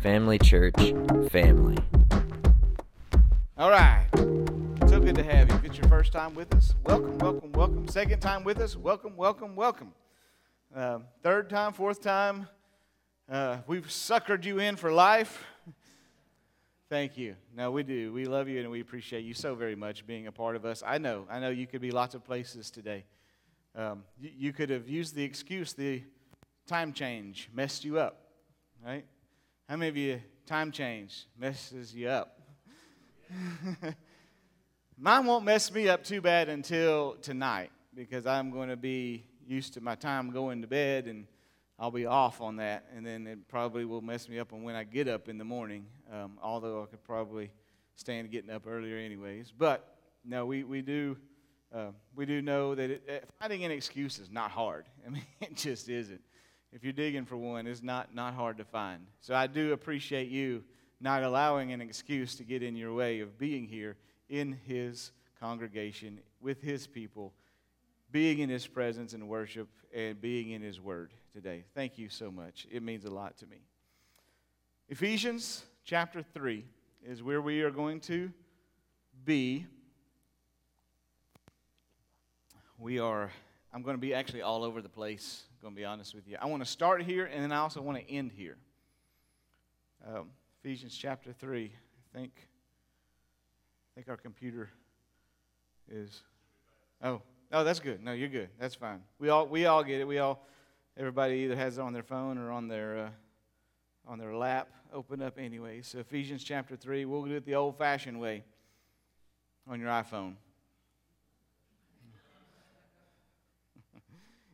Family 0.00 0.38
Church 0.38 0.76
family. 1.28 1.76
All 3.56 3.68
right. 3.68 4.06
So 4.86 5.00
good 5.00 5.16
to 5.16 5.24
have 5.24 5.48
you. 5.48 5.56
If 5.56 5.64
it's 5.64 5.76
your 5.76 5.88
first 5.88 6.12
time 6.12 6.36
with 6.36 6.54
us, 6.54 6.76
welcome, 6.84 7.18
welcome, 7.18 7.50
welcome. 7.50 7.88
Second 7.88 8.20
time 8.20 8.44
with 8.44 8.60
us, 8.60 8.76
welcome, 8.76 9.16
welcome, 9.16 9.56
welcome. 9.56 9.92
Uh, 10.74 11.00
third 11.24 11.50
time, 11.50 11.72
fourth 11.72 12.00
time, 12.00 12.46
uh, 13.28 13.56
we've 13.66 13.88
suckered 13.88 14.44
you 14.44 14.60
in 14.60 14.76
for 14.76 14.92
life. 14.92 15.44
Thank 16.88 17.18
you. 17.18 17.34
No, 17.56 17.72
we 17.72 17.82
do. 17.82 18.12
We 18.12 18.24
love 18.26 18.48
you 18.48 18.60
and 18.60 18.70
we 18.70 18.80
appreciate 18.80 19.24
you 19.24 19.34
so 19.34 19.56
very 19.56 19.74
much 19.74 20.06
being 20.06 20.28
a 20.28 20.32
part 20.32 20.54
of 20.54 20.64
us. 20.64 20.80
I 20.86 20.98
know. 20.98 21.26
I 21.28 21.40
know 21.40 21.50
you 21.50 21.66
could 21.66 21.80
be 21.80 21.90
lots 21.90 22.14
of 22.14 22.24
places 22.24 22.70
today. 22.70 23.04
Um, 23.74 24.04
you, 24.20 24.30
you 24.38 24.52
could 24.52 24.70
have 24.70 24.88
used 24.88 25.16
the 25.16 25.24
excuse 25.24 25.72
the 25.72 26.04
time 26.68 26.92
change 26.92 27.50
messed 27.52 27.84
you 27.84 27.98
up, 27.98 28.20
right? 28.86 29.04
How 29.68 29.76
many 29.76 29.90
of 29.90 29.98
you 29.98 30.18
time 30.46 30.72
change 30.72 31.26
messes 31.38 31.94
you 31.94 32.08
up? 32.08 32.40
Mine 34.98 35.26
won't 35.26 35.44
mess 35.44 35.70
me 35.70 35.90
up 35.90 36.02
too 36.02 36.22
bad 36.22 36.48
until 36.48 37.16
tonight 37.20 37.70
because 37.94 38.24
I'm 38.24 38.50
going 38.50 38.70
to 38.70 38.78
be 38.78 39.26
used 39.46 39.74
to 39.74 39.82
my 39.82 39.94
time 39.94 40.30
going 40.30 40.62
to 40.62 40.66
bed 40.66 41.06
and 41.06 41.26
I'll 41.78 41.90
be 41.90 42.06
off 42.06 42.40
on 42.40 42.56
that. 42.56 42.86
And 42.96 43.04
then 43.04 43.26
it 43.26 43.46
probably 43.46 43.84
will 43.84 44.00
mess 44.00 44.26
me 44.26 44.38
up 44.38 44.54
on 44.54 44.62
when 44.62 44.74
I 44.74 44.84
get 44.84 45.06
up 45.06 45.28
in 45.28 45.36
the 45.36 45.44
morning, 45.44 45.84
um, 46.10 46.38
although 46.42 46.82
I 46.82 46.86
could 46.86 47.04
probably 47.04 47.50
stand 47.94 48.30
getting 48.30 48.48
up 48.48 48.66
earlier, 48.66 48.96
anyways. 48.96 49.52
But 49.52 49.98
no, 50.24 50.46
we, 50.46 50.64
we 50.64 50.80
do. 50.80 51.18
Uh, 51.70 51.90
we 52.16 52.24
do 52.24 52.40
know 52.40 52.74
that 52.74 52.90
it, 52.90 53.02
uh, 53.06 53.26
finding 53.38 53.66
an 53.66 53.70
excuse 53.70 54.18
is 54.18 54.30
not 54.30 54.50
hard. 54.50 54.86
I 55.06 55.10
mean, 55.10 55.26
it 55.42 55.56
just 55.56 55.90
isn't 55.90 56.22
if 56.72 56.84
you're 56.84 56.92
digging 56.92 57.24
for 57.24 57.36
one, 57.36 57.66
is 57.66 57.82
not, 57.82 58.14
not 58.14 58.34
hard 58.34 58.58
to 58.58 58.64
find. 58.64 59.06
So 59.20 59.34
I 59.34 59.46
do 59.46 59.72
appreciate 59.72 60.28
you 60.28 60.64
not 61.00 61.22
allowing 61.22 61.72
an 61.72 61.80
excuse 61.80 62.34
to 62.36 62.44
get 62.44 62.62
in 62.62 62.76
your 62.76 62.92
way 62.92 63.20
of 63.20 63.38
being 63.38 63.66
here 63.66 63.96
in 64.28 64.58
His 64.66 65.12
congregation, 65.40 66.20
with 66.40 66.60
His 66.60 66.86
people, 66.86 67.32
being 68.10 68.40
in 68.40 68.48
His 68.48 68.66
presence 68.66 69.12
and 69.12 69.28
worship, 69.28 69.68
and 69.94 70.20
being 70.20 70.50
in 70.50 70.62
His 70.62 70.80
Word 70.80 71.12
today. 71.32 71.64
Thank 71.74 71.98
you 71.98 72.08
so 72.08 72.30
much. 72.30 72.66
It 72.70 72.82
means 72.82 73.04
a 73.04 73.10
lot 73.10 73.36
to 73.38 73.46
me. 73.46 73.58
Ephesians 74.88 75.64
chapter 75.84 76.22
3 76.22 76.64
is 77.06 77.22
where 77.22 77.40
we 77.40 77.62
are 77.62 77.70
going 77.70 78.00
to 78.00 78.30
be. 79.24 79.66
We 82.78 82.98
are, 82.98 83.30
I'm 83.72 83.82
going 83.82 83.94
to 83.94 84.00
be 84.00 84.14
actually 84.14 84.42
all 84.42 84.64
over 84.64 84.80
the 84.80 84.88
place 84.88 85.44
I'm 85.58 85.62
going 85.62 85.74
to 85.74 85.80
be 85.80 85.84
honest 85.84 86.14
with 86.14 86.28
you. 86.28 86.36
I 86.40 86.46
want 86.46 86.62
to 86.62 86.68
start 86.68 87.02
here, 87.02 87.26
and 87.26 87.42
then 87.42 87.50
I 87.50 87.56
also 87.56 87.82
want 87.82 87.98
to 87.98 88.08
end 88.08 88.30
here. 88.30 88.56
Um, 90.06 90.28
Ephesians 90.62 90.96
chapter 90.96 91.32
3. 91.32 91.64
I 91.64 92.16
think, 92.16 92.30
I 92.36 93.94
think 93.96 94.08
our 94.08 94.16
computer 94.16 94.70
is. 95.90 96.22
Oh, 97.02 97.22
oh, 97.50 97.64
that's 97.64 97.80
good. 97.80 98.04
No, 98.04 98.12
you're 98.12 98.28
good. 98.28 98.50
That's 98.60 98.76
fine. 98.76 99.02
We 99.18 99.30
all, 99.30 99.48
we 99.48 99.66
all 99.66 99.82
get 99.82 100.00
it. 100.00 100.06
We 100.06 100.18
all, 100.18 100.46
everybody 100.96 101.34
either 101.38 101.56
has 101.56 101.78
it 101.78 101.80
on 101.80 101.92
their 101.92 102.04
phone 102.04 102.38
or 102.38 102.52
on 102.52 102.68
their, 102.68 102.98
uh, 102.98 103.10
on 104.06 104.20
their 104.20 104.36
lap. 104.36 104.68
Open 104.92 105.20
up 105.20 105.38
anyway. 105.40 105.82
So 105.82 105.98
Ephesians 105.98 106.44
chapter 106.44 106.76
3. 106.76 107.04
We'll 107.04 107.24
do 107.24 107.34
it 107.34 107.44
the 107.44 107.56
old 107.56 107.76
fashioned 107.76 108.20
way 108.20 108.44
on 109.68 109.80
your 109.80 109.88
iPhone. 109.88 110.34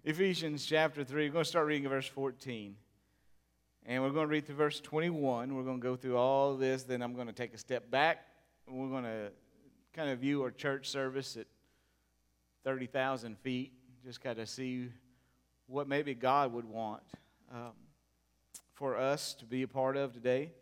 Ephesians 0.06 0.66
chapter 0.66 1.02
3. 1.02 1.28
We're 1.28 1.32
going 1.32 1.44
to 1.44 1.48
start 1.48 1.66
reading 1.66 1.88
verse 1.88 2.06
14. 2.06 2.76
And 3.86 4.02
we're 4.02 4.10
going 4.10 4.26
to 4.26 4.30
read 4.30 4.46
through 4.46 4.56
verse 4.56 4.78
21. 4.78 5.54
We're 5.54 5.62
going 5.62 5.80
to 5.80 5.82
go 5.82 5.96
through 5.96 6.18
all 6.18 6.58
this. 6.58 6.82
Then 6.82 7.00
I'm 7.00 7.14
going 7.14 7.26
to 7.26 7.32
take 7.32 7.54
a 7.54 7.58
step 7.58 7.90
back. 7.90 8.26
And 8.68 8.76
we're 8.76 8.90
going 8.90 9.04
to 9.04 9.32
kind 9.94 10.10
of 10.10 10.18
view 10.18 10.42
our 10.42 10.50
church 10.50 10.90
service 10.90 11.38
at 11.38 11.46
30,000 12.64 13.38
feet. 13.38 13.72
Just 14.04 14.20
kind 14.20 14.38
of 14.38 14.46
see 14.46 14.90
what 15.68 15.88
maybe 15.88 16.12
God 16.12 16.52
would 16.52 16.66
want 16.66 17.02
um, 17.50 17.72
for 18.74 18.98
us 18.98 19.32
to 19.32 19.46
be 19.46 19.62
a 19.62 19.68
part 19.68 19.96
of 19.96 20.12
today 20.12 20.52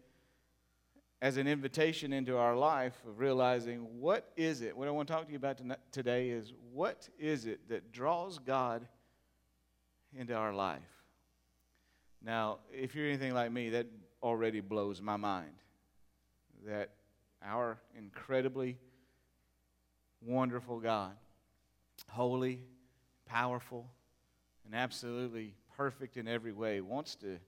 as 1.21 1.37
an 1.37 1.49
invitation 1.49 2.13
into 2.13 2.37
our 2.37 2.57
life 2.57 2.95
of 3.09 3.19
realizing 3.19 3.81
what 4.01 4.31
is 4.37 4.61
it 4.61 4.77
what 4.77 4.89
i 4.89 4.91
want 4.91 5.07
to 5.07 5.15
talk 5.15 5.25
to 5.25 5.31
you 5.31 5.37
about 5.37 5.57
today 5.93 6.31
is 6.31 6.53
what 6.73 7.09
is 7.17 7.47
it 7.47 7.69
that 7.69 7.93
draws 7.93 8.41
god 8.41 8.89
into 10.17 10.35
our 10.35 10.53
life. 10.53 10.81
Now, 12.25 12.59
if 12.73 12.95
you're 12.95 13.07
anything 13.07 13.35
like 13.35 13.51
me, 13.51 13.71
that 13.71 13.87
already 14.23 14.61
blows 14.61 15.01
my 15.01 15.17
mind. 15.17 15.55
That 16.67 16.91
our 17.45 17.79
incredibly 17.97 18.79
wonderful 20.21 20.79
God, 20.79 21.13
holy, 22.09 22.61
powerful, 23.27 23.87
and 24.65 24.75
absolutely 24.75 25.55
perfect 25.77 26.17
in 26.17 26.29
every 26.29 26.53
way, 26.53 26.81
wants 26.81 27.17
to 27.17 27.39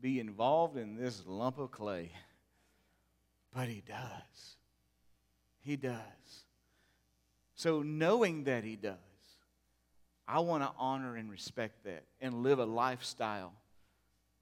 be 0.00 0.20
involved 0.20 0.76
in 0.76 0.96
this 0.96 1.22
lump 1.26 1.58
of 1.58 1.72
clay. 1.72 2.12
But 3.52 3.68
He 3.68 3.82
does. 3.86 4.56
He 5.60 5.76
does. 5.76 5.96
So, 7.54 7.82
knowing 7.82 8.44
that 8.44 8.62
He 8.62 8.76
does, 8.76 8.94
I 10.28 10.40
want 10.40 10.62
to 10.62 10.70
honor 10.78 11.16
and 11.16 11.30
respect 11.30 11.84
that 11.84 12.04
and 12.20 12.42
live 12.42 12.58
a 12.58 12.66
lifestyle 12.66 13.54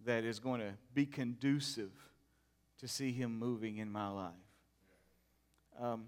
that 0.05 0.25
is 0.25 0.41
going 0.41 0.61
to 0.61 0.73
be 0.93 1.07
conducive 1.07 1.93
to 2.81 2.89
see 2.89 3.13
Him 3.13 3.39
moving 3.39 3.79
in 3.79 3.91
my 3.91 4.09
life. 4.09 4.33
Um, 5.81 6.07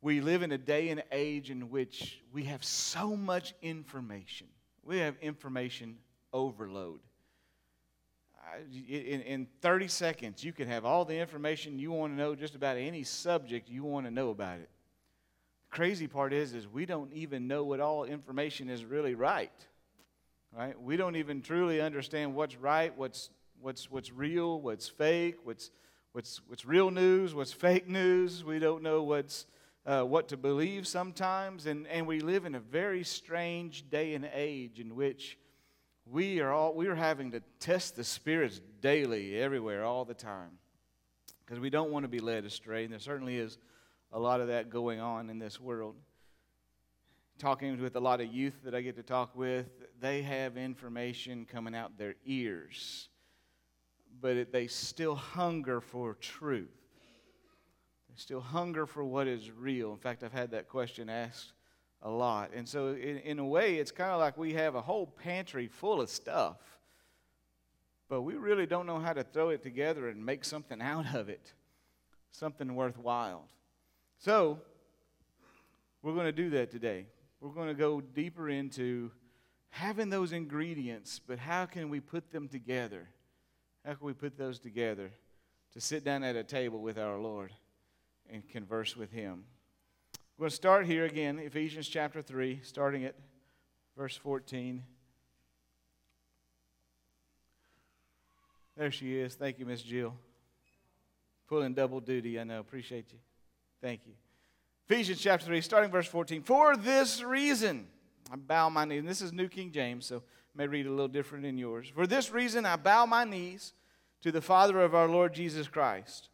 we 0.00 0.20
live 0.20 0.42
in 0.42 0.52
a 0.52 0.58
day 0.58 0.90
and 0.90 1.02
age 1.10 1.50
in 1.50 1.70
which 1.70 2.20
we 2.32 2.44
have 2.44 2.62
so 2.62 3.16
much 3.16 3.52
information. 3.62 4.46
We 4.84 4.98
have 4.98 5.16
information 5.20 5.96
overload. 6.32 7.00
In, 8.70 9.22
in 9.22 9.46
30 9.60 9.88
seconds, 9.88 10.44
you 10.44 10.52
can 10.52 10.68
have 10.68 10.84
all 10.84 11.04
the 11.04 11.18
information 11.18 11.78
you 11.78 11.90
want 11.90 12.12
to 12.12 12.16
know 12.16 12.36
just 12.36 12.54
about 12.54 12.76
any 12.76 13.02
subject 13.02 13.68
you 13.68 13.82
want 13.82 14.06
to 14.06 14.12
know 14.12 14.30
about 14.30 14.60
it 14.60 14.68
crazy 15.74 16.06
part 16.06 16.32
is 16.32 16.54
is 16.54 16.68
we 16.68 16.86
don't 16.86 17.12
even 17.12 17.48
know 17.48 17.64
what 17.64 17.80
all 17.80 18.04
information 18.04 18.70
is 18.70 18.84
really 18.84 19.14
right 19.14 19.66
right? 20.56 20.80
We 20.80 20.96
don't 20.96 21.16
even 21.16 21.42
truly 21.42 21.80
understand 21.80 22.34
what's 22.34 22.56
right 22.56 22.96
what's 22.96 23.30
what's 23.60 23.90
what's 23.90 24.12
real 24.12 24.60
what's 24.60 24.88
fake 24.88 25.36
what's 25.44 25.70
what's 26.12 26.40
what's 26.46 26.64
real 26.64 26.90
news 26.90 27.34
what's 27.34 27.52
fake 27.52 27.88
news. 27.88 28.44
We 28.44 28.58
don't 28.58 28.82
know 28.82 29.02
what's 29.02 29.46
uh, 29.86 30.02
what 30.02 30.28
to 30.28 30.36
believe 30.36 30.86
sometimes. 30.86 31.66
And 31.66 31.86
and 31.88 32.06
we 32.06 32.20
live 32.20 32.44
in 32.44 32.54
a 32.54 32.60
very 32.60 33.04
strange 33.04 33.88
day 33.90 34.14
and 34.14 34.28
age 34.32 34.78
in 34.78 34.94
which 34.94 35.38
we 36.06 36.40
are 36.40 36.52
all 36.52 36.74
we 36.74 36.86
are 36.86 36.94
having 36.94 37.32
to 37.32 37.42
test 37.58 37.96
the 37.96 38.04
spirits 38.04 38.60
daily 38.80 39.36
everywhere 39.36 39.84
all 39.84 40.04
the 40.04 40.14
time 40.14 40.58
because 41.44 41.58
we 41.58 41.70
don't 41.70 41.90
want 41.90 42.04
to 42.04 42.08
be 42.08 42.20
led 42.20 42.44
astray. 42.44 42.84
And 42.84 42.92
there 42.92 43.00
certainly 43.00 43.38
is 43.38 43.58
a 44.14 44.18
lot 44.18 44.40
of 44.40 44.46
that 44.46 44.70
going 44.70 45.00
on 45.00 45.28
in 45.28 45.40
this 45.40 45.60
world. 45.60 45.96
Talking 47.36 47.82
with 47.82 47.96
a 47.96 48.00
lot 48.00 48.20
of 48.20 48.32
youth 48.32 48.54
that 48.64 48.72
I 48.72 48.80
get 48.80 48.94
to 48.96 49.02
talk 49.02 49.34
with, 49.34 49.66
they 50.00 50.22
have 50.22 50.56
information 50.56 51.44
coming 51.44 51.74
out 51.74 51.98
their 51.98 52.14
ears, 52.24 53.08
but 54.20 54.52
they 54.52 54.68
still 54.68 55.16
hunger 55.16 55.80
for 55.80 56.14
truth. 56.14 56.70
They 58.08 58.14
still 58.14 58.40
hunger 58.40 58.86
for 58.86 59.02
what 59.02 59.26
is 59.26 59.50
real. 59.50 59.90
In 59.90 59.98
fact, 59.98 60.22
I've 60.22 60.32
had 60.32 60.52
that 60.52 60.68
question 60.68 61.10
asked 61.10 61.52
a 62.00 62.08
lot. 62.08 62.52
And 62.54 62.68
so, 62.68 62.90
in, 62.90 63.18
in 63.18 63.38
a 63.40 63.44
way, 63.44 63.78
it's 63.78 63.90
kind 63.90 64.12
of 64.12 64.20
like 64.20 64.38
we 64.38 64.54
have 64.54 64.76
a 64.76 64.80
whole 64.80 65.06
pantry 65.06 65.66
full 65.66 66.00
of 66.00 66.08
stuff, 66.08 66.58
but 68.08 68.22
we 68.22 68.34
really 68.34 68.66
don't 68.66 68.86
know 68.86 69.00
how 69.00 69.12
to 69.12 69.24
throw 69.24 69.48
it 69.48 69.64
together 69.64 70.08
and 70.08 70.24
make 70.24 70.44
something 70.44 70.80
out 70.80 71.12
of 71.16 71.28
it, 71.28 71.52
something 72.30 72.76
worthwhile. 72.76 73.48
So, 74.18 74.58
we're 76.02 76.14
going 76.14 76.26
to 76.26 76.32
do 76.32 76.50
that 76.50 76.70
today. 76.70 77.06
We're 77.40 77.50
going 77.50 77.68
to 77.68 77.74
go 77.74 78.00
deeper 78.00 78.48
into 78.48 79.10
having 79.70 80.08
those 80.08 80.32
ingredients, 80.32 81.20
but 81.26 81.38
how 81.38 81.66
can 81.66 81.88
we 81.88 82.00
put 82.00 82.30
them 82.30 82.48
together? 82.48 83.08
How 83.84 83.94
can 83.94 84.06
we 84.06 84.12
put 84.12 84.38
those 84.38 84.58
together 84.58 85.10
to 85.74 85.80
sit 85.80 86.04
down 86.04 86.22
at 86.22 86.36
a 86.36 86.44
table 86.44 86.80
with 86.80 86.98
our 86.98 87.18
Lord 87.18 87.52
and 88.30 88.48
converse 88.48 88.96
with 88.96 89.10
Him. 89.10 89.44
We're 90.38 90.44
going 90.44 90.50
to 90.50 90.56
start 90.56 90.86
here 90.86 91.04
again, 91.04 91.38
Ephesians 91.38 91.88
chapter 91.88 92.22
3, 92.22 92.60
starting 92.62 93.04
at 93.04 93.16
verse 93.96 94.16
14. 94.16 94.82
There 98.76 98.90
she 98.90 99.18
is. 99.18 99.34
Thank 99.34 99.58
you, 99.58 99.66
Miss 99.66 99.82
Jill. 99.82 100.14
Pulling 101.48 101.74
double 101.74 102.00
duty, 102.00 102.40
I 102.40 102.44
know. 102.44 102.60
Appreciate 102.60 103.12
you. 103.12 103.18
Thank 103.84 104.06
you. 104.06 104.14
Ephesians 104.88 105.20
chapter 105.20 105.44
3, 105.44 105.60
starting 105.60 105.90
verse 105.90 106.06
14. 106.06 106.42
For 106.42 106.74
this 106.74 107.22
reason, 107.22 107.86
I 108.32 108.36
bow 108.36 108.70
my 108.70 108.86
knees. 108.86 109.00
And 109.00 109.08
this 109.08 109.20
is 109.20 109.30
New 109.30 109.46
King 109.46 109.72
James, 109.72 110.06
so 110.06 110.22
may 110.54 110.66
read 110.66 110.86
a 110.86 110.90
little 110.90 111.06
different 111.06 111.44
in 111.44 111.58
yours. 111.58 111.92
For 111.94 112.06
this 112.06 112.30
reason, 112.32 112.64
I 112.64 112.76
bow 112.76 113.04
my 113.04 113.24
knees 113.24 113.74
to 114.22 114.32
the 114.32 114.40
Father 114.40 114.80
of 114.80 114.94
our 114.94 115.06
Lord 115.06 115.34
Jesus 115.34 115.68
Christ, 115.68 116.30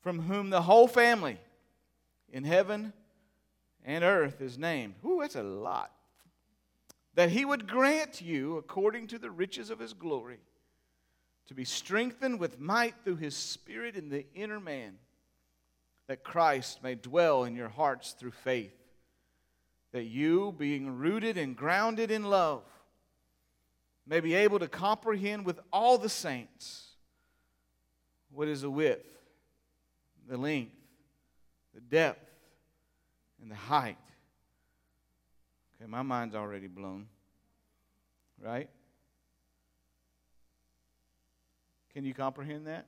from 0.00 0.22
whom 0.22 0.50
the 0.50 0.62
whole 0.62 0.88
family 0.88 1.38
in 2.32 2.42
heaven 2.42 2.92
and 3.84 4.02
earth 4.02 4.40
is 4.40 4.58
named. 4.58 4.94
Ooh, 5.06 5.18
that's 5.20 5.36
a 5.36 5.44
lot. 5.44 5.92
That 7.14 7.30
he 7.30 7.44
would 7.44 7.68
grant 7.68 8.20
you, 8.20 8.56
according 8.56 9.06
to 9.08 9.18
the 9.20 9.30
riches 9.30 9.70
of 9.70 9.78
his 9.78 9.92
glory, 9.92 10.40
to 11.46 11.54
be 11.54 11.64
strengthened 11.64 12.40
with 12.40 12.58
might 12.58 12.96
through 13.04 13.18
his 13.18 13.36
Spirit 13.36 13.94
in 13.94 14.08
the 14.08 14.26
inner 14.34 14.58
man, 14.58 14.94
that 16.06 16.22
Christ 16.22 16.82
may 16.82 16.94
dwell 16.94 17.44
in 17.44 17.54
your 17.54 17.68
hearts 17.68 18.12
through 18.12 18.32
faith, 18.32 18.74
that 19.92 20.04
you, 20.04 20.54
being 20.58 20.98
rooted 20.98 21.38
and 21.38 21.56
grounded 21.56 22.10
in 22.10 22.24
love, 22.24 22.62
may 24.06 24.20
be 24.20 24.34
able 24.34 24.58
to 24.58 24.68
comprehend 24.68 25.46
with 25.46 25.60
all 25.72 25.96
the 25.96 26.08
saints 26.08 26.88
what 28.30 28.48
is 28.48 28.62
the 28.62 28.70
width, 28.70 29.06
the 30.28 30.36
length, 30.36 30.74
the 31.74 31.80
depth, 31.80 32.28
and 33.40 33.50
the 33.50 33.54
height. 33.54 33.96
Okay, 35.76 35.90
my 35.90 36.02
mind's 36.02 36.34
already 36.34 36.66
blown, 36.66 37.06
right? 38.42 38.68
Can 41.94 42.04
you 42.04 42.12
comprehend 42.12 42.66
that? 42.66 42.86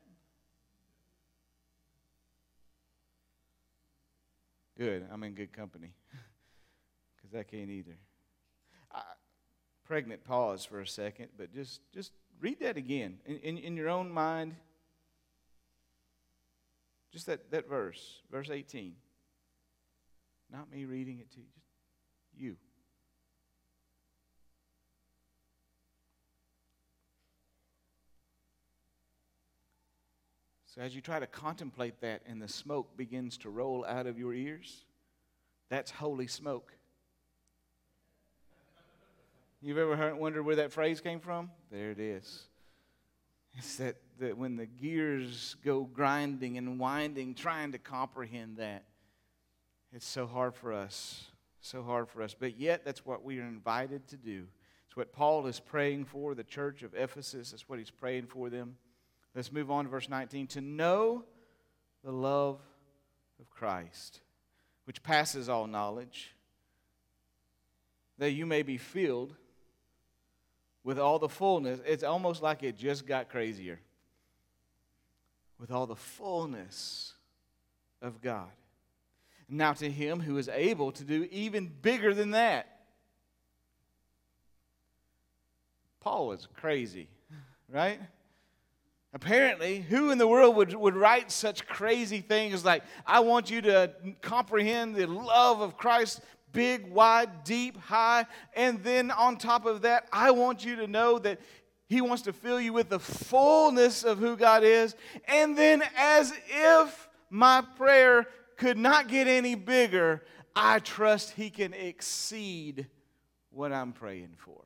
Good. 4.77 5.07
I'm 5.11 5.23
in 5.23 5.33
good 5.33 5.53
company 5.53 5.93
because 7.17 7.35
I 7.35 7.43
can't 7.43 7.71
either. 7.71 7.97
I, 8.93 9.03
pregnant 9.87 10.25
pause 10.25 10.65
for 10.65 10.81
a 10.81 10.87
second, 10.87 11.29
but 11.39 11.55
just 11.55 11.81
just 11.95 12.13
read 12.41 12.61
that 12.61 12.77
again 12.77 13.19
in, 13.25 13.39
in, 13.39 13.59
in 13.59 13.77
your 13.77 13.89
own 13.89 14.11
mind. 14.11 14.55
Just 17.13 17.27
that, 17.27 17.51
that 17.51 17.69
verse, 17.69 18.21
verse 18.31 18.51
18. 18.51 18.95
Not 20.53 20.71
me 20.71 20.85
reading 20.85 21.21
it 21.21 21.31
to 21.33 21.39
you, 21.39 21.47
just 22.23 22.43
you. 22.45 22.57
So, 30.77 30.83
as 30.83 30.95
you 30.95 31.01
try 31.01 31.19
to 31.19 31.27
contemplate 31.27 32.01
that 32.03 32.21
and 32.27 32.41
the 32.41 32.49
smoke 32.49 32.97
begins 32.99 33.39
to 33.39 33.51
roll 33.51 33.85
out 33.87 34.07
of 34.07 34.19
your 34.19 34.35
ears, 34.35 34.85
that's 35.71 35.91
holy 35.91 36.27
smoke. 36.27 36.73
You've 39.63 39.79
ever 39.79 39.97
heard, 39.97 40.19
wondered 40.19 40.43
where 40.43 40.57
that 40.57 40.73
phrase 40.73 41.01
came 41.01 41.19
from? 41.19 41.51
There 41.73 41.91
it 41.91 41.99
is. 41.99 42.43
It's 43.55 43.77
that, 43.77 43.97
that 44.19 44.37
when 44.37 44.57
the 44.57 44.67
gears 44.67 45.57
go 45.65 45.85
grinding 45.85 46.59
and 46.59 46.79
winding, 46.79 47.35
trying 47.35 47.73
to 47.73 47.79
comprehend 47.79 48.59
that, 48.59 48.85
it's 49.95 50.07
so 50.07 50.27
hard 50.27 50.55
for 50.55 50.75
us. 50.75 51.25
So 51.63 51.83
hard 51.83 52.11
for 52.11 52.21
us. 52.21 52.37
But 52.39 52.61
yet, 52.61 52.85
that's 52.85 53.07
what 53.07 53.25
we 53.25 53.39
are 53.41 53.47
invited 53.47 54.07
to 54.09 54.17
do. 54.19 54.45
It's 54.87 54.97
what 54.97 55.11
Paul 55.11 55.47
is 55.47 55.59
praying 55.59 56.05
for 56.05 56.35
the 56.35 56.45
church 56.45 56.83
of 56.83 56.95
Ephesus. 56.95 57.53
That's 57.53 57.67
what 57.67 57.79
he's 57.79 57.91
praying 57.91 58.27
for 58.27 58.51
them. 58.51 58.77
Let's 59.37 59.53
move 59.53 59.71
on 59.71 59.85
to 59.85 59.91
verse 59.91 60.09
19. 60.09 60.47
To 60.49 60.63
know 60.63 61.23
the 62.03 62.11
love 62.11 62.59
of 63.39 63.51
Christ, 63.51 64.21
which 64.85 65.03
passes 65.03 65.51
all 65.51 65.67
knowledge, 65.67 66.35
that 68.17 68.31
you 68.31 68.47
may 68.47 68.63
be 68.63 68.79
filled 68.79 69.35
with 70.83 70.99
all 70.99 71.19
the 71.19 71.29
fullness. 71.29 71.81
It's 71.85 72.03
almost 72.03 72.43
like 72.43 72.63
it 72.63 72.79
just 72.79 73.07
got 73.07 73.29
crazier. 73.29 73.79
With 75.59 75.71
all 75.71 75.87
the 75.87 75.97
fullness 75.97 77.13
of 78.01 78.23
God. 78.23 78.49
Now, 79.51 79.75
to 79.75 79.91
him 79.91 80.21
who 80.21 80.39
is 80.39 80.49
able 80.49 80.93
to 80.93 81.05
do 81.05 81.29
even 81.31 81.71
bigger 81.83 82.15
than 82.15 82.31
that. 82.31 82.67
Paul 86.01 86.29
was 86.29 86.49
crazy, 86.57 87.09
right? 87.69 88.01
Apparently, 89.17 89.81
who 89.81 90.11
in 90.11 90.19
the 90.19 90.29
world 90.29 90.57
would, 90.57 90.75
would 90.75 90.95
write 90.95 91.31
such 91.33 91.67
crazy 91.67 92.21
things 92.21 92.67
like, 92.67 92.83
I 93.07 93.21
want 93.21 93.51
you 93.51 93.63
to 93.63 93.91
comprehend 94.21 94.95
the 94.95 95.07
love 95.07 95.63
of 95.63 95.79
Christ 95.79 96.21
big, 96.53 96.91
wide, 96.91 97.43
deep, 97.43 97.79
high. 97.79 98.27
And 98.55 98.85
then 98.85 99.11
on 99.11 99.39
top 99.39 99.65
of 99.65 99.81
that, 99.83 100.07
I 100.13 100.33
want 100.33 100.67
you 100.67 100.77
to 100.77 100.87
know 100.87 101.19
that 101.21 101.41
He 101.89 102.03
wants 102.03 102.25
to 102.25 102.35
fill 102.35 102.61
you 102.61 102.75
with 102.75 102.91
the 102.91 102.99
fullness 102.99 104.05
of 104.05 104.19
who 104.19 104.37
God 104.37 104.65
is. 104.65 104.95
And 105.27 105.57
then, 105.57 105.83
as 105.97 106.35
if 106.49 107.09
my 107.31 107.65
prayer 107.79 108.27
could 108.59 108.77
not 108.77 109.09
get 109.09 109.27
any 109.27 109.55
bigger, 109.55 110.25
I 110.55 110.81
trust 110.81 111.31
He 111.31 111.49
can 111.49 111.73
exceed 111.73 112.87
what 113.49 113.73
I'm 113.73 113.93
praying 113.93 114.35
for. 114.37 114.66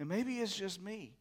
And 0.00 0.08
maybe 0.08 0.38
it's 0.38 0.56
just 0.56 0.80
me. 0.82 1.12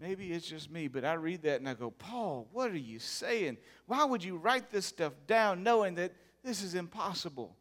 Maybe 0.00 0.32
it's 0.32 0.46
just 0.46 0.70
me, 0.70 0.88
but 0.88 1.04
I 1.04 1.12
read 1.14 1.42
that 1.42 1.60
and 1.60 1.68
I 1.68 1.74
go, 1.74 1.90
Paul, 1.90 2.48
what 2.50 2.70
are 2.70 2.78
you 2.78 2.98
saying? 2.98 3.58
Why 3.84 4.04
would 4.04 4.24
you 4.24 4.38
write 4.38 4.70
this 4.70 4.86
stuff 4.86 5.12
down 5.26 5.62
knowing 5.62 5.96
that 5.96 6.12
this 6.42 6.62
is 6.62 6.74
impossible? 6.74 7.54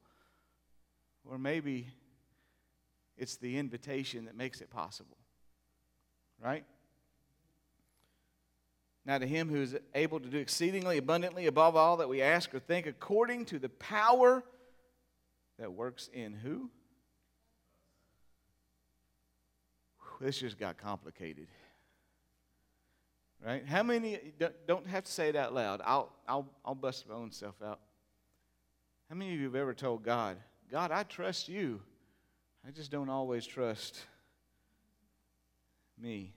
Or 1.30 1.38
maybe 1.38 1.88
it's 3.18 3.36
the 3.36 3.58
invitation 3.58 4.26
that 4.26 4.38
makes 4.38 4.62
it 4.62 4.70
possible. 4.70 5.18
Right? 6.42 6.64
Now, 9.06 9.18
to 9.18 9.28
him 9.28 9.50
who 9.50 9.62
is 9.62 9.76
able 9.94 10.22
to 10.22 10.30
do 10.30 10.38
exceedingly 10.38 11.00
abundantly 11.00 11.48
above 11.48 11.76
all 11.76 11.98
that 11.98 12.08
we 12.08 12.22
ask 12.22 12.56
or 12.56 12.60
think, 12.60 12.86
according 12.86 13.44
to 13.48 13.60
the 13.60 13.70
power 13.70 14.42
that 15.60 15.74
works 15.74 16.10
in 16.14 16.34
who? 16.34 16.70
This 20.20 20.40
just 20.40 20.58
got 20.58 20.78
complicated. 20.78 21.48
Right? 23.46 23.66
How 23.66 23.84
many, 23.84 24.20
don't 24.68 24.88
have 24.88 25.04
to 25.04 25.12
say 25.12 25.30
it 25.30 25.36
out 25.36 25.54
loud. 25.54 25.82
I'll, 25.86 26.12
I'll, 26.28 26.48
I'll 26.66 26.76
bust 26.76 27.08
my 27.08 27.16
own 27.16 27.32
self 27.32 27.56
out. 27.64 27.80
How 29.10 29.16
many 29.16 29.34
of 29.34 29.40
you 29.40 29.46
have 29.46 29.56
ever 29.56 29.74
told 29.74 30.04
God, 30.04 30.38
God, 30.72 30.92
I 30.92 31.04
trust 31.04 31.48
you. 31.48 31.82
I 32.68 32.72
just 32.72 32.92
don't 32.92 33.10
always 33.10 33.46
trust 33.46 33.98
me. 36.02 36.34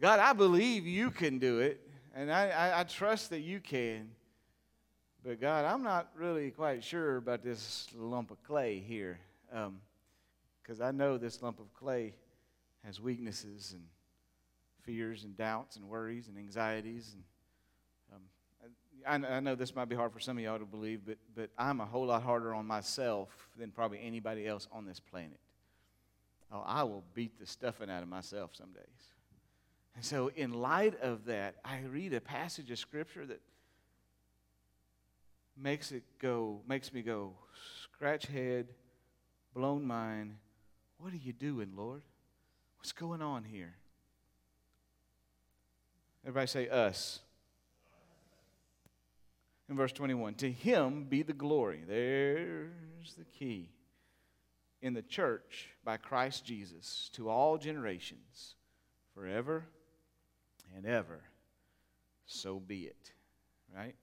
God, 0.00 0.18
I 0.18 0.34
believe 0.34 0.86
you 0.86 1.10
can 1.10 1.38
do 1.38 1.60
it, 1.60 1.80
and 2.14 2.30
I, 2.30 2.50
I, 2.50 2.80
I 2.80 2.84
trust 2.84 3.30
that 3.30 3.40
you 3.40 3.60
can. 3.60 4.10
But 5.24 5.40
God, 5.40 5.64
I'm 5.64 5.82
not 5.82 6.10
really 6.14 6.50
quite 6.50 6.84
sure 6.84 7.16
about 7.16 7.42
this 7.42 7.88
lump 7.96 8.30
of 8.30 8.42
clay 8.42 8.78
here. 8.78 9.18
Because 9.50 10.80
um, 10.80 10.86
I 10.86 10.90
know 10.90 11.16
this 11.16 11.42
lump 11.42 11.58
of 11.58 11.72
clay 11.72 12.14
has 12.86 13.00
weaknesses 13.00 13.72
and 13.74 13.82
fears 14.84 15.24
and 15.24 15.36
doubts 15.36 15.76
and 15.76 15.88
worries 15.88 16.28
and 16.28 16.38
anxieties. 16.38 17.16
And 18.12 18.20
um, 19.18 19.28
I, 19.28 19.36
I, 19.36 19.40
know 19.40 19.56
this 19.56 19.74
might 19.74 19.88
be 19.88 19.96
hard 19.96 20.12
for 20.12 20.20
some 20.20 20.38
of 20.38 20.44
y'all 20.44 20.58
to 20.58 20.64
believe, 20.64 21.00
but, 21.04 21.18
but 21.34 21.50
I'm 21.58 21.80
a 21.80 21.84
whole 21.84 22.06
lot 22.06 22.22
harder 22.22 22.54
on 22.54 22.64
myself 22.64 23.28
than 23.58 23.72
probably 23.72 24.00
anybody 24.00 24.46
else 24.46 24.68
on 24.70 24.86
this 24.86 25.00
planet. 25.00 25.40
Oh, 26.52 26.62
I 26.64 26.84
will 26.84 27.02
beat 27.12 27.40
the 27.40 27.46
stuffing 27.46 27.90
out 27.90 28.04
of 28.04 28.08
myself 28.08 28.52
some 28.54 28.70
days. 28.70 28.84
And 29.96 30.04
so, 30.04 30.30
in 30.36 30.52
light 30.52 31.00
of 31.00 31.24
that, 31.24 31.56
I 31.64 31.80
read 31.90 32.14
a 32.14 32.20
passage 32.20 32.70
of 32.70 32.78
scripture 32.78 33.26
that 33.26 33.40
makes 35.60 35.90
it 35.90 36.04
go, 36.20 36.60
makes 36.68 36.92
me 36.92 37.02
go, 37.02 37.32
scratch 37.82 38.26
head, 38.26 38.68
blown 39.54 39.84
mind. 39.84 40.36
What 40.98 41.12
are 41.12 41.16
you 41.16 41.32
doing, 41.32 41.72
Lord? 41.74 42.02
What's 42.86 42.92
going 42.92 43.20
on 43.20 43.42
here? 43.42 43.74
Everybody 46.22 46.46
say 46.46 46.68
us. 46.68 47.18
In 49.68 49.74
verse 49.74 49.90
21, 49.90 50.34
to 50.34 50.52
him 50.52 51.02
be 51.02 51.24
the 51.24 51.32
glory. 51.32 51.82
There's 51.84 53.14
the 53.18 53.24
key. 53.24 53.70
In 54.82 54.94
the 54.94 55.02
church 55.02 55.70
by 55.84 55.96
Christ 55.96 56.44
Jesus 56.44 57.10
to 57.14 57.28
all 57.28 57.58
generations, 57.58 58.54
forever 59.16 59.64
and 60.76 60.86
ever. 60.86 61.22
So 62.26 62.60
be 62.60 62.82
it. 62.82 63.10
Right? 63.74 63.96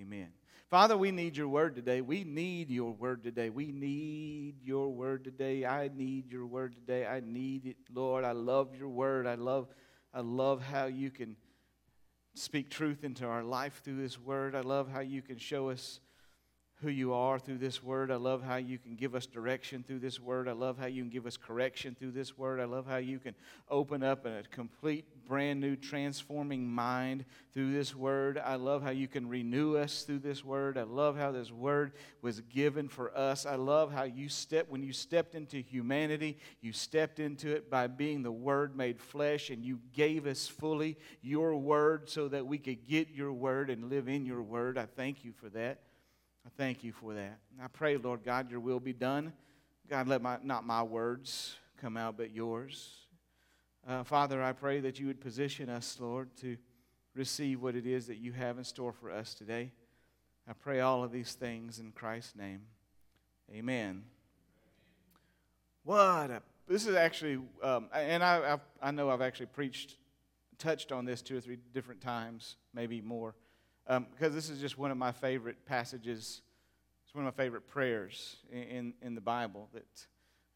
Amen. 0.00 0.28
Father, 0.70 0.96
we 0.96 1.10
need 1.10 1.36
your 1.36 1.48
word 1.48 1.74
today. 1.74 2.00
We 2.00 2.22
need 2.22 2.70
your 2.70 2.92
word 2.92 3.24
today. 3.24 3.50
We 3.50 3.72
need 3.72 4.62
your 4.62 4.88
word 4.88 5.24
today. 5.24 5.66
I 5.66 5.90
need 5.92 6.30
your 6.30 6.46
word 6.46 6.74
today. 6.74 7.04
I 7.04 7.18
need 7.18 7.66
it, 7.66 7.76
Lord. 7.92 8.24
I 8.24 8.30
love 8.30 8.76
your 8.76 8.88
word. 8.88 9.26
I 9.26 9.34
love 9.34 9.66
I 10.14 10.20
love 10.20 10.62
how 10.62 10.86
you 10.86 11.10
can 11.10 11.36
speak 12.34 12.70
truth 12.70 13.02
into 13.02 13.26
our 13.26 13.42
life 13.42 13.80
through 13.82 14.00
this 14.00 14.16
word. 14.16 14.54
I 14.54 14.60
love 14.60 14.88
how 14.88 15.00
you 15.00 15.22
can 15.22 15.38
show 15.38 15.70
us 15.70 16.00
who 16.82 16.90
you 16.90 17.12
are 17.12 17.38
through 17.38 17.58
this 17.58 17.82
word. 17.82 18.10
I 18.10 18.16
love 18.16 18.42
how 18.42 18.56
you 18.56 18.78
can 18.78 18.94
give 18.94 19.14
us 19.14 19.26
direction 19.26 19.84
through 19.86 19.98
this 19.98 20.18
word. 20.18 20.48
I 20.48 20.52
love 20.52 20.78
how 20.78 20.86
you 20.86 21.02
can 21.02 21.10
give 21.10 21.26
us 21.26 21.36
correction 21.36 21.94
through 21.94 22.12
this 22.12 22.38
word. 22.38 22.58
I 22.60 22.64
love 22.64 22.86
how 22.86 22.96
you 22.96 23.18
can 23.18 23.34
open 23.68 24.02
up 24.02 24.24
a 24.24 24.42
complete, 24.50 25.04
brand 25.26 25.60
new, 25.60 25.76
transforming 25.76 26.66
mind 26.66 27.24
through 27.52 27.72
this 27.72 27.94
word. 27.94 28.40
I 28.42 28.54
love 28.54 28.82
how 28.82 28.90
you 28.90 29.08
can 29.08 29.28
renew 29.28 29.76
us 29.76 30.04
through 30.04 30.20
this 30.20 30.44
word. 30.44 30.78
I 30.78 30.84
love 30.84 31.16
how 31.16 31.32
this 31.32 31.50
word 31.50 31.92
was 32.22 32.40
given 32.40 32.88
for 32.88 33.16
us. 33.16 33.44
I 33.44 33.56
love 33.56 33.92
how 33.92 34.04
you 34.04 34.28
stepped, 34.28 34.70
when 34.70 34.82
you 34.82 34.92
stepped 34.92 35.34
into 35.34 35.58
humanity, 35.58 36.38
you 36.62 36.72
stepped 36.72 37.20
into 37.20 37.50
it 37.54 37.70
by 37.70 37.88
being 37.88 38.22
the 38.22 38.32
word 38.32 38.74
made 38.76 39.00
flesh, 39.00 39.50
and 39.50 39.64
you 39.64 39.80
gave 39.92 40.26
us 40.26 40.48
fully 40.48 40.96
your 41.20 41.56
word 41.56 42.08
so 42.08 42.28
that 42.28 42.46
we 42.46 42.58
could 42.58 42.86
get 42.88 43.10
your 43.10 43.32
word 43.32 43.68
and 43.68 43.90
live 43.90 44.08
in 44.08 44.24
your 44.24 44.42
word. 44.42 44.78
I 44.78 44.86
thank 44.86 45.24
you 45.24 45.32
for 45.32 45.50
that. 45.50 45.80
I 46.46 46.48
thank 46.56 46.82
you 46.82 46.92
for 46.92 47.14
that. 47.14 47.38
I 47.62 47.68
pray, 47.68 47.96
Lord 47.96 48.24
God, 48.24 48.50
your 48.50 48.60
will 48.60 48.80
be 48.80 48.92
done. 48.92 49.32
God, 49.88 50.08
let 50.08 50.22
my, 50.22 50.38
not 50.42 50.64
my 50.64 50.82
words 50.82 51.56
come 51.80 51.96
out, 51.96 52.16
but 52.16 52.32
yours. 52.32 52.94
Uh, 53.86 54.04
Father, 54.04 54.42
I 54.42 54.52
pray 54.52 54.80
that 54.80 54.98
you 54.98 55.06
would 55.06 55.20
position 55.20 55.68
us, 55.68 55.98
Lord, 56.00 56.34
to 56.38 56.56
receive 57.14 57.60
what 57.60 57.74
it 57.74 57.86
is 57.86 58.06
that 58.06 58.18
you 58.18 58.32
have 58.32 58.58
in 58.58 58.64
store 58.64 58.92
for 58.92 59.10
us 59.10 59.34
today. 59.34 59.72
I 60.48 60.52
pray 60.52 60.80
all 60.80 61.04
of 61.04 61.12
these 61.12 61.34
things 61.34 61.78
in 61.78 61.92
Christ's 61.92 62.36
name. 62.36 62.62
Amen. 63.52 64.04
What 65.84 66.30
a, 66.30 66.42
this 66.68 66.86
is 66.86 66.94
actually, 66.94 67.38
um, 67.62 67.88
and 67.92 68.22
I, 68.22 68.52
I've, 68.52 68.60
I 68.80 68.90
know 68.90 69.10
I've 69.10 69.22
actually 69.22 69.46
preached, 69.46 69.96
touched 70.58 70.92
on 70.92 71.04
this 71.04 71.20
two 71.20 71.36
or 71.36 71.40
three 71.40 71.58
different 71.74 72.00
times, 72.00 72.56
maybe 72.74 73.00
more 73.00 73.34
um, 73.90 74.06
because 74.12 74.32
this 74.32 74.48
is 74.48 74.60
just 74.60 74.78
one 74.78 74.92
of 74.92 74.96
my 74.96 75.10
favorite 75.10 75.66
passages. 75.66 76.42
It's 77.04 77.12
one 77.12 77.26
of 77.26 77.36
my 77.36 77.42
favorite 77.42 77.66
prayers 77.66 78.36
in, 78.52 78.62
in, 78.62 78.94
in 79.02 79.14
the 79.16 79.20
Bible 79.20 79.68
that 79.74 80.06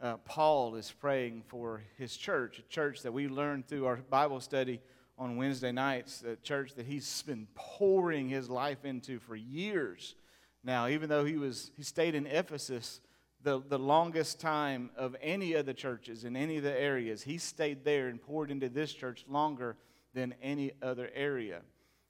uh, 0.01 0.17
Paul 0.19 0.77
is 0.77 0.93
praying 0.93 1.43
for 1.49 1.83
his 1.99 2.17
church, 2.17 2.61
a 2.61 2.63
church 2.63 3.03
that 3.03 3.13
we 3.13 3.27
learned 3.27 3.67
through 3.67 3.87
our 3.87 3.97
Bible 3.97 4.39
study 4.39 4.81
on 5.19 5.37
Wednesday 5.37 5.73
nights, 5.73 6.23
a 6.23 6.37
church 6.37 6.75
that 6.77 6.87
he's 6.87 7.23
been 7.23 7.49
pouring 7.57 8.29
his 8.29 8.49
life 8.49 8.85
into 8.85 9.19
for 9.19 9.35
years 9.35 10.15
now. 10.63 10.87
Even 10.87 11.09
though 11.09 11.25
he 11.25 11.37
was 11.37 11.73
he 11.77 11.83
stayed 11.83 12.15
in 12.15 12.29
Ephesus 12.29 13.01
the, 13.43 13.61
the 13.69 13.79
longest 13.79 14.41
time 14.41 14.91
of 14.97 15.17
any 15.21 15.55
of 15.55 15.67
the 15.67 15.75
churches 15.75 16.25
in 16.25 16.37
any 16.37 16.59
of 16.59 16.63
the 16.63 16.81
areas, 16.81 17.23
he 17.23 17.39
stayed 17.39 17.85
there 17.85 18.07
and 18.07 18.23
poured 18.23 18.53
into 18.53 18.69
this 18.69 18.93
church 18.93 19.25
longer 19.29 19.77
than 20.15 20.35
any 20.41 20.71
other 20.81 21.11
area 21.17 21.63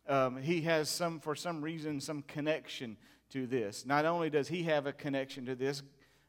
um, 0.07 0.37
he 0.37 0.63
has 0.63 0.89
some, 0.89 1.21
for 1.21 1.35
some 1.35 1.63
reason, 1.63 2.01
some 2.01 2.23
connection 2.23 2.97
to 3.31 3.47
this. 3.47 3.87
Not 3.87 4.05
only 4.05 4.31
does 4.31 4.49
he 4.49 4.65
have 4.65 4.87
a 4.87 4.93
connection 4.93 5.47
to 5.47 5.55
this, 5.55 5.83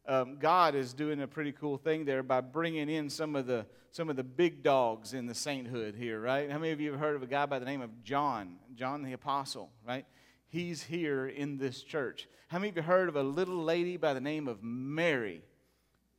um, 0.07 0.37
God 0.37 0.75
is 0.75 0.93
doing 0.93 1.21
a 1.21 1.27
pretty 1.27 1.51
cool 1.51 1.77
thing 1.77 2.05
there 2.05 2.23
by 2.23 2.41
bringing 2.41 2.89
in 2.89 3.09
some 3.09 3.35
of 3.35 3.47
the 3.47 3.65
some 3.95 4.09
of 4.09 4.17
the 4.17 4.23
big 4.25 4.61
dogs 4.61 5.13
in 5.13 5.25
the 5.25 5.33
sainthood 5.33 5.95
here, 5.95 6.19
right? 6.19 6.51
How 6.51 6.57
many 6.57 6.73
of 6.73 6.81
you 6.81 6.91
have 6.91 6.99
heard 6.99 7.15
of 7.15 7.23
a 7.23 7.27
guy 7.27 7.45
by 7.45 7.59
the 7.59 7.65
name 7.65 7.79
of 7.81 8.03
John, 8.03 8.57
John 8.75 9.03
the 9.03 9.13
Apostle, 9.13 9.69
right? 9.87 10.05
He's 10.49 10.83
here 10.83 11.27
in 11.27 11.57
this 11.57 11.81
church. 11.81 12.27
How 12.49 12.59
many 12.59 12.71
of 12.71 12.75
you 12.75 12.81
heard 12.81 13.07
of 13.07 13.15
a 13.15 13.23
little 13.23 13.63
lady 13.63 13.95
by 13.95 14.13
the 14.13 14.19
name 14.19 14.49
of 14.49 14.61
Mary, 14.61 15.43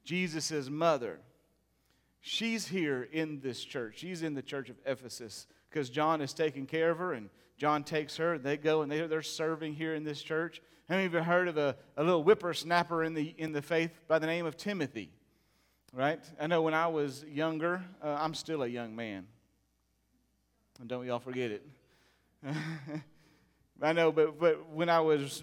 Jesus' 0.05 0.71
mother? 0.71 1.21
She's 2.23 2.67
here 2.67 3.07
in 3.13 3.41
this 3.41 3.63
church. 3.63 3.99
She's 3.99 4.23
in 4.23 4.33
the 4.33 4.41
church 4.41 4.71
of 4.71 4.77
Ephesus 4.87 5.47
because 5.69 5.91
John 5.91 6.23
is 6.23 6.33
taking 6.33 6.65
care 6.65 6.91
of 6.91 6.97
her 6.97 7.13
and 7.13 7.29
John 7.57 7.85
takes 7.85 8.17
her, 8.19 8.39
they 8.39 8.57
go 8.57 8.83
and 8.83 8.93
they're, 8.93 9.23
serving 9.23 9.75
here 9.75 9.95
in 9.95 10.05
this 10.05 10.23
church. 10.23 10.61
How 10.89 10.97
many 10.97 11.07
of 11.07 11.15
you 11.15 11.21
heard 11.21 11.49
of 11.49 11.57
a, 11.57 11.77
a 11.97 12.05
little 12.05 12.23
whippersnapper 12.23 13.03
in 13.03 13.15
the, 13.15 13.35
in 13.39 13.53
the 13.53 13.63
faith 13.63 13.91
by 14.09 14.19
the 14.19 14.27
name 14.27 14.47
of 14.47 14.57
Timothy? 14.57 15.11
Right? 15.93 16.23
I 16.39 16.47
know 16.47 16.63
when 16.63 16.75
I 16.75 16.87
was 16.89 17.25
younger, 17.25 17.83
uh, 18.03 18.17
I'm 18.21 18.35
still 18.35 18.63
a 18.63 18.67
young 18.69 18.95
man. 18.95 19.27
And 20.79 20.89
don't 20.89 21.07
y'all 21.07 21.19
forget 21.19 21.51
it. 21.51 21.67
I 23.83 23.93
know, 23.93 24.13
but, 24.13 24.39
but 24.39 24.69
when 24.69 24.89
I 24.89 25.01
was 25.01 25.43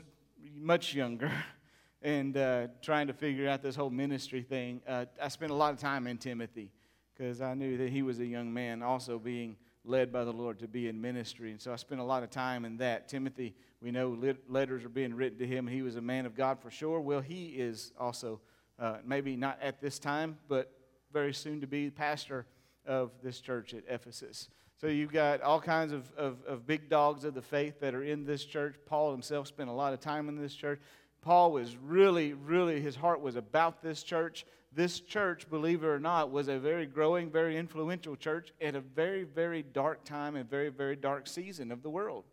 much 0.56 0.94
younger 0.94 1.32
and 2.04 2.38
uh, 2.38 2.68
trying 2.82 3.08
to 3.08 3.14
figure 3.14 3.50
out 3.50 3.64
this 3.64 3.76
whole 3.76 3.90
ministry 3.90 4.44
thing, 4.44 4.82
uh, 4.88 5.06
I 5.22 5.30
spent 5.30 5.52
a 5.52 5.56
lot 5.56 5.74
of 5.74 5.80
time 5.80 6.06
in 6.06 6.18
Timothy 6.20 6.72
because 7.16 7.42
I 7.42 7.56
knew 7.56 7.78
that 7.78 7.90
he 7.90 8.04
was 8.04 8.20
a 8.20 8.26
young 8.26 8.54
man, 8.54 8.84
also 8.84 9.18
being 9.18 9.58
led 9.86 10.12
by 10.12 10.24
the 10.24 10.32
Lord 10.32 10.60
to 10.60 10.68
be 10.68 10.88
in 10.88 11.02
ministry. 11.02 11.52
And 11.52 11.62
so 11.62 11.74
I 11.74 11.76
spent 11.76 12.00
a 12.00 12.04
lot 12.04 12.24
of 12.24 12.30
time 12.30 12.66
in 12.66 12.78
that. 12.78 13.10
Timothy, 13.10 13.54
we 13.82 13.92
know 13.92 14.18
letters 14.48 14.86
are 14.86 14.90
being 14.90 15.14
written 15.14 15.38
to 15.40 15.48
him. 15.48 15.68
He 15.68 15.82
was 15.82 15.98
a 15.98 16.02
man 16.02 16.26
of 16.26 16.36
God 16.36 16.60
for 16.60 16.72
sure. 16.72 17.02
Well, 17.02 17.20
he 17.20 17.48
is 17.48 17.92
also, 18.00 18.40
uh, 18.80 18.98
maybe 19.06 19.36
not 19.36 19.60
at 19.62 19.82
this 19.82 20.00
time, 20.00 20.38
but 20.48 20.72
very 21.12 21.34
soon 21.34 21.60
to 21.62 21.68
be 21.68 21.90
pastor 21.90 22.46
of 22.86 23.12
this 23.22 23.42
church 23.42 23.74
at 23.74 23.84
Ephesus. 23.90 24.50
So 24.80 24.88
you've 24.88 25.14
got 25.14 25.42
all 25.42 25.62
kinds 25.62 25.94
of, 25.94 26.12
of, 26.18 26.38
of 26.48 26.66
big 26.66 26.90
dogs 26.90 27.24
of 27.24 27.34
the 27.34 27.42
faith 27.42 27.80
that 27.82 27.94
are 27.94 28.04
in 28.04 28.26
this 28.26 28.44
church. 28.44 28.76
Paul 28.86 29.12
himself 29.12 29.48
spent 29.48 29.70
a 29.70 29.74
lot 29.74 29.94
of 29.94 30.00
time 30.00 30.28
in 30.30 30.42
this 30.42 30.56
church. 30.56 30.80
Paul 31.22 31.52
was 31.52 31.78
really, 31.78 32.34
really, 32.34 32.82
his 32.82 32.96
heart 32.96 33.22
was 33.22 33.36
about 33.36 33.82
this 33.82 34.04
church 34.04 34.46
this 34.76 35.00
church, 35.00 35.50
believe 35.50 35.84
it 35.84 35.88
or 35.88 36.00
not, 36.00 36.32
was 36.32 36.48
a 36.48 36.60
very 36.60 36.86
growing, 36.86 37.30
very 37.30 37.58
influential 37.58 38.16
church 38.16 38.54
at 38.62 38.76
a 38.76 38.82
very, 38.82 39.24
very 39.24 39.62
dark 39.62 40.04
time 40.04 40.36
and 40.36 40.50
very, 40.50 40.70
very 40.70 40.96
dark 40.96 41.28
season 41.28 41.72
of 41.72 41.84
the 41.84 41.90
world. 41.90 42.24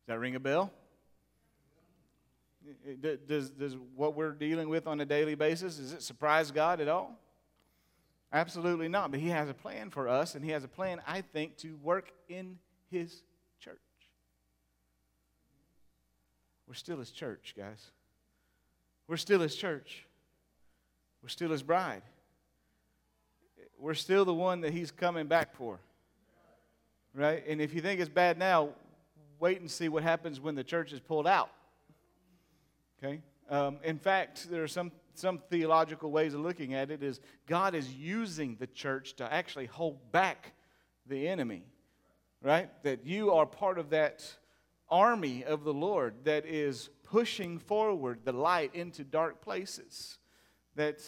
Does 0.00 0.14
that 0.14 0.18
ring 0.18 0.34
a 0.34 0.40
bell? 0.40 0.72
Does, 3.26 3.50
does 3.50 3.76
what 3.96 4.14
we're 4.14 4.32
dealing 4.32 4.68
with 4.68 4.86
on 4.86 5.00
a 5.00 5.04
daily 5.04 5.34
basis, 5.34 5.76
does 5.76 5.92
it 5.92 6.02
surprise 6.02 6.50
God 6.50 6.80
at 6.80 6.88
all? 6.88 7.18
Absolutely 8.32 8.88
not. 8.88 9.10
But 9.10 9.20
He 9.20 9.28
has 9.28 9.48
a 9.48 9.54
plan 9.54 9.90
for 9.90 10.08
us, 10.08 10.34
and 10.34 10.44
He 10.44 10.52
has 10.52 10.64
a 10.64 10.68
plan, 10.68 11.02
I 11.06 11.20
think, 11.20 11.56
to 11.58 11.76
work 11.82 12.12
in 12.28 12.58
His 12.90 13.22
church. 13.60 13.78
We're 16.66 16.74
still 16.74 16.98
His 16.98 17.10
church, 17.10 17.54
guys. 17.56 17.90
We're 19.06 19.16
still 19.16 19.40
His 19.40 19.54
church. 19.54 20.06
We're 21.22 21.28
still 21.28 21.50
his 21.50 21.62
bride. 21.62 22.02
We're 23.78 23.94
still 23.94 24.24
the 24.24 24.34
one 24.34 24.60
that 24.62 24.72
he's 24.72 24.90
coming 24.90 25.26
back 25.26 25.54
for. 25.54 25.78
Right? 27.14 27.44
And 27.46 27.60
if 27.60 27.74
you 27.74 27.80
think 27.80 28.00
it's 28.00 28.08
bad 28.08 28.38
now, 28.38 28.70
wait 29.38 29.60
and 29.60 29.70
see 29.70 29.88
what 29.88 30.02
happens 30.02 30.40
when 30.40 30.54
the 30.54 30.64
church 30.64 30.92
is 30.92 31.00
pulled 31.00 31.26
out. 31.26 31.50
Okay? 33.02 33.20
Um, 33.50 33.78
in 33.84 33.98
fact, 33.98 34.50
there 34.50 34.62
are 34.62 34.68
some, 34.68 34.90
some 35.14 35.38
theological 35.50 36.10
ways 36.10 36.34
of 36.34 36.40
looking 36.40 36.74
at 36.74 36.90
it 36.90 37.02
is 37.02 37.20
God 37.46 37.74
is 37.74 37.92
using 37.92 38.56
the 38.58 38.66
church 38.68 39.14
to 39.16 39.32
actually 39.32 39.66
hold 39.66 40.10
back 40.10 40.52
the 41.06 41.28
enemy. 41.28 41.64
Right? 42.42 42.70
That 42.82 43.04
you 43.04 43.32
are 43.32 43.46
part 43.46 43.78
of 43.78 43.90
that 43.90 44.24
army 44.88 45.44
of 45.44 45.64
the 45.64 45.74
Lord 45.74 46.14
that 46.24 46.46
is 46.46 46.88
pushing 47.04 47.58
forward 47.58 48.20
the 48.24 48.32
light 48.32 48.74
into 48.74 49.04
dark 49.04 49.40
places 49.40 50.18
that 50.76 51.02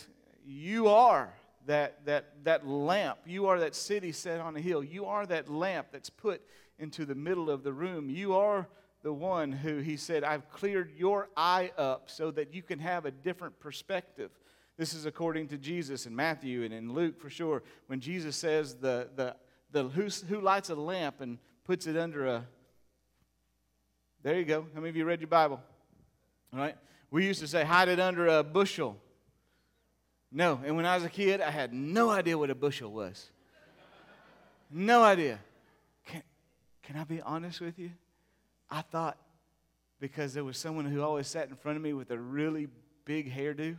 you 0.44 0.88
are 0.88 1.32
that, 1.66 2.04
that, 2.04 2.44
that 2.44 2.66
lamp. 2.66 3.18
You 3.26 3.46
are 3.46 3.58
that 3.60 3.74
city 3.74 4.12
set 4.12 4.40
on 4.40 4.56
a 4.56 4.60
hill. 4.60 4.84
You 4.84 5.06
are 5.06 5.26
that 5.26 5.48
lamp 5.48 5.88
that's 5.92 6.10
put 6.10 6.42
into 6.78 7.04
the 7.04 7.14
middle 7.14 7.50
of 7.50 7.62
the 7.62 7.72
room. 7.72 8.10
You 8.10 8.34
are 8.34 8.68
the 9.02 9.12
one 9.12 9.52
who, 9.52 9.78
he 9.78 9.96
said, 9.96 10.24
I've 10.24 10.48
cleared 10.50 10.92
your 10.96 11.28
eye 11.36 11.72
up 11.76 12.10
so 12.10 12.30
that 12.32 12.54
you 12.54 12.62
can 12.62 12.78
have 12.78 13.04
a 13.04 13.10
different 13.10 13.58
perspective. 13.60 14.30
This 14.76 14.92
is 14.92 15.06
according 15.06 15.48
to 15.48 15.58
Jesus 15.58 16.06
in 16.06 16.16
Matthew 16.16 16.64
and 16.64 16.74
in 16.74 16.92
Luke 16.92 17.20
for 17.20 17.30
sure. 17.30 17.62
When 17.86 18.00
Jesus 18.00 18.36
says, 18.36 18.74
the, 18.74 19.08
the, 19.14 19.36
the, 19.70 19.88
who, 19.88 20.08
who 20.28 20.40
lights 20.40 20.70
a 20.70 20.74
lamp 20.74 21.20
and 21.20 21.38
puts 21.64 21.86
it 21.86 21.96
under 21.96 22.26
a. 22.26 22.46
There 24.22 24.38
you 24.38 24.44
go. 24.44 24.66
How 24.74 24.80
many 24.80 24.88
of 24.88 24.96
you 24.96 25.04
read 25.04 25.20
your 25.20 25.28
Bible? 25.28 25.60
All 26.52 26.58
right. 26.58 26.76
We 27.10 27.26
used 27.26 27.40
to 27.40 27.46
say, 27.46 27.62
hide 27.62 27.88
it 27.88 28.00
under 28.00 28.26
a 28.26 28.42
bushel. 28.42 28.96
No. 30.34 30.60
And 30.66 30.74
when 30.76 30.84
I 30.84 30.96
was 30.96 31.04
a 31.04 31.08
kid, 31.08 31.40
I 31.40 31.50
had 31.50 31.72
no 31.72 32.10
idea 32.10 32.36
what 32.36 32.50
a 32.50 32.56
bushel 32.56 32.90
was. 32.90 33.30
No 34.68 35.04
idea. 35.04 35.38
Can, 36.04 36.22
can 36.82 36.96
I 36.96 37.04
be 37.04 37.22
honest 37.22 37.60
with 37.60 37.78
you? 37.78 37.92
I 38.68 38.82
thought 38.82 39.16
because 40.00 40.34
there 40.34 40.42
was 40.42 40.58
someone 40.58 40.86
who 40.86 41.00
always 41.02 41.28
sat 41.28 41.48
in 41.48 41.54
front 41.54 41.76
of 41.76 41.82
me 41.82 41.92
with 41.92 42.10
a 42.10 42.18
really 42.18 42.66
big 43.04 43.32
hairdo. 43.32 43.78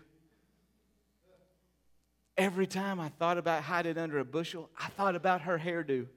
every 2.38 2.68
time 2.68 3.00
I 3.00 3.10
thought 3.10 3.38
about 3.38 3.64
hiding 3.64 3.98
under 3.98 4.20
a 4.20 4.26
bushel, 4.26 4.70
I 4.80 4.88
thought 4.88 5.16
about 5.16 5.42
her 5.42 5.60
hairdo. 5.60 6.08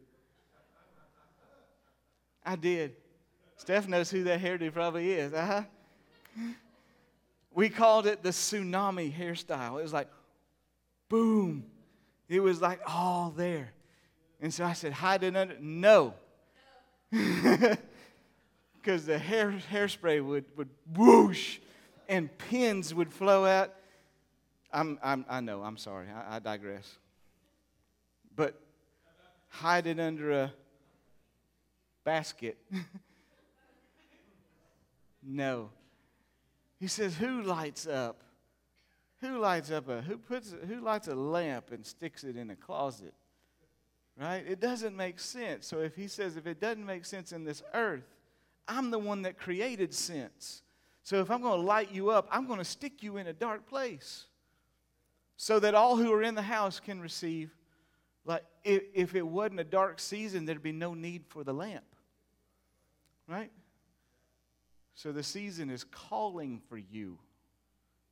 I 2.46 2.56
did. 2.56 2.94
Steph 3.56 3.88
knows 3.88 4.10
who 4.10 4.22
that 4.24 4.40
hairdo 4.40 4.72
probably 4.72 5.12
is. 5.12 5.32
Uh-huh. 5.32 5.62
We 7.52 7.68
called 7.68 8.06
it 8.06 8.22
the 8.22 8.30
tsunami 8.30 9.12
hairstyle. 9.12 9.80
It 9.80 9.82
was 9.82 9.92
like, 9.92 10.08
boom. 11.08 11.64
It 12.28 12.40
was 12.40 12.60
like 12.60 12.80
all 12.86 13.32
there. 13.36 13.72
And 14.40 14.52
so 14.52 14.64
I 14.64 14.72
said, 14.72 14.92
hide 14.92 15.22
it 15.22 15.36
under. 15.36 15.56
No. 15.60 16.14
Because 18.88 19.04
the 19.04 19.18
hair, 19.18 19.54
hairspray 19.70 20.24
would, 20.24 20.46
would 20.56 20.70
whoosh 20.94 21.58
and 22.08 22.30
pins 22.38 22.94
would 22.94 23.12
flow 23.12 23.44
out. 23.44 23.74
I'm, 24.72 24.98
I'm, 25.02 25.26
I 25.28 25.40
know, 25.40 25.62
I'm 25.62 25.76
sorry. 25.76 26.06
I, 26.08 26.36
I 26.36 26.38
digress. 26.38 26.96
But 28.34 28.58
hide 29.48 29.86
it 29.86 30.00
under 30.00 30.32
a 30.32 30.54
basket. 32.04 32.56
no. 35.22 35.68
He 36.78 36.86
says, 36.86 37.14
Who 37.16 37.42
lights 37.42 37.86
up? 37.86 38.22
Who 39.20 39.38
lights 39.38 39.70
up 39.70 39.88
a 39.88 40.00
who 40.00 40.16
puts 40.16 40.54
who 40.68 40.80
lights 40.80 41.08
a 41.08 41.14
lamp 41.14 41.72
and 41.72 41.84
sticks 41.84 42.22
it 42.24 42.36
in 42.36 42.50
a 42.50 42.56
closet? 42.56 43.14
Right? 44.16 44.44
It 44.46 44.60
doesn't 44.60 44.96
make 44.96 45.18
sense. 45.18 45.66
So 45.66 45.80
if 45.80 45.94
he 45.96 46.08
says 46.08 46.36
if 46.36 46.46
it 46.46 46.60
doesn't 46.60 46.84
make 46.84 47.04
sense 47.04 47.32
in 47.32 47.44
this 47.44 47.62
earth, 47.74 48.16
I'm 48.66 48.90
the 48.90 48.98
one 48.98 49.22
that 49.22 49.38
created 49.38 49.94
sense. 49.94 50.62
So 51.02 51.20
if 51.20 51.30
I'm 51.30 51.40
going 51.40 51.60
to 51.60 51.66
light 51.66 51.90
you 51.90 52.10
up, 52.10 52.28
I'm 52.30 52.46
going 52.46 52.58
to 52.58 52.64
stick 52.64 53.02
you 53.02 53.16
in 53.16 53.28
a 53.28 53.32
dark 53.32 53.66
place 53.68 54.26
so 55.36 55.58
that 55.60 55.74
all 55.74 55.96
who 55.96 56.12
are 56.12 56.22
in 56.22 56.34
the 56.34 56.42
house 56.42 56.80
can 56.80 57.00
receive. 57.00 57.50
Like, 58.24 58.44
if, 58.62 58.82
if 58.92 59.14
it 59.14 59.26
wasn't 59.26 59.60
a 59.60 59.64
dark 59.64 60.00
season, 60.00 60.44
there'd 60.44 60.62
be 60.62 60.72
no 60.72 60.94
need 60.94 61.24
for 61.28 61.44
the 61.44 61.54
lamp. 61.54 61.84
Right? 63.26 63.50
So 64.94 65.12
the 65.12 65.22
season 65.22 65.70
is 65.70 65.84
calling 65.84 66.60
for 66.68 66.76
you 66.76 67.18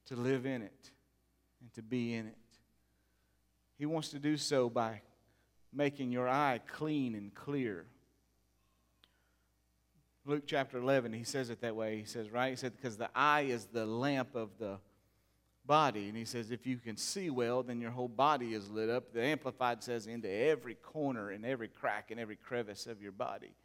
to 0.06 0.16
live 0.16 0.46
in 0.46 0.62
it 0.62 0.90
and 1.66 1.74
to 1.74 1.82
be 1.82 2.14
in 2.14 2.28
it. 2.28 2.36
He 3.76 3.86
wants 3.86 4.10
to 4.10 4.20
do 4.20 4.36
so 4.36 4.70
by 4.70 5.00
making 5.72 6.12
your 6.12 6.28
eye 6.28 6.60
clean 6.64 7.16
and 7.16 7.34
clear. 7.34 7.86
Luke 10.24 10.44
chapter 10.46 10.78
11, 10.78 11.12
he 11.12 11.24
says 11.24 11.50
it 11.50 11.60
that 11.62 11.74
way. 11.74 11.98
He 11.98 12.04
says, 12.04 12.30
right? 12.30 12.50
He 12.50 12.56
said, 12.56 12.76
because 12.76 12.96
the 12.96 13.10
eye 13.16 13.42
is 13.42 13.66
the 13.66 13.84
lamp 13.84 14.36
of 14.36 14.50
the 14.58 14.78
body. 15.64 16.08
And 16.08 16.16
he 16.16 16.24
says, 16.24 16.52
if 16.52 16.68
you 16.68 16.76
can 16.76 16.96
see 16.96 17.30
well, 17.30 17.64
then 17.64 17.80
your 17.80 17.90
whole 17.90 18.08
body 18.08 18.54
is 18.54 18.70
lit 18.70 18.88
up. 18.88 19.12
The 19.12 19.22
Amplified 19.22 19.82
says, 19.82 20.06
into 20.06 20.30
every 20.30 20.74
corner 20.74 21.30
and 21.30 21.44
every 21.44 21.68
crack 21.68 22.12
and 22.12 22.20
every 22.20 22.36
crevice 22.36 22.86
of 22.86 23.02
your 23.02 23.12
body. 23.12 23.56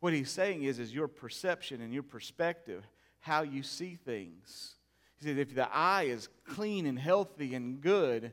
What 0.00 0.14
he's 0.14 0.30
saying 0.30 0.62
is, 0.62 0.78
is 0.78 0.94
your 0.94 1.08
perception 1.08 1.82
and 1.82 1.92
your 1.92 2.02
perspective, 2.02 2.82
how 3.20 3.42
you 3.42 3.62
see 3.62 3.94
things. 3.94 4.75
He 5.18 5.26
said, 5.26 5.38
if 5.38 5.54
the 5.54 5.68
eye 5.74 6.04
is 6.04 6.28
clean 6.46 6.86
and 6.86 6.98
healthy 6.98 7.54
and 7.54 7.80
good, 7.80 8.32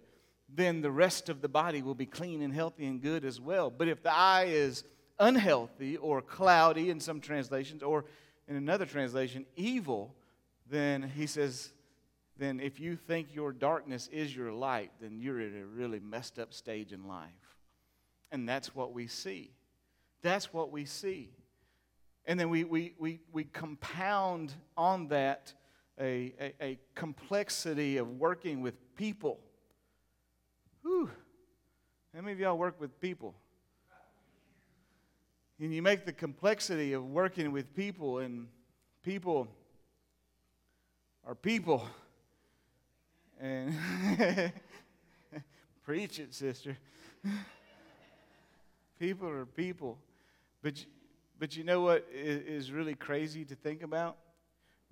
then 0.49 0.81
the 0.81 0.91
rest 0.91 1.29
of 1.29 1.41
the 1.41 1.49
body 1.49 1.81
will 1.81 1.95
be 1.95 2.05
clean 2.05 2.41
and 2.41 2.53
healthy 2.53 2.85
and 2.85 3.01
good 3.01 3.25
as 3.25 3.39
well. 3.39 3.69
But 3.69 3.87
if 3.87 4.03
the 4.03 4.13
eye 4.13 4.45
is 4.49 4.83
unhealthy 5.19 5.97
or 5.97 6.21
cloudy 6.21 6.89
in 6.89 6.99
some 6.99 7.21
translations, 7.21 7.81
or 7.81 8.05
in 8.47 8.55
another 8.55 8.85
translation, 8.85 9.45
evil, 9.55 10.13
then 10.69 11.03
he 11.15 11.25
says, 11.27 11.71
then 12.37 12.59
if 12.59 12.79
you 12.79 12.95
think 12.95 13.33
your 13.33 13.51
darkness 13.51 14.09
is 14.11 14.35
your 14.35 14.51
light, 14.51 14.91
then 14.99 15.19
you're 15.19 15.39
at 15.39 15.53
a 15.53 15.65
really 15.65 15.99
messed 15.99 16.39
up 16.39 16.53
stage 16.53 16.91
in 16.91 17.07
life. 17.07 17.29
And 18.31 18.49
that's 18.49 18.75
what 18.75 18.93
we 18.93 19.07
see. 19.07 19.51
That's 20.21 20.51
what 20.51 20.71
we 20.71 20.85
see. 20.85 21.29
And 22.25 22.39
then 22.39 22.49
we, 22.49 22.63
we, 22.63 22.93
we, 22.97 23.19
we 23.31 23.43
compound 23.43 24.53
on 24.75 25.09
that 25.09 25.53
a, 25.99 26.33
a, 26.39 26.53
a 26.61 26.79
complexity 26.95 27.97
of 27.97 28.19
working 28.19 28.61
with 28.61 28.75
people. 28.95 29.39
Whew. 30.81 31.09
How 32.13 32.21
many 32.21 32.33
of 32.33 32.39
y'all 32.39 32.57
work 32.57 32.79
with 32.79 32.99
people? 32.99 33.35
and 35.63 35.73
you 35.73 35.81
make 35.81 36.05
the 36.05 36.11
complexity 36.11 36.91
of 36.91 37.05
working 37.05 37.53
with 37.53 37.73
people, 37.73 38.19
and 38.19 38.47
people 39.01 39.47
are 41.25 41.35
people. 41.35 41.87
And 43.39 43.73
preach 45.85 46.19
it, 46.19 46.33
sister. 46.33 46.77
people 48.99 49.29
are 49.29 49.45
people. 49.45 49.97
But, 50.61 50.83
but 51.39 51.55
you 51.55 51.63
know 51.63 51.79
what 51.79 52.05
is 52.13 52.71
really 52.71 52.95
crazy 52.95 53.45
to 53.45 53.55
think 53.55 53.83
about? 53.83 54.17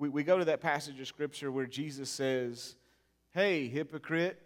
We, 0.02 0.10
we 0.10 0.24
go 0.24 0.40
to 0.40 0.46
that 0.46 0.62
passage 0.62 1.00
of 1.00 1.08
Scripture 1.08 1.52
where 1.52 1.68
Jesus 1.68 2.10
says, 2.10 2.76
Hey, 3.36 3.68
hypocrite, 3.68 4.42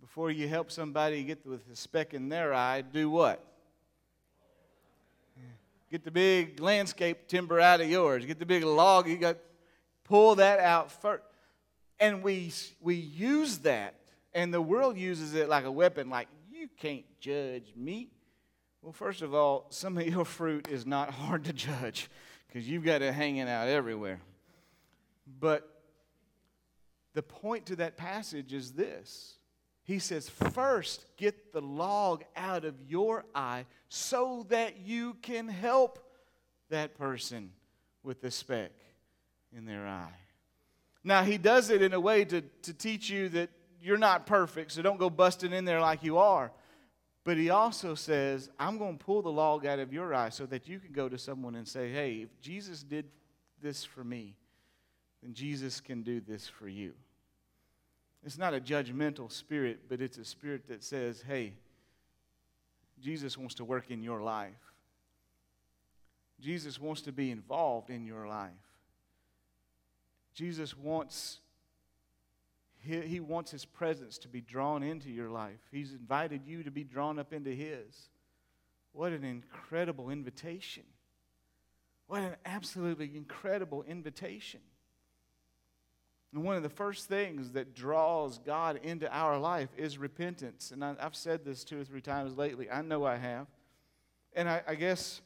before 0.00 0.30
you 0.30 0.48
help 0.48 0.72
somebody 0.72 1.22
get 1.22 1.44
with 1.46 1.70
a 1.70 1.76
speck 1.76 2.14
in 2.14 2.30
their 2.30 2.54
eye, 2.54 2.80
do 2.80 3.10
what? 3.10 3.44
Get 5.90 6.02
the 6.02 6.10
big 6.10 6.60
landscape 6.60 7.28
timber 7.28 7.60
out 7.60 7.82
of 7.82 7.90
yours. 7.90 8.24
Get 8.24 8.38
the 8.38 8.46
big 8.46 8.64
log. 8.64 9.06
You 9.06 9.18
got 9.18 9.36
pull 10.02 10.36
that 10.36 10.60
out 10.60 10.90
first. 10.90 11.22
And 12.00 12.22
we 12.22 12.50
we 12.80 12.94
use 12.94 13.58
that, 13.58 13.94
and 14.32 14.52
the 14.52 14.62
world 14.62 14.96
uses 14.96 15.34
it 15.34 15.50
like 15.50 15.66
a 15.66 15.70
weapon. 15.70 16.08
Like 16.08 16.28
you 16.50 16.68
can't 16.78 17.04
judge 17.20 17.74
me. 17.76 18.08
Well, 18.80 18.92
first 18.92 19.20
of 19.20 19.34
all, 19.34 19.66
some 19.68 19.98
of 19.98 20.06
your 20.06 20.24
fruit 20.24 20.68
is 20.68 20.86
not 20.86 21.10
hard 21.10 21.44
to 21.44 21.52
judge 21.52 22.08
because 22.46 22.66
you've 22.66 22.84
got 22.84 23.02
it 23.02 23.12
hanging 23.12 23.46
out 23.46 23.68
everywhere. 23.68 24.20
But 25.26 25.68
the 27.14 27.22
point 27.22 27.66
to 27.66 27.76
that 27.76 27.96
passage 27.96 28.52
is 28.52 28.72
this 28.72 29.38
he 29.84 29.98
says, 29.98 30.28
First, 30.28 31.04
get 31.16 31.52
the 31.52 31.60
log 31.60 32.24
out 32.34 32.64
of 32.64 32.74
your 32.88 33.24
eye 33.34 33.66
so 33.88 34.46
that 34.48 34.78
you 34.80 35.14
can 35.20 35.46
help 35.46 35.98
that 36.70 36.96
person 36.96 37.52
with 38.02 38.22
the 38.22 38.30
speck 38.30 38.72
in 39.56 39.66
their 39.66 39.86
eye. 39.86 40.14
Now, 41.04 41.22
he 41.22 41.36
does 41.36 41.68
it 41.68 41.82
in 41.82 41.92
a 41.92 42.00
way 42.00 42.24
to, 42.24 42.40
to 42.40 42.72
teach 42.72 43.10
you 43.10 43.28
that 43.30 43.50
you're 43.82 43.98
not 43.98 44.24
perfect, 44.24 44.72
so 44.72 44.80
don't 44.80 44.98
go 44.98 45.10
busting 45.10 45.52
in 45.52 45.66
there 45.66 45.80
like 45.80 46.02
you 46.02 46.16
are. 46.16 46.50
But 47.24 47.36
he 47.36 47.50
also 47.50 47.94
says, 47.94 48.48
I'm 48.58 48.78
going 48.78 48.96
to 48.96 49.04
pull 49.04 49.20
the 49.20 49.30
log 49.30 49.66
out 49.66 49.78
of 49.78 49.92
your 49.92 50.14
eye 50.14 50.30
so 50.30 50.46
that 50.46 50.66
you 50.66 50.80
can 50.80 50.92
go 50.92 51.10
to 51.10 51.18
someone 51.18 51.54
and 51.54 51.68
say, 51.68 51.92
Hey, 51.92 52.22
if 52.22 52.40
Jesus 52.40 52.82
did 52.82 53.06
this 53.60 53.84
for 53.84 54.02
me, 54.02 54.34
then 55.24 55.32
Jesus 55.34 55.80
can 55.80 56.02
do 56.02 56.20
this 56.20 56.46
for 56.46 56.68
you. 56.68 56.92
It's 58.24 58.38
not 58.38 58.54
a 58.54 58.60
judgmental 58.60 59.32
spirit, 59.32 59.88
but 59.88 60.00
it's 60.00 60.18
a 60.18 60.24
spirit 60.24 60.68
that 60.68 60.84
says, 60.84 61.24
hey, 61.26 61.54
Jesus 63.00 63.36
wants 63.36 63.54
to 63.56 63.64
work 63.64 63.90
in 63.90 64.02
your 64.02 64.22
life. 64.22 64.52
Jesus 66.40 66.78
wants 66.78 67.02
to 67.02 67.12
be 67.12 67.30
involved 67.30 67.90
in 67.90 68.06
your 68.06 68.26
life. 68.26 68.50
Jesus 70.34 70.76
wants 70.76 71.40
he, 72.80 73.00
he 73.00 73.20
wants 73.20 73.50
his 73.50 73.64
presence 73.64 74.18
to 74.18 74.28
be 74.28 74.42
drawn 74.42 74.82
into 74.82 75.08
your 75.08 75.30
life. 75.30 75.60
He's 75.70 75.92
invited 75.92 76.42
you 76.44 76.62
to 76.64 76.70
be 76.70 76.84
drawn 76.84 77.18
up 77.18 77.32
into 77.32 77.50
his. 77.50 78.10
What 78.92 79.12
an 79.12 79.24
incredible 79.24 80.10
invitation. 80.10 80.82
What 82.08 82.20
an 82.20 82.36
absolutely 82.44 83.10
incredible 83.14 83.84
invitation. 83.84 84.60
And 86.34 86.42
one 86.42 86.56
of 86.56 86.64
the 86.64 86.68
first 86.68 87.08
things 87.08 87.52
that 87.52 87.76
draws 87.76 88.38
God 88.38 88.80
into 88.82 89.08
our 89.16 89.38
life 89.38 89.68
is 89.76 89.98
repentance. 89.98 90.72
And 90.72 90.84
I, 90.84 90.96
have 90.98 91.14
said 91.14 91.44
this 91.44 91.62
two 91.62 91.80
or 91.80 91.84
three 91.84 92.00
times 92.00 92.36
lately. 92.36 92.68
I 92.68 92.82
know 92.82 93.04
I 93.04 93.16
have. 93.16 93.46
And 94.32 94.48
I, 94.48 94.60
I 94.66 94.74
guess 94.74 95.20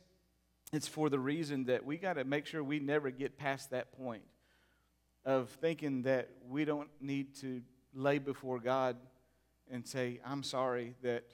it's 0.71 0.87
for 0.87 1.09
the 1.09 1.19
reason 1.19 1.65
that 1.65 1.87
we 1.87 1.97
got 1.97 2.15
to 2.15 2.25
make 2.25 2.45
sure 2.45 2.63
we 2.63 2.79
never 2.79 3.11
get 3.11 3.39
past 3.39 3.71
that 3.71 3.91
point 3.93 4.23
of 5.25 5.49
thinking 5.63 6.03
that 6.03 6.29
we 6.47 6.67
don't 6.67 6.91
need 7.01 7.35
to 7.37 7.63
lay 7.95 8.19
before 8.19 8.59
God 8.59 8.95
and 9.71 9.87
say, 9.87 10.21
I'm 10.27 10.43
sorry 10.43 10.95
that 11.03 11.25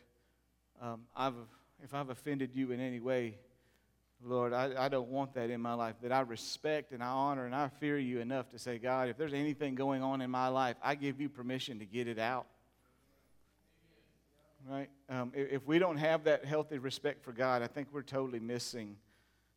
um, 0.80 1.02
I've, 1.16 1.34
if 1.82 1.94
I've 1.94 2.10
offended 2.10 2.54
you 2.54 2.70
in 2.70 2.78
any 2.78 3.00
way, 3.00 3.38
Lord, 4.24 4.52
I, 4.52 4.72
I 4.78 4.88
don't 4.88 5.08
want 5.08 5.34
that 5.34 5.50
in 5.50 5.60
my 5.60 5.74
life. 5.74 5.96
That 6.02 6.12
I 6.12 6.20
respect 6.20 6.92
and 6.92 7.02
I 7.02 7.08
honor 7.08 7.46
and 7.46 7.54
I 7.54 7.68
fear 7.68 7.98
you 7.98 8.20
enough 8.20 8.48
to 8.50 8.58
say, 8.58 8.78
God, 8.78 9.08
if 9.08 9.16
there's 9.16 9.34
anything 9.34 9.74
going 9.74 10.02
on 10.02 10.20
in 10.20 10.30
my 10.30 10.48
life, 10.48 10.76
I 10.82 10.94
give 10.94 11.20
you 11.20 11.28
permission 11.28 11.78
to 11.80 11.84
get 11.84 12.08
it 12.08 12.18
out. 12.18 12.46
Right? 14.66 14.88
Um, 15.10 15.32
if, 15.34 15.52
if 15.52 15.66
we 15.66 15.78
don't 15.78 15.98
have 15.98 16.24
that 16.24 16.44
healthy 16.44 16.78
respect 16.78 17.22
for 17.22 17.32
God, 17.32 17.60
I 17.60 17.66
think 17.66 17.88
we're 17.92 18.02
totally 18.02 18.40
missing, 18.40 18.96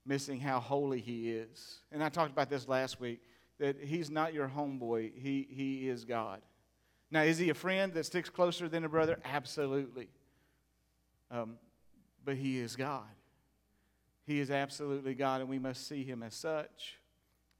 missing 0.05 0.39
how 0.39 0.59
holy 0.59 0.99
He 0.99 1.31
is. 1.31 1.77
And 1.91 2.03
I 2.03 2.09
talked 2.09 2.31
about 2.31 2.49
this 2.49 2.67
last 2.67 2.99
week 2.99 3.21
that 3.59 3.81
He's 3.81 4.11
not 4.11 4.33
your 4.33 4.51
homeboy, 4.53 5.13
He, 5.15 5.47
he 5.49 5.87
is 5.87 6.03
God. 6.03 6.41
Now, 7.09 7.21
is 7.21 7.37
he 7.37 7.49
a 7.49 7.53
friend 7.53 7.93
that 7.93 8.05
sticks 8.05 8.29
closer 8.29 8.67
than 8.67 8.83
a 8.83 8.89
brother? 8.89 9.17
Absolutely. 9.23 10.09
Um, 11.31 11.57
but 12.25 12.35
he 12.35 12.59
is 12.59 12.75
God. 12.75 13.05
He 14.27 14.41
is 14.41 14.51
absolutely 14.51 15.15
God, 15.15 15.39
and 15.39 15.49
we 15.49 15.57
must 15.57 15.87
see 15.87 16.03
him 16.03 16.21
as 16.21 16.35
such. 16.35 16.97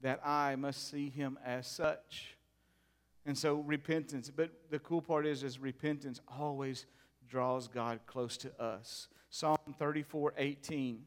That 0.02 0.20
I 0.24 0.54
must 0.54 0.90
see 0.90 1.08
him 1.08 1.38
as 1.44 1.66
such. 1.66 2.36
And 3.24 3.36
so 3.36 3.56
repentance, 3.56 4.30
but 4.30 4.50
the 4.70 4.78
cool 4.78 5.00
part 5.00 5.26
is, 5.26 5.42
is 5.42 5.58
repentance 5.58 6.20
always 6.38 6.84
draws 7.26 7.68
God 7.68 8.00
close 8.06 8.36
to 8.38 8.62
us. 8.62 9.08
Psalm 9.30 9.56
34, 9.78 10.34
18 10.36 11.02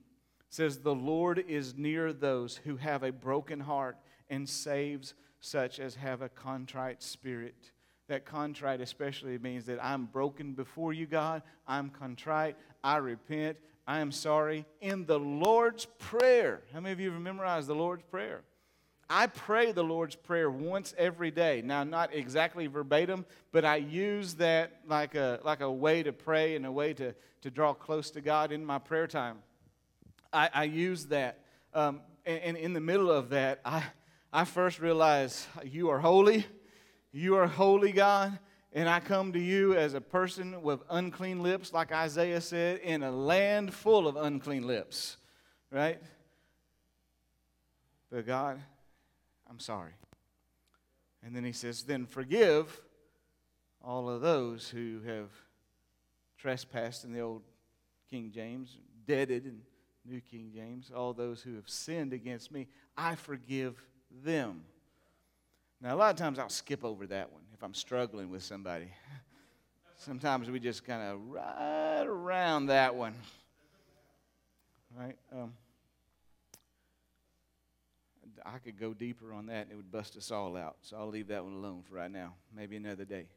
says, 0.49 0.79
The 0.79 0.93
Lord 0.93 1.43
is 1.47 1.77
near 1.77 2.11
those 2.11 2.57
who 2.57 2.75
have 2.77 3.03
a 3.03 3.11
broken 3.11 3.59
heart 3.59 3.97
and 4.29 4.49
saves 4.49 5.13
such 5.41 5.79
as 5.79 5.95
have 5.95 6.21
a 6.21 6.29
contrite 6.29 7.01
spirit. 7.01 7.71
That 8.07 8.25
contrite 8.25 8.81
especially 8.81 9.37
means 9.37 9.65
that 9.65 9.83
I'm 9.83 10.05
broken 10.05 10.53
before 10.53 10.91
you, 10.91 11.05
God. 11.05 11.43
I'm 11.67 11.89
contrite. 11.89 12.57
I 12.83 12.97
repent. 12.97 13.57
I 13.91 13.99
am 13.99 14.13
sorry. 14.13 14.65
In 14.79 15.05
the 15.05 15.19
Lord's 15.19 15.83
Prayer. 15.99 16.61
How 16.71 16.79
many 16.79 16.93
of 16.93 17.01
you 17.01 17.11
have 17.11 17.21
memorized 17.21 17.67
the 17.67 17.75
Lord's 17.75 18.03
Prayer? 18.03 18.39
I 19.09 19.27
pray 19.27 19.73
the 19.73 19.83
Lord's 19.83 20.15
Prayer 20.15 20.49
once 20.49 20.95
every 20.97 21.29
day. 21.29 21.61
Now, 21.61 21.83
not 21.83 22.13
exactly 22.13 22.67
verbatim, 22.67 23.25
but 23.51 23.65
I 23.65 23.75
use 23.75 24.35
that 24.35 24.79
like 24.87 25.15
a, 25.15 25.41
like 25.43 25.59
a 25.59 25.69
way 25.69 26.03
to 26.03 26.13
pray 26.13 26.55
and 26.55 26.65
a 26.65 26.71
way 26.71 26.93
to, 26.93 27.13
to 27.41 27.51
draw 27.51 27.73
close 27.73 28.11
to 28.11 28.21
God 28.21 28.53
in 28.53 28.63
my 28.63 28.79
prayer 28.79 29.07
time. 29.07 29.39
I, 30.31 30.49
I 30.53 30.63
use 30.63 31.07
that. 31.07 31.43
Um, 31.73 31.99
and, 32.25 32.41
and 32.43 32.57
in 32.57 32.71
the 32.71 32.79
middle 32.79 33.11
of 33.11 33.31
that, 33.31 33.59
I, 33.65 33.83
I 34.31 34.45
first 34.45 34.79
realize 34.79 35.45
you 35.65 35.89
are 35.89 35.99
holy. 35.99 36.45
You 37.11 37.35
are 37.35 37.47
holy, 37.47 37.91
God. 37.91 38.39
And 38.73 38.87
I 38.87 39.01
come 39.01 39.33
to 39.33 39.39
you 39.39 39.75
as 39.75 39.93
a 39.93 40.01
person 40.01 40.61
with 40.61 40.81
unclean 40.89 41.43
lips, 41.43 41.73
like 41.73 41.91
Isaiah 41.91 42.39
said, 42.39 42.79
in 42.79 43.03
a 43.03 43.11
land 43.11 43.73
full 43.73 44.07
of 44.07 44.15
unclean 44.15 44.65
lips, 44.65 45.17
right? 45.71 46.01
But 48.09 48.25
God, 48.25 48.61
I'm 49.49 49.59
sorry. 49.59 49.91
And 51.23 51.35
then 51.35 51.43
he 51.43 51.51
says, 51.51 51.83
Then 51.83 52.05
forgive 52.05 52.81
all 53.83 54.09
of 54.09 54.21
those 54.21 54.69
who 54.69 55.01
have 55.05 55.29
trespassed 56.37 57.03
in 57.03 57.11
the 57.11 57.19
old 57.19 57.43
King 58.09 58.31
James, 58.33 58.77
deaded 59.05 59.45
in 59.45 59.61
New 60.05 60.21
King 60.21 60.51
James, 60.53 60.91
all 60.95 61.13
those 61.13 61.41
who 61.41 61.55
have 61.55 61.69
sinned 61.69 62.13
against 62.13 62.51
me. 62.51 62.67
I 62.97 63.15
forgive 63.15 63.83
them. 64.23 64.63
Now, 65.81 65.95
a 65.95 65.97
lot 65.97 66.11
of 66.11 66.17
times 66.17 66.39
I'll 66.39 66.49
skip 66.49 66.85
over 66.85 67.05
that 67.07 67.31
one 67.31 67.41
if 67.61 67.65
I'm 67.65 67.75
struggling 67.75 68.31
with 68.31 68.41
somebody. 68.41 68.87
Sometimes 69.95 70.49
we 70.49 70.59
just 70.59 70.83
kind 70.83 71.03
of 71.03 71.19
right 71.29 72.03
around 72.07 72.65
that 72.65 72.95
one. 72.95 73.13
Right? 74.97 75.15
Um, 75.31 75.53
I 78.43 78.57
could 78.57 78.79
go 78.79 78.95
deeper 78.95 79.31
on 79.31 79.45
that 79.45 79.67
and 79.67 79.71
it 79.73 79.75
would 79.75 79.91
bust 79.91 80.17
us 80.17 80.31
all 80.31 80.57
out. 80.57 80.77
So 80.81 80.97
I'll 80.97 81.07
leave 81.07 81.27
that 81.27 81.43
one 81.43 81.53
alone 81.53 81.83
for 81.87 81.93
right 81.93 82.09
now. 82.09 82.33
Maybe 82.51 82.77
another 82.77 83.05
day. 83.05 83.27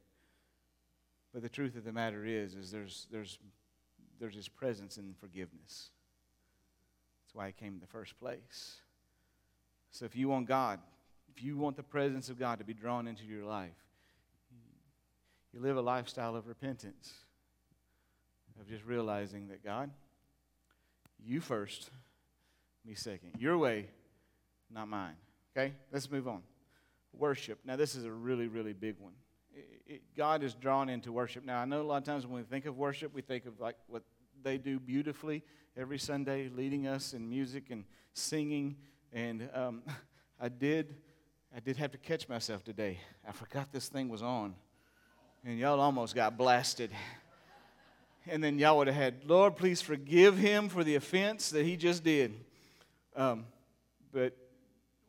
But 1.34 1.42
the 1.42 1.50
truth 1.50 1.76
of 1.76 1.84
the 1.84 1.92
matter 1.92 2.24
is, 2.24 2.54
is 2.54 2.70
there's, 2.70 3.06
there's, 3.12 3.38
there's 4.18 4.34
His 4.34 4.48
presence 4.48 4.96
in 4.96 5.14
forgiveness. 5.20 5.90
That's 7.26 7.34
why 7.34 7.48
He 7.48 7.52
came 7.52 7.74
in 7.74 7.80
the 7.80 7.86
first 7.86 8.18
place. 8.18 8.76
So 9.90 10.06
if 10.06 10.16
you 10.16 10.30
want 10.30 10.48
God, 10.48 10.80
if 11.28 11.42
you 11.42 11.58
want 11.58 11.76
the 11.76 11.82
presence 11.82 12.30
of 12.30 12.38
God 12.38 12.58
to 12.60 12.64
be 12.64 12.72
drawn 12.72 13.06
into 13.06 13.26
your 13.26 13.44
life, 13.44 13.83
you 15.54 15.60
live 15.60 15.76
a 15.76 15.82
lifestyle 15.82 16.34
of 16.34 16.48
repentance, 16.48 17.12
of 18.60 18.68
just 18.68 18.84
realizing 18.84 19.48
that 19.48 19.62
God, 19.62 19.88
you 21.24 21.40
first, 21.40 21.90
me 22.84 22.94
second. 22.94 23.34
Your 23.38 23.56
way, 23.56 23.86
not 24.68 24.88
mine. 24.88 25.14
Okay? 25.56 25.74
Let's 25.92 26.10
move 26.10 26.26
on. 26.26 26.42
Worship. 27.16 27.60
Now, 27.64 27.76
this 27.76 27.94
is 27.94 28.04
a 28.04 28.10
really, 28.10 28.48
really 28.48 28.72
big 28.72 28.96
one. 28.98 29.12
It, 29.54 29.82
it, 29.86 30.02
God 30.16 30.42
is 30.42 30.54
drawn 30.54 30.88
into 30.88 31.12
worship. 31.12 31.44
Now, 31.44 31.60
I 31.60 31.64
know 31.64 31.80
a 31.80 31.84
lot 31.84 31.98
of 31.98 32.04
times 32.04 32.26
when 32.26 32.38
we 32.38 32.42
think 32.42 32.66
of 32.66 32.76
worship, 32.76 33.14
we 33.14 33.22
think 33.22 33.46
of 33.46 33.60
like 33.60 33.76
what 33.86 34.02
they 34.42 34.58
do 34.58 34.80
beautifully 34.80 35.44
every 35.76 35.98
Sunday, 35.98 36.48
leading 36.48 36.88
us 36.88 37.12
in 37.12 37.28
music 37.28 37.70
and 37.70 37.84
singing. 38.12 38.74
And 39.12 39.48
um, 39.54 39.82
I 40.40 40.48
did, 40.48 40.96
I 41.54 41.60
did 41.60 41.76
have 41.76 41.92
to 41.92 41.98
catch 41.98 42.28
myself 42.28 42.64
today. 42.64 42.98
I 43.26 43.30
forgot 43.30 43.70
this 43.70 43.88
thing 43.88 44.08
was 44.08 44.22
on, 44.22 44.56
and 45.46 45.58
y'all 45.58 45.80
almost 45.80 46.14
got 46.14 46.38
blasted. 46.38 46.90
And 48.26 48.42
then 48.42 48.58
y'all 48.58 48.78
would 48.78 48.86
have 48.86 48.96
had, 48.96 49.14
Lord, 49.26 49.56
please 49.56 49.82
forgive 49.82 50.38
him 50.38 50.70
for 50.70 50.82
the 50.82 50.94
offense 50.94 51.50
that 51.50 51.66
he 51.66 51.76
just 51.76 52.02
did. 52.02 52.32
Um, 53.14 53.44
but 54.12 54.34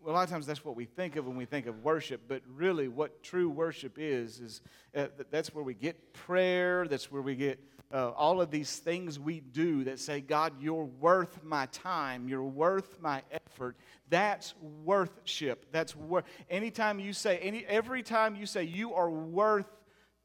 a 0.06 0.12
lot 0.12 0.24
of 0.24 0.30
times 0.30 0.46
that's 0.46 0.66
what 0.66 0.76
we 0.76 0.84
think 0.84 1.16
of 1.16 1.26
when 1.26 1.38
we 1.38 1.46
think 1.46 1.66
of 1.66 1.84
worship, 1.84 2.24
but 2.28 2.42
really 2.54 2.90
what 2.90 3.24
true 3.24 3.50
worship 3.50 3.94
is, 3.98 4.40
is 4.40 4.62
uh, 4.96 5.08
that's 5.32 5.56
where 5.56 5.64
we 5.64 5.74
get 5.74 6.14
prayer, 6.14 6.86
that's 6.88 7.10
where 7.12 7.22
we 7.22 7.36
get 7.36 7.60
uh, 7.94 8.10
all 8.10 8.42
of 8.42 8.52
these 8.52 8.78
things 8.78 9.18
we 9.18 9.40
do 9.40 9.86
that 9.86 10.00
say, 10.00 10.20
God, 10.20 10.54
you're 10.60 10.84
worth 10.84 11.44
my 11.44 11.68
time, 11.68 12.28
you're 12.28 12.44
worth 12.44 13.00
my 13.00 13.22
effort. 13.32 13.78
That's 14.10 14.54
worship. 14.84 15.66
That's 15.72 15.96
worth. 15.96 16.26
Anytime 16.50 17.00
you 17.00 17.14
say, 17.14 17.38
any, 17.38 17.66
every 17.66 18.04
time 18.04 18.36
you 18.36 18.46
say, 18.46 18.64
you 18.64 18.94
are 18.94 19.10
worth 19.10 19.68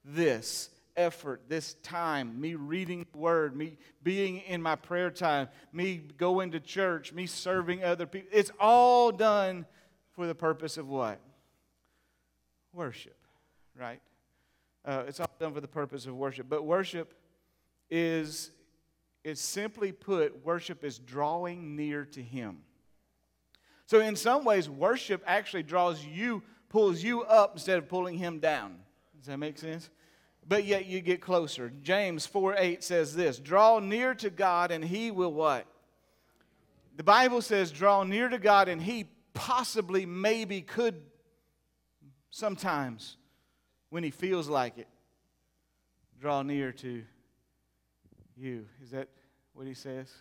this, 0.04 0.70
effort, 0.96 1.42
this 1.48 1.74
time, 1.82 2.40
me 2.40 2.54
reading 2.54 3.06
the 3.12 3.18
word, 3.18 3.56
me 3.56 3.78
being 4.02 4.38
in 4.38 4.62
my 4.62 4.76
prayer 4.76 5.10
time, 5.10 5.48
me 5.72 6.02
going 6.16 6.52
to 6.52 6.60
church, 6.60 7.12
me 7.12 7.26
serving 7.26 7.82
other 7.82 8.06
people. 8.06 8.28
It's 8.32 8.52
all 8.60 9.10
done 9.12 9.66
for 10.12 10.26
the 10.26 10.34
purpose 10.34 10.76
of 10.76 10.88
what? 10.88 11.18
Worship, 12.72 13.16
right? 13.78 14.00
Uh, 14.84 15.04
it's 15.06 15.20
all 15.20 15.30
done 15.38 15.52
for 15.52 15.60
the 15.60 15.68
purpose 15.68 16.06
of 16.06 16.14
worship. 16.14 16.46
But 16.48 16.64
worship 16.64 17.14
is, 17.90 18.50
is 19.24 19.40
simply 19.40 19.92
put, 19.92 20.44
worship 20.44 20.84
is 20.84 20.98
drawing 20.98 21.76
near 21.76 22.04
to 22.06 22.22
Him. 22.22 22.58
So, 23.86 24.00
in 24.00 24.14
some 24.14 24.44
ways, 24.44 24.70
worship 24.70 25.22
actually 25.26 25.64
draws 25.64 26.04
you, 26.04 26.42
pulls 26.68 27.02
you 27.02 27.22
up 27.22 27.54
instead 27.54 27.78
of 27.78 27.88
pulling 27.88 28.16
Him 28.16 28.38
down. 28.38 28.76
Does 29.20 29.26
that 29.26 29.38
make 29.38 29.58
sense? 29.58 29.90
but 30.46 30.64
yet 30.64 30.86
you 30.86 31.00
get 31.00 31.20
closer. 31.20 31.72
James 31.82 32.26
4 32.26 32.56
8 32.58 32.84
says 32.84 33.14
this 33.14 33.38
Draw 33.38 33.80
near 33.80 34.14
to 34.16 34.30
God, 34.30 34.70
and 34.70 34.84
he 34.84 35.10
will 35.10 35.32
what? 35.32 35.66
The 36.96 37.04
Bible 37.04 37.40
says, 37.40 37.70
Draw 37.70 38.04
near 38.04 38.28
to 38.28 38.38
God, 38.38 38.68
and 38.68 38.82
he 38.82 39.06
possibly, 39.32 40.06
maybe 40.06 40.60
could 40.60 41.00
sometimes, 42.30 43.16
when 43.90 44.02
he 44.02 44.10
feels 44.10 44.48
like 44.48 44.78
it, 44.78 44.88
draw 46.20 46.42
near 46.42 46.72
to 46.72 47.02
you. 48.36 48.66
Is 48.82 48.90
that 48.90 49.08
what 49.52 49.66
he 49.66 49.74
says? 49.74 50.12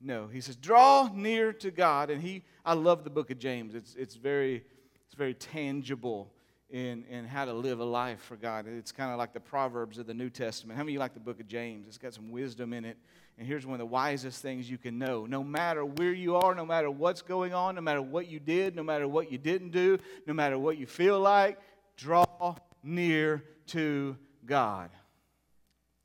No, 0.00 0.28
he 0.28 0.42
says, 0.42 0.56
draw 0.56 1.08
near 1.14 1.54
to 1.54 1.70
God. 1.70 2.10
And 2.10 2.20
he, 2.20 2.42
I 2.66 2.74
love 2.74 3.02
the 3.02 3.10
book 3.10 3.30
of 3.30 3.38
James. 3.38 3.74
It's, 3.74 3.94
it's, 3.94 4.14
very, 4.14 4.62
it's 5.06 5.14
very 5.14 5.32
tangible 5.32 6.32
in, 6.70 7.04
in 7.04 7.24
how 7.24 7.44
to 7.44 7.52
live 7.52 7.80
a 7.80 7.84
life 7.84 8.20
for 8.22 8.36
God. 8.36 8.66
It's 8.66 8.92
kind 8.92 9.12
of 9.12 9.18
like 9.18 9.32
the 9.32 9.40
Proverbs 9.40 9.98
of 9.98 10.06
the 10.06 10.14
New 10.14 10.30
Testament. 10.30 10.76
How 10.76 10.82
many 10.82 10.92
of 10.92 10.94
you 10.94 10.98
like 10.98 11.14
the 11.14 11.20
book 11.20 11.38
of 11.40 11.46
James? 11.46 11.86
It's 11.86 11.98
got 11.98 12.12
some 12.12 12.30
wisdom 12.30 12.72
in 12.72 12.84
it. 12.84 12.96
And 13.38 13.46
here's 13.46 13.66
one 13.66 13.74
of 13.74 13.78
the 13.78 13.86
wisest 13.86 14.42
things 14.42 14.68
you 14.68 14.78
can 14.78 14.98
know. 14.98 15.26
No 15.26 15.44
matter 15.44 15.84
where 15.84 16.12
you 16.12 16.36
are, 16.36 16.54
no 16.54 16.66
matter 16.66 16.90
what's 16.90 17.22
going 17.22 17.52
on, 17.52 17.74
no 17.74 17.80
matter 17.82 18.02
what 18.02 18.28
you 18.28 18.40
did, 18.40 18.74
no 18.74 18.82
matter 18.82 19.06
what 19.06 19.30
you 19.30 19.38
didn't 19.38 19.70
do, 19.70 19.98
no 20.26 20.34
matter 20.34 20.58
what 20.58 20.78
you 20.78 20.86
feel 20.86 21.20
like, 21.20 21.58
draw 21.96 22.56
near 22.82 23.44
to 23.68 24.16
God. 24.44 24.90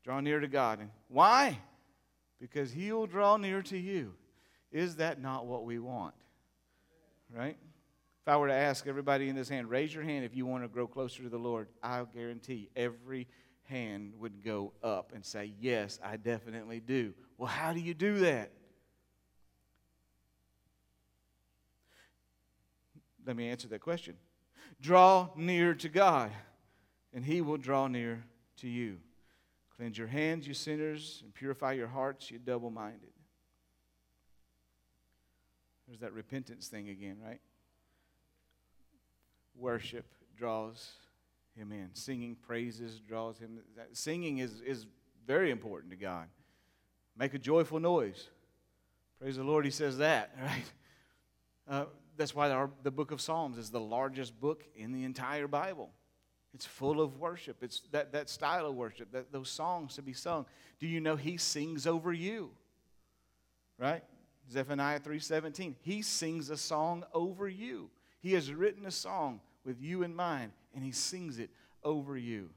Draw 0.04 0.20
near 0.20 0.40
to 0.40 0.48
God. 0.48 0.80
And 0.80 0.90
why? 1.08 1.58
Because 2.40 2.70
He'll 2.70 3.06
draw 3.06 3.36
near 3.36 3.62
to 3.62 3.78
you. 3.78 4.14
Is 4.70 4.96
that 4.96 5.20
not 5.20 5.46
what 5.46 5.64
we 5.64 5.78
want? 5.78 6.14
Right? 7.34 7.56
If 8.22 8.28
I 8.28 8.36
were 8.36 8.46
to 8.46 8.54
ask 8.54 8.86
everybody 8.86 9.28
in 9.28 9.34
this 9.34 9.48
hand, 9.48 9.68
raise 9.68 9.92
your 9.92 10.04
hand 10.04 10.24
if 10.24 10.36
you 10.36 10.46
want 10.46 10.62
to 10.62 10.68
grow 10.68 10.86
closer 10.86 11.24
to 11.24 11.28
the 11.28 11.38
Lord, 11.38 11.66
I'll 11.82 12.06
guarantee 12.06 12.70
every 12.76 13.26
hand 13.64 14.12
would 14.20 14.44
go 14.44 14.72
up 14.80 15.10
and 15.12 15.24
say, 15.24 15.52
Yes, 15.58 15.98
I 16.04 16.18
definitely 16.18 16.78
do. 16.78 17.14
Well, 17.36 17.48
how 17.48 17.72
do 17.72 17.80
you 17.80 17.94
do 17.94 18.20
that? 18.20 18.52
Let 23.26 23.34
me 23.34 23.48
answer 23.48 23.66
that 23.68 23.80
question. 23.80 24.14
Draw 24.80 25.30
near 25.34 25.74
to 25.74 25.88
God, 25.88 26.30
and 27.12 27.24
He 27.24 27.40
will 27.40 27.56
draw 27.56 27.88
near 27.88 28.22
to 28.58 28.68
you. 28.68 28.98
Cleanse 29.76 29.98
your 29.98 30.06
hands, 30.06 30.46
you 30.46 30.54
sinners, 30.54 31.22
and 31.24 31.34
purify 31.34 31.72
your 31.72 31.88
hearts, 31.88 32.30
you 32.30 32.38
double 32.38 32.70
minded. 32.70 33.10
There's 35.88 36.00
that 36.00 36.12
repentance 36.12 36.68
thing 36.68 36.88
again, 36.88 37.16
right? 37.20 37.40
Worship 39.56 40.06
draws 40.36 40.92
him 41.54 41.72
in. 41.72 41.90
Singing 41.94 42.36
praises 42.36 43.00
draws 43.00 43.38
him. 43.38 43.60
Singing 43.92 44.38
is, 44.38 44.60
is 44.62 44.86
very 45.26 45.50
important 45.50 45.90
to 45.92 45.96
God. 45.96 46.26
Make 47.16 47.34
a 47.34 47.38
joyful 47.38 47.80
noise. 47.80 48.28
Praise 49.20 49.36
the 49.36 49.44
Lord, 49.44 49.64
he 49.64 49.70
says 49.70 49.98
that, 49.98 50.34
right? 50.42 50.72
Uh, 51.68 51.84
that's 52.16 52.34
why 52.34 52.50
our, 52.50 52.70
the 52.82 52.90
book 52.90 53.10
of 53.10 53.20
Psalms 53.20 53.56
is 53.56 53.70
the 53.70 53.80
largest 53.80 54.38
book 54.40 54.64
in 54.74 54.92
the 54.92 55.04
entire 55.04 55.46
Bible. 55.46 55.90
It's 56.54 56.66
full 56.66 57.00
of 57.00 57.18
worship. 57.18 57.62
It's 57.62 57.82
that, 57.92 58.12
that 58.12 58.28
style 58.28 58.66
of 58.66 58.74
worship, 58.74 59.12
that, 59.12 59.32
those 59.32 59.48
songs 59.48 59.94
to 59.94 60.02
be 60.02 60.12
sung. 60.12 60.44
Do 60.80 60.86
you 60.86 61.00
know 61.00 61.16
he 61.16 61.36
sings 61.36 61.86
over 61.86 62.12
you? 62.12 62.50
Right? 63.78 64.02
Zephaniah 64.50 65.00
3:17. 65.00 65.76
He 65.80 66.02
sings 66.02 66.50
a 66.50 66.56
song 66.56 67.04
over 67.14 67.48
you. 67.48 67.90
He 68.22 68.34
has 68.34 68.52
written 68.52 68.86
a 68.86 68.90
song 68.90 69.40
with 69.64 69.80
you 69.80 70.02
in 70.02 70.14
mind, 70.14 70.52
and 70.74 70.84
he 70.84 70.92
sings 70.92 71.38
it 71.38 71.50
over 71.82 72.16
you. 72.16 72.50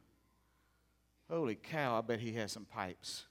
Holy 1.29 1.55
cow, 1.55 1.97
I 1.97 2.01
bet 2.01 2.19
he 2.19 2.33
has 2.33 2.51
some 2.51 2.65
pipes. 2.65 3.25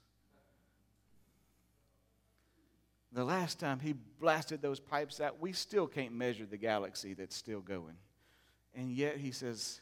The 3.12 3.24
last 3.24 3.60
time 3.60 3.78
he 3.78 3.94
blasted 4.18 4.60
those 4.60 4.80
pipes 4.80 5.20
out, 5.20 5.40
we 5.40 5.52
still 5.52 5.86
can't 5.86 6.12
measure 6.12 6.44
the 6.44 6.56
galaxy 6.56 7.14
that's 7.14 7.36
still 7.36 7.60
going. 7.60 7.94
And 8.74 8.90
yet 8.90 9.18
he 9.18 9.30
says, 9.30 9.80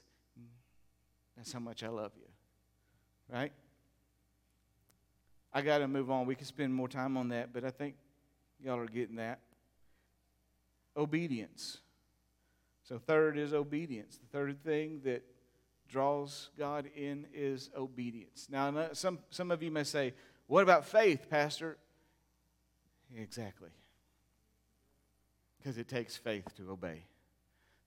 That's 1.37 1.51
how 1.51 1.61
much 1.61 1.83
I 1.83 1.89
love 1.89 2.13
you. 2.15 2.29
Right? 3.35 3.53
I 5.55 5.63
got 5.63 5.79
to 5.79 5.89
move 5.89 6.11
on. 6.11 6.27
We 6.27 6.35
can 6.35 6.45
spend 6.45 6.75
more 6.75 6.89
time 6.89 7.17
on 7.17 7.29
that, 7.29 7.55
but 7.55 7.65
I 7.65 7.71
think 7.71 7.95
y'all 8.63 8.79
are 8.79 8.87
getting 8.87 9.17
that. 9.17 9.41
Obedience. 10.95 11.79
So, 12.83 12.99
third 12.99 13.39
is 13.39 13.53
obedience. 13.53 14.19
The 14.19 14.27
third 14.27 14.63
thing 14.65 15.01
that 15.05 15.25
draws 15.89 16.51
God 16.59 16.89
in 16.97 17.27
is 17.35 17.71
obedience. 17.77 18.49
Now, 18.51 18.89
some, 18.93 19.19
some 19.31 19.51
of 19.51 19.63
you 19.63 19.71
may 19.71 19.85
say, 19.85 20.15
What 20.47 20.63
about 20.63 20.87
faith, 20.87 21.29
Pastor? 21.29 21.79
Exactly. 23.17 23.71
Because 25.59 25.79
it 25.79 25.87
takes 25.87 26.17
faith 26.17 26.47
to 26.57 26.71
obey. 26.71 27.05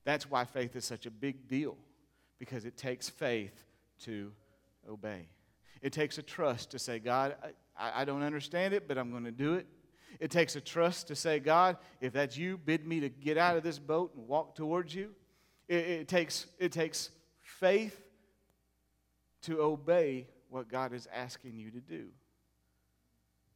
That's 0.04 0.30
why 0.30 0.44
faith 0.44 0.76
is 0.76 0.84
such 0.84 1.04
a 1.04 1.10
big 1.10 1.48
deal, 1.48 1.76
because 2.38 2.64
it 2.64 2.76
takes 2.76 3.08
faith 3.08 3.64
to 4.04 4.32
obey. 4.88 5.28
It 5.82 5.92
takes 5.92 6.16
a 6.16 6.22
trust 6.22 6.70
to 6.70 6.78
say, 6.78 7.00
God, 7.00 7.34
I, 7.78 8.02
I 8.02 8.04
don't 8.04 8.22
understand 8.22 8.72
it, 8.72 8.88
but 8.88 8.98
I'm 8.98 9.10
going 9.10 9.24
to 9.24 9.32
do 9.32 9.54
it. 9.54 9.66
It 10.20 10.30
takes 10.30 10.56
a 10.56 10.60
trust 10.60 11.08
to 11.08 11.16
say, 11.16 11.38
God, 11.38 11.76
if 12.00 12.12
that's 12.12 12.36
you, 12.36 12.58
bid 12.58 12.86
me 12.86 13.00
to 13.00 13.08
get 13.08 13.38
out 13.38 13.56
of 13.56 13.62
this 13.62 13.78
boat 13.78 14.12
and 14.16 14.26
walk 14.26 14.54
towards 14.54 14.94
you. 14.94 15.10
It, 15.68 15.76
it, 15.76 16.08
takes, 16.08 16.46
it 16.58 16.72
takes 16.72 17.10
faith 17.40 18.00
to 19.42 19.60
obey 19.60 20.26
what 20.48 20.68
God 20.68 20.92
is 20.92 21.08
asking 21.14 21.58
you 21.58 21.70
to 21.70 21.80
do. 21.80 22.06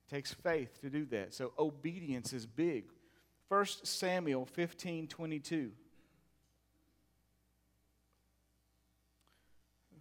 It 0.09 0.14
takes 0.14 0.33
faith 0.33 0.81
to 0.81 0.90
do 0.90 1.07
that. 1.07 1.35
So 1.35 1.53
obedience 1.59 2.33
is 2.33 2.46
big. 2.46 2.85
1 3.49 3.66
Samuel 3.83 4.46
15 4.46 5.09
22. 5.09 5.73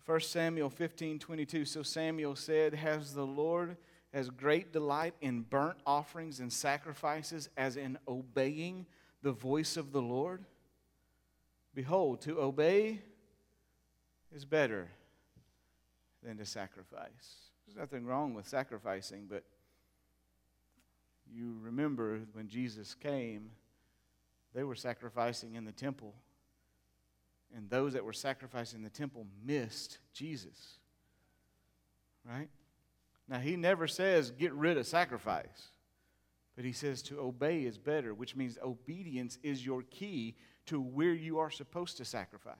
1 0.05 0.19
Samuel 0.21 0.69
15 0.69 1.19
22. 1.19 1.65
So 1.65 1.83
Samuel 1.83 2.35
said, 2.35 2.73
Has 2.73 3.13
the 3.13 3.25
Lord 3.25 3.77
as 4.13 4.29
great 4.29 4.73
delight 4.73 5.13
in 5.21 5.41
burnt 5.41 5.77
offerings 5.85 6.39
and 6.39 6.51
sacrifices 6.51 7.49
as 7.55 7.77
in 7.77 7.97
obeying 8.07 8.85
the 9.21 9.31
voice 9.31 9.77
of 9.77 9.91
the 9.91 10.01
Lord? 10.01 10.43
Behold, 11.75 12.21
to 12.21 12.41
obey 12.41 13.01
is 14.35 14.45
better 14.45 14.89
than 16.23 16.37
to 16.37 16.45
sacrifice. 16.45 17.49
There's 17.65 17.77
nothing 17.77 18.05
wrong 18.05 18.33
with 18.33 18.47
sacrificing, 18.47 19.27
but 19.29 19.43
you 21.31 21.55
remember 21.61 22.21
when 22.33 22.47
Jesus 22.47 22.95
came, 22.95 23.51
they 24.53 24.63
were 24.63 24.75
sacrificing 24.75 25.55
in 25.55 25.65
the 25.65 25.71
temple. 25.71 26.13
And 27.55 27.69
those 27.69 27.93
that 27.93 28.03
were 28.03 28.13
sacrificing 28.13 28.79
in 28.79 28.83
the 28.83 28.89
temple 28.89 29.25
missed 29.45 29.99
Jesus. 30.13 30.79
Right? 32.27 32.49
Now, 33.29 33.37
he 33.37 33.55
never 33.55 33.87
says 33.87 34.31
get 34.31 34.53
rid 34.53 34.77
of 34.77 34.87
sacrifice, 34.87 35.69
but 36.55 36.65
he 36.65 36.71
says 36.71 37.03
to 37.03 37.19
obey 37.19 37.63
is 37.63 37.77
better, 37.77 38.13
which 38.13 38.35
means 38.35 38.57
obedience 38.63 39.37
is 39.43 39.63
your 39.63 39.83
key 39.83 40.35
to 40.65 40.81
where 40.81 41.13
you 41.13 41.37
are 41.37 41.51
supposed 41.51 41.97
to 41.97 42.05
sacrifice 42.05 42.55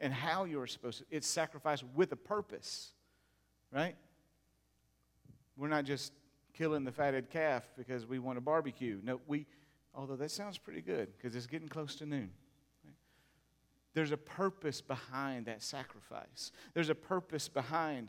and 0.00 0.12
how 0.12 0.44
you're 0.44 0.66
supposed 0.66 0.98
to. 1.00 1.04
It's 1.10 1.26
sacrifice 1.26 1.84
with 1.94 2.12
a 2.12 2.16
purpose, 2.16 2.92
right? 3.70 3.96
We're 5.56 5.68
not 5.68 5.84
just 5.84 6.12
killing 6.54 6.84
the 6.84 6.92
fatted 6.92 7.30
calf 7.30 7.68
because 7.76 8.06
we 8.06 8.18
want 8.18 8.38
a 8.38 8.40
barbecue. 8.40 9.00
No, 9.02 9.20
we, 9.26 9.46
although 9.94 10.16
that 10.16 10.30
sounds 10.30 10.56
pretty 10.56 10.80
good 10.80 11.08
because 11.16 11.36
it's 11.36 11.46
getting 11.46 11.68
close 11.68 11.94
to 11.96 12.06
noon. 12.06 12.30
There's 13.92 14.12
a 14.12 14.16
purpose 14.16 14.80
behind 14.80 15.46
that 15.46 15.62
sacrifice. 15.62 16.52
There's 16.72 16.88
a 16.88 16.94
purpose 16.94 17.48
behind 17.48 18.08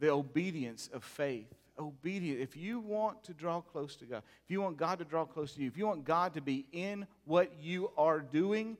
the 0.00 0.10
obedience 0.10 0.88
of 0.92 1.04
faith. 1.04 1.52
Obedient. 1.78 2.40
If 2.40 2.56
you 2.56 2.80
want 2.80 3.22
to 3.24 3.34
draw 3.34 3.60
close 3.60 3.94
to 3.96 4.04
God, 4.04 4.22
if 4.44 4.50
you 4.50 4.60
want 4.60 4.76
God 4.76 4.98
to 4.98 5.04
draw 5.04 5.24
close 5.24 5.52
to 5.54 5.60
you, 5.60 5.68
if 5.68 5.76
you 5.76 5.86
want 5.86 6.04
God 6.04 6.34
to 6.34 6.40
be 6.40 6.66
in 6.72 7.06
what 7.24 7.52
you 7.60 7.90
are 7.96 8.20
doing, 8.20 8.76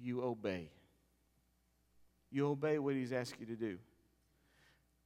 you 0.00 0.22
obey. 0.22 0.70
You 2.30 2.48
obey 2.48 2.78
what 2.78 2.94
He's 2.94 3.12
asked 3.12 3.34
you 3.40 3.46
to 3.46 3.56
do. 3.56 3.78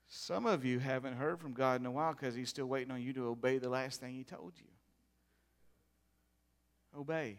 Some 0.07 0.47
of 0.47 0.64
you 0.64 0.79
haven't 0.79 1.14
heard 1.14 1.40
from 1.40 1.55
God 1.55 1.81
in 1.81 1.87
a 1.87 1.90
while 1.90 2.12
because 2.12 2.35
He's 2.35 2.51
still 2.51 2.67
waiting 2.67 2.93
on 2.93 3.03
you 3.03 3.12
to 3.14 3.27
obey 3.27 3.59
the 3.59 3.69
last 3.69 4.01
thing 4.01 4.14
He 4.14 4.23
told 4.23 4.53
you. 4.57 4.67
Obey. 6.99 7.38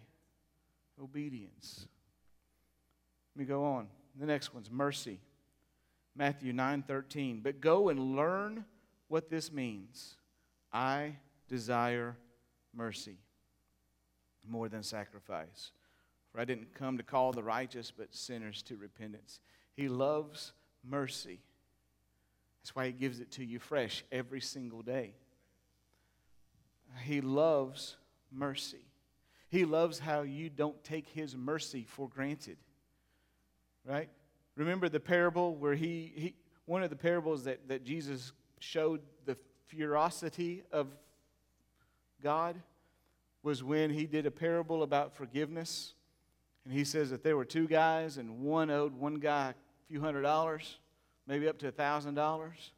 Obedience. 1.02 1.88
Let 3.36 3.40
me 3.40 3.46
go 3.46 3.64
on. 3.64 3.88
The 4.20 4.26
next 4.26 4.54
one's 4.54 4.72
mercy. 4.72 5.20
Matthew 6.16 6.54
9:13. 6.54 7.42
But 7.42 7.62
go 7.62 7.90
and 7.90 8.16
learn 8.16 8.66
what 9.08 9.30
this 9.30 9.52
means. 9.52 10.18
I 10.72 11.18
desire 11.48 12.18
mercy 12.74 13.18
more 14.48 14.70
than 14.70 14.84
sacrifice. 14.84 15.72
For 16.32 16.40
I 16.40 16.46
didn't 16.46 16.74
come 16.74 16.98
to 16.98 17.04
call 17.04 17.32
the 17.32 17.44
righteous, 17.44 17.92
but 17.92 18.14
sinners 18.14 18.62
to 18.64 18.76
repentance. 18.76 19.40
He 19.74 19.88
loves 19.88 20.54
mercy. 20.84 21.42
That's 22.62 22.76
why 22.76 22.88
He 22.88 22.92
gives 22.94 23.20
it 23.20 23.32
to 23.32 23.46
you 23.46 23.60
fresh 23.60 24.04
every 24.12 24.42
single 24.42 24.82
day. 24.82 25.14
He 27.04 27.22
loves 27.22 27.98
mercy. 28.32 28.86
He 29.50 29.66
loves 29.66 30.00
how 30.00 30.22
you 30.22 30.50
don't 30.50 30.84
take 30.84 31.08
His 31.10 31.36
mercy 31.36 31.84
for 31.84 32.10
granted. 32.10 32.58
Right? 33.86 34.10
Remember 34.56 34.90
the 34.90 35.00
parable 35.00 35.56
where 35.56 35.76
he, 35.76 36.14
he 36.16 36.36
one 36.66 36.82
of 36.82 36.90
the 36.90 36.96
parables 36.96 37.44
that, 37.44 37.68
that 37.68 37.84
Jesus 37.84 38.32
showed 38.60 39.02
the 39.26 39.38
ferocity 39.68 40.64
of 40.72 40.88
God 42.24 42.56
was 43.44 43.64
when 43.64 43.92
he 43.92 44.06
did 44.06 44.26
a 44.26 44.32
parable 44.32 44.82
about 44.82 45.16
forgiveness. 45.16 45.94
And 46.64 46.74
he 46.74 46.84
says 46.84 47.12
that 47.12 47.24
there 47.24 47.38
were 47.38 47.46
two 47.46 47.68
guys, 47.68 48.18
and 48.18 48.42
one 48.42 48.72
owed 48.72 48.94
one 48.96 49.16
guy 49.16 49.50
a 49.50 49.88
few 49.88 50.02
hundred 50.02 50.24
dollars, 50.24 50.80
maybe 51.28 51.48
up 51.48 51.60
to 51.60 51.68
a 51.68 51.72
thousand 51.72 52.16
dollars. 52.16 52.72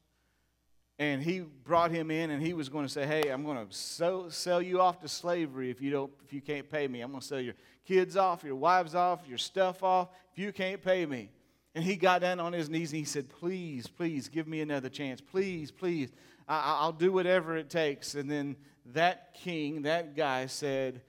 And 0.99 1.21
he 1.21 1.39
brought 1.39 1.91
him 1.91 2.11
in, 2.11 2.31
and 2.31 2.43
he 2.43 2.53
was 2.53 2.67
going 2.67 2.85
to 2.85 2.91
say, 2.91 3.05
"Hey, 3.05 3.29
I'm 3.29 3.45
going 3.45 3.65
to 3.65 3.73
sell, 3.73 4.29
sell 4.29 4.61
you 4.61 4.81
off 4.81 4.99
to 5.01 5.07
slavery 5.07 5.69
if 5.69 5.79
you 5.79 5.91
don't, 5.91 6.11
if 6.25 6.33
you 6.33 6.41
can't 6.41 6.69
pay 6.69 6.87
me. 6.87 6.99
I'm 7.01 7.11
going 7.11 7.21
to 7.21 7.27
sell 7.27 7.39
your 7.39 7.53
kids 7.85 8.17
off, 8.17 8.43
your 8.43 8.55
wives 8.55 8.95
off, 8.95 9.21
your 9.27 9.37
stuff 9.37 9.83
off 9.83 10.09
if 10.33 10.39
you 10.39 10.51
can't 10.51 10.81
pay 10.81 11.05
me." 11.05 11.29
And 11.77 11.85
he 11.85 11.95
got 11.95 12.21
down 12.21 12.39
on 12.39 12.53
his 12.53 12.71
knees 12.71 12.91
and 12.91 12.97
he 12.97 13.05
said, 13.05 13.29
Please, 13.29 13.85
please, 13.85 14.29
give 14.29 14.47
me 14.47 14.61
another 14.61 14.89
chance. 14.89 15.21
Please, 15.21 15.69
please, 15.69 16.09
I- 16.47 16.83
will 16.83 16.91
do 16.91 17.11
whatever 17.11 17.55
it 17.55 17.69
takes. 17.69 18.15
And 18.15 18.31
then 18.31 18.55
that 18.95 19.35
king, 19.35 19.83
that 19.83 20.15
guy 20.15 20.47
said, 20.47 21.01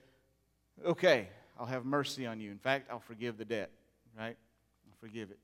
Okay, 0.85 1.31
I'll 1.59 1.65
have 1.65 1.87
mercy 1.87 2.27
on 2.27 2.39
you. 2.39 2.51
In 2.51 2.59
fact, 2.59 2.91
I'll 2.91 3.01
forgive 3.01 3.39
the 3.39 3.47
debt, 3.47 3.71
right? 4.15 4.37
I'll 4.87 4.97
forgive 5.01 5.31
it. 5.31 5.39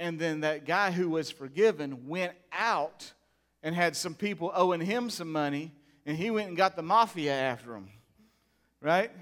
And 0.00 0.18
then 0.18 0.40
that 0.40 0.66
guy 0.66 0.90
who 0.90 1.10
was 1.10 1.30
forgiven 1.30 2.08
went 2.08 2.32
out 2.50 3.12
and 3.62 3.72
had 3.72 3.94
some 3.94 4.16
people 4.16 4.50
owing 4.52 4.80
him 4.80 5.10
some 5.10 5.30
money, 5.30 5.70
and 6.06 6.16
he 6.16 6.32
went 6.32 6.48
and 6.48 6.56
got 6.56 6.74
the 6.74 6.82
mafia 6.82 7.34
after 7.34 7.72
him, 7.72 7.88
right? 8.80 9.12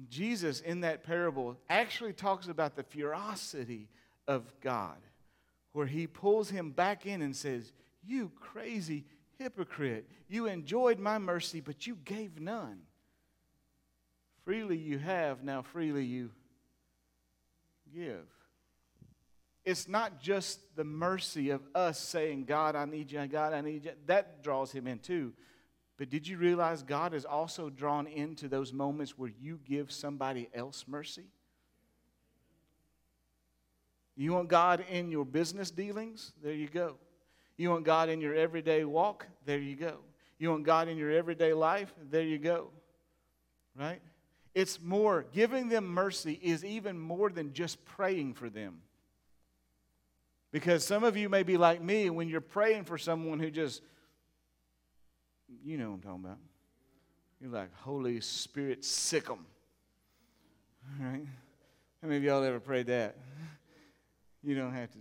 And 0.00 0.08
Jesus, 0.08 0.60
in 0.60 0.80
that 0.80 1.04
parable, 1.04 1.58
actually 1.68 2.14
talks 2.14 2.48
about 2.48 2.74
the 2.74 2.82
ferocity 2.82 3.86
of 4.26 4.50
God, 4.62 4.96
where 5.74 5.86
he 5.86 6.06
pulls 6.06 6.48
him 6.48 6.70
back 6.70 7.04
in 7.04 7.20
and 7.20 7.36
says, 7.36 7.70
You 8.02 8.32
crazy 8.40 9.04
hypocrite, 9.38 10.08
you 10.26 10.46
enjoyed 10.46 10.98
my 10.98 11.18
mercy, 11.18 11.60
but 11.60 11.86
you 11.86 11.98
gave 12.02 12.40
none. 12.40 12.80
Freely 14.46 14.78
you 14.78 14.98
have, 14.98 15.44
now 15.44 15.60
freely 15.60 16.06
you 16.06 16.30
give. 17.94 18.26
it's 19.66 19.86
not 19.86 20.18
just 20.18 20.60
the 20.76 20.84
mercy 20.84 21.50
of 21.50 21.60
us 21.74 21.98
saying, 22.00 22.44
God, 22.44 22.74
I 22.74 22.86
need 22.86 23.12
you, 23.12 23.26
God, 23.26 23.52
I 23.52 23.60
need 23.60 23.84
you. 23.84 23.90
That 24.06 24.42
draws 24.42 24.72
him 24.72 24.86
in 24.86 25.00
too. 25.00 25.34
But 26.00 26.08
did 26.08 26.26
you 26.26 26.38
realize 26.38 26.82
God 26.82 27.12
is 27.12 27.26
also 27.26 27.68
drawn 27.68 28.06
into 28.06 28.48
those 28.48 28.72
moments 28.72 29.18
where 29.18 29.30
you 29.38 29.60
give 29.66 29.92
somebody 29.92 30.48
else 30.54 30.86
mercy? 30.88 31.26
You 34.16 34.32
want 34.32 34.48
God 34.48 34.82
in 34.90 35.10
your 35.10 35.26
business 35.26 35.70
dealings? 35.70 36.32
There 36.42 36.54
you 36.54 36.68
go. 36.68 36.96
You 37.58 37.68
want 37.68 37.84
God 37.84 38.08
in 38.08 38.22
your 38.22 38.34
everyday 38.34 38.82
walk? 38.84 39.26
There 39.44 39.58
you 39.58 39.76
go. 39.76 39.98
You 40.38 40.48
want 40.48 40.64
God 40.64 40.88
in 40.88 40.96
your 40.96 41.10
everyday 41.10 41.52
life? 41.52 41.92
There 42.10 42.22
you 42.22 42.38
go. 42.38 42.70
Right? 43.78 44.00
It's 44.54 44.80
more, 44.80 45.26
giving 45.34 45.68
them 45.68 45.84
mercy 45.86 46.40
is 46.42 46.64
even 46.64 46.98
more 46.98 47.28
than 47.28 47.52
just 47.52 47.84
praying 47.84 48.32
for 48.32 48.48
them. 48.48 48.80
Because 50.50 50.82
some 50.82 51.04
of 51.04 51.18
you 51.18 51.28
may 51.28 51.42
be 51.42 51.58
like 51.58 51.82
me 51.82 52.08
when 52.08 52.30
you're 52.30 52.40
praying 52.40 52.84
for 52.84 52.96
someone 52.96 53.38
who 53.38 53.50
just, 53.50 53.82
you 55.64 55.76
know 55.76 55.90
what 55.90 55.94
I'm 55.96 56.00
talking 56.00 56.24
about. 56.24 56.38
You're 57.40 57.50
like, 57.50 57.74
Holy 57.76 58.20
Spirit, 58.20 58.84
sick 58.84 59.26
them. 59.26 59.46
Right? 61.00 61.24
How 62.02 62.08
many 62.08 62.16
of 62.16 62.24
y'all 62.24 62.42
ever 62.42 62.60
prayed 62.60 62.86
that? 62.86 63.16
You 64.42 64.54
don't 64.54 64.72
have 64.72 64.90
to. 64.92 64.98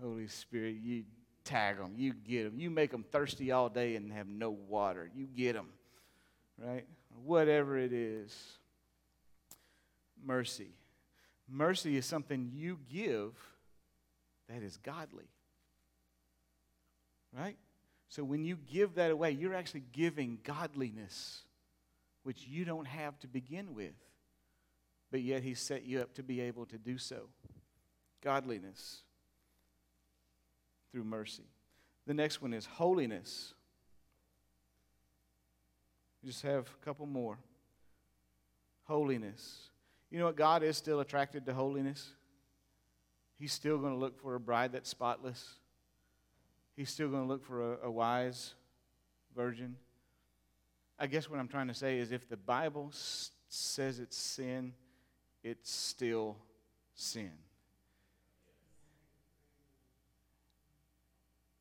Holy 0.00 0.28
Spirit, 0.28 0.76
you 0.82 1.04
tag 1.44 1.78
them, 1.78 1.94
you 1.96 2.12
get 2.12 2.44
them. 2.44 2.58
You 2.58 2.70
make 2.70 2.90
them 2.90 3.04
thirsty 3.10 3.52
all 3.52 3.68
day 3.68 3.96
and 3.96 4.12
have 4.12 4.28
no 4.28 4.50
water. 4.50 5.10
You 5.14 5.26
get 5.26 5.54
them, 5.54 5.68
right? 6.58 6.84
Whatever 7.24 7.78
it 7.78 7.92
is. 7.92 8.34
Mercy. 10.24 10.70
Mercy 11.48 11.96
is 11.96 12.06
something 12.06 12.50
you 12.54 12.78
give 12.90 13.32
that 14.48 14.62
is 14.62 14.76
godly, 14.78 15.24
right? 17.36 17.56
So 18.08 18.22
when 18.22 18.44
you 18.44 18.56
give 18.56 18.94
that 18.94 19.10
away, 19.10 19.32
you're 19.32 19.54
actually 19.54 19.84
giving 19.92 20.38
godliness, 20.44 21.42
which 22.22 22.46
you 22.46 22.64
don't 22.64 22.86
have 22.86 23.18
to 23.20 23.26
begin 23.26 23.74
with, 23.74 23.94
but 25.10 25.20
yet 25.20 25.42
He 25.42 25.54
set 25.54 25.84
you 25.84 26.00
up 26.00 26.14
to 26.14 26.22
be 26.22 26.40
able 26.40 26.66
to 26.66 26.78
do 26.78 26.98
so. 26.98 27.28
Godliness 28.22 29.00
through 30.92 31.04
mercy. 31.04 31.44
The 32.06 32.14
next 32.14 32.40
one 32.40 32.52
is 32.52 32.66
holiness. 32.66 33.54
We 36.22 36.30
just 36.30 36.42
have 36.42 36.68
a 36.80 36.84
couple 36.84 37.06
more. 37.06 37.38
Holiness. 38.84 39.70
You 40.10 40.18
know 40.18 40.26
what? 40.26 40.36
God 40.36 40.62
is 40.62 40.76
still 40.76 41.00
attracted 41.00 41.46
to 41.46 41.54
holiness. 41.54 42.12
He's 43.38 43.52
still 43.52 43.78
going 43.78 43.92
to 43.92 43.98
look 43.98 44.20
for 44.20 44.36
a 44.36 44.40
bride 44.40 44.72
that's 44.72 44.88
spotless. 44.88 45.54
He's 46.76 46.90
still 46.90 47.08
going 47.08 47.22
to 47.22 47.28
look 47.28 47.44
for 47.44 47.74
a, 47.74 47.86
a 47.86 47.90
wise 47.90 48.54
virgin. 49.34 49.76
I 50.98 51.06
guess 51.06 51.28
what 51.28 51.38
I'm 51.38 51.48
trying 51.48 51.68
to 51.68 51.74
say 51.74 51.98
is 51.98 52.12
if 52.12 52.28
the 52.28 52.36
Bible 52.36 52.90
s- 52.92 53.30
says 53.48 54.00
it's 54.00 54.16
sin, 54.16 54.72
it's 55.42 55.70
still 55.70 56.36
sin. 56.94 57.32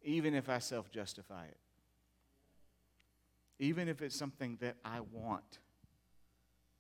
even 0.04 0.36
if 0.36 0.50
I 0.50 0.60
self 0.60 0.92
justify 0.92 1.46
it, 1.46 1.58
even 3.60 3.88
if 3.88 4.02
it's 4.02 4.16
something 4.16 4.58
that 4.62 4.76
I 4.84 5.00
want 5.00 5.60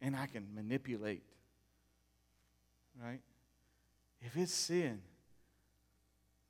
and 0.01 0.15
I 0.15 0.25
can 0.25 0.47
manipulate, 0.53 1.23
right? 3.01 3.21
If 4.21 4.35
it's 4.37 4.53
sin, 4.53 5.01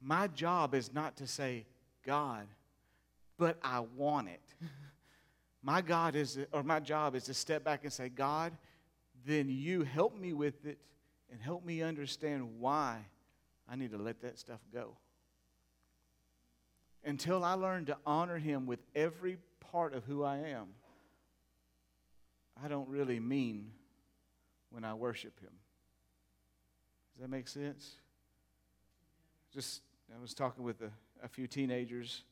my 0.01 0.27
job 0.27 0.73
is 0.73 0.93
not 0.93 1.17
to 1.17 1.27
say, 1.27 1.65
God, 2.05 2.47
but 3.37 3.57
I 3.63 3.81
want 3.81 4.29
it. 4.29 4.41
My 5.61 5.81
God 5.81 6.15
is, 6.15 6.37
or 6.51 6.61
my 6.61 6.81
job 6.81 7.15
is 7.15 7.23
to 7.23 7.33
step 7.33 7.63
back 7.63 7.83
and 7.83 7.93
say, 7.93 8.09
God, 8.09 8.51
then 9.25 9.47
you 9.47 9.83
help 9.83 10.19
me 10.19 10.33
with 10.33 10.65
it 10.65 10.77
and 11.31 11.41
help 11.41 11.65
me 11.65 11.81
understand 11.81 12.59
why 12.59 12.97
I 13.69 13.77
need 13.77 13.91
to 13.91 13.97
let 13.97 14.21
that 14.23 14.37
stuff 14.37 14.59
go 14.73 14.97
until 17.05 17.43
I 17.43 17.53
learn 17.53 17.85
to 17.85 17.97
honor 18.05 18.37
Him 18.37 18.65
with 18.65 18.79
every 18.95 19.37
part 19.71 19.93
of 19.93 20.03
who 20.05 20.23
I 20.23 20.37
am, 20.37 20.67
I 22.63 22.67
don't 22.67 22.87
really 22.87 23.19
mean 23.19 23.71
when 24.69 24.83
I 24.83 24.93
worship 24.93 25.39
Him. 25.39 25.51
Does 27.13 27.21
that 27.21 27.29
make 27.29 27.47
sense? 27.47 27.95
Just, 29.53 29.81
I 30.15 30.21
was 30.21 30.33
talking 30.33 30.63
with 30.63 30.81
a, 30.81 30.91
a 31.23 31.27
few 31.27 31.47
teenagers 31.47 32.23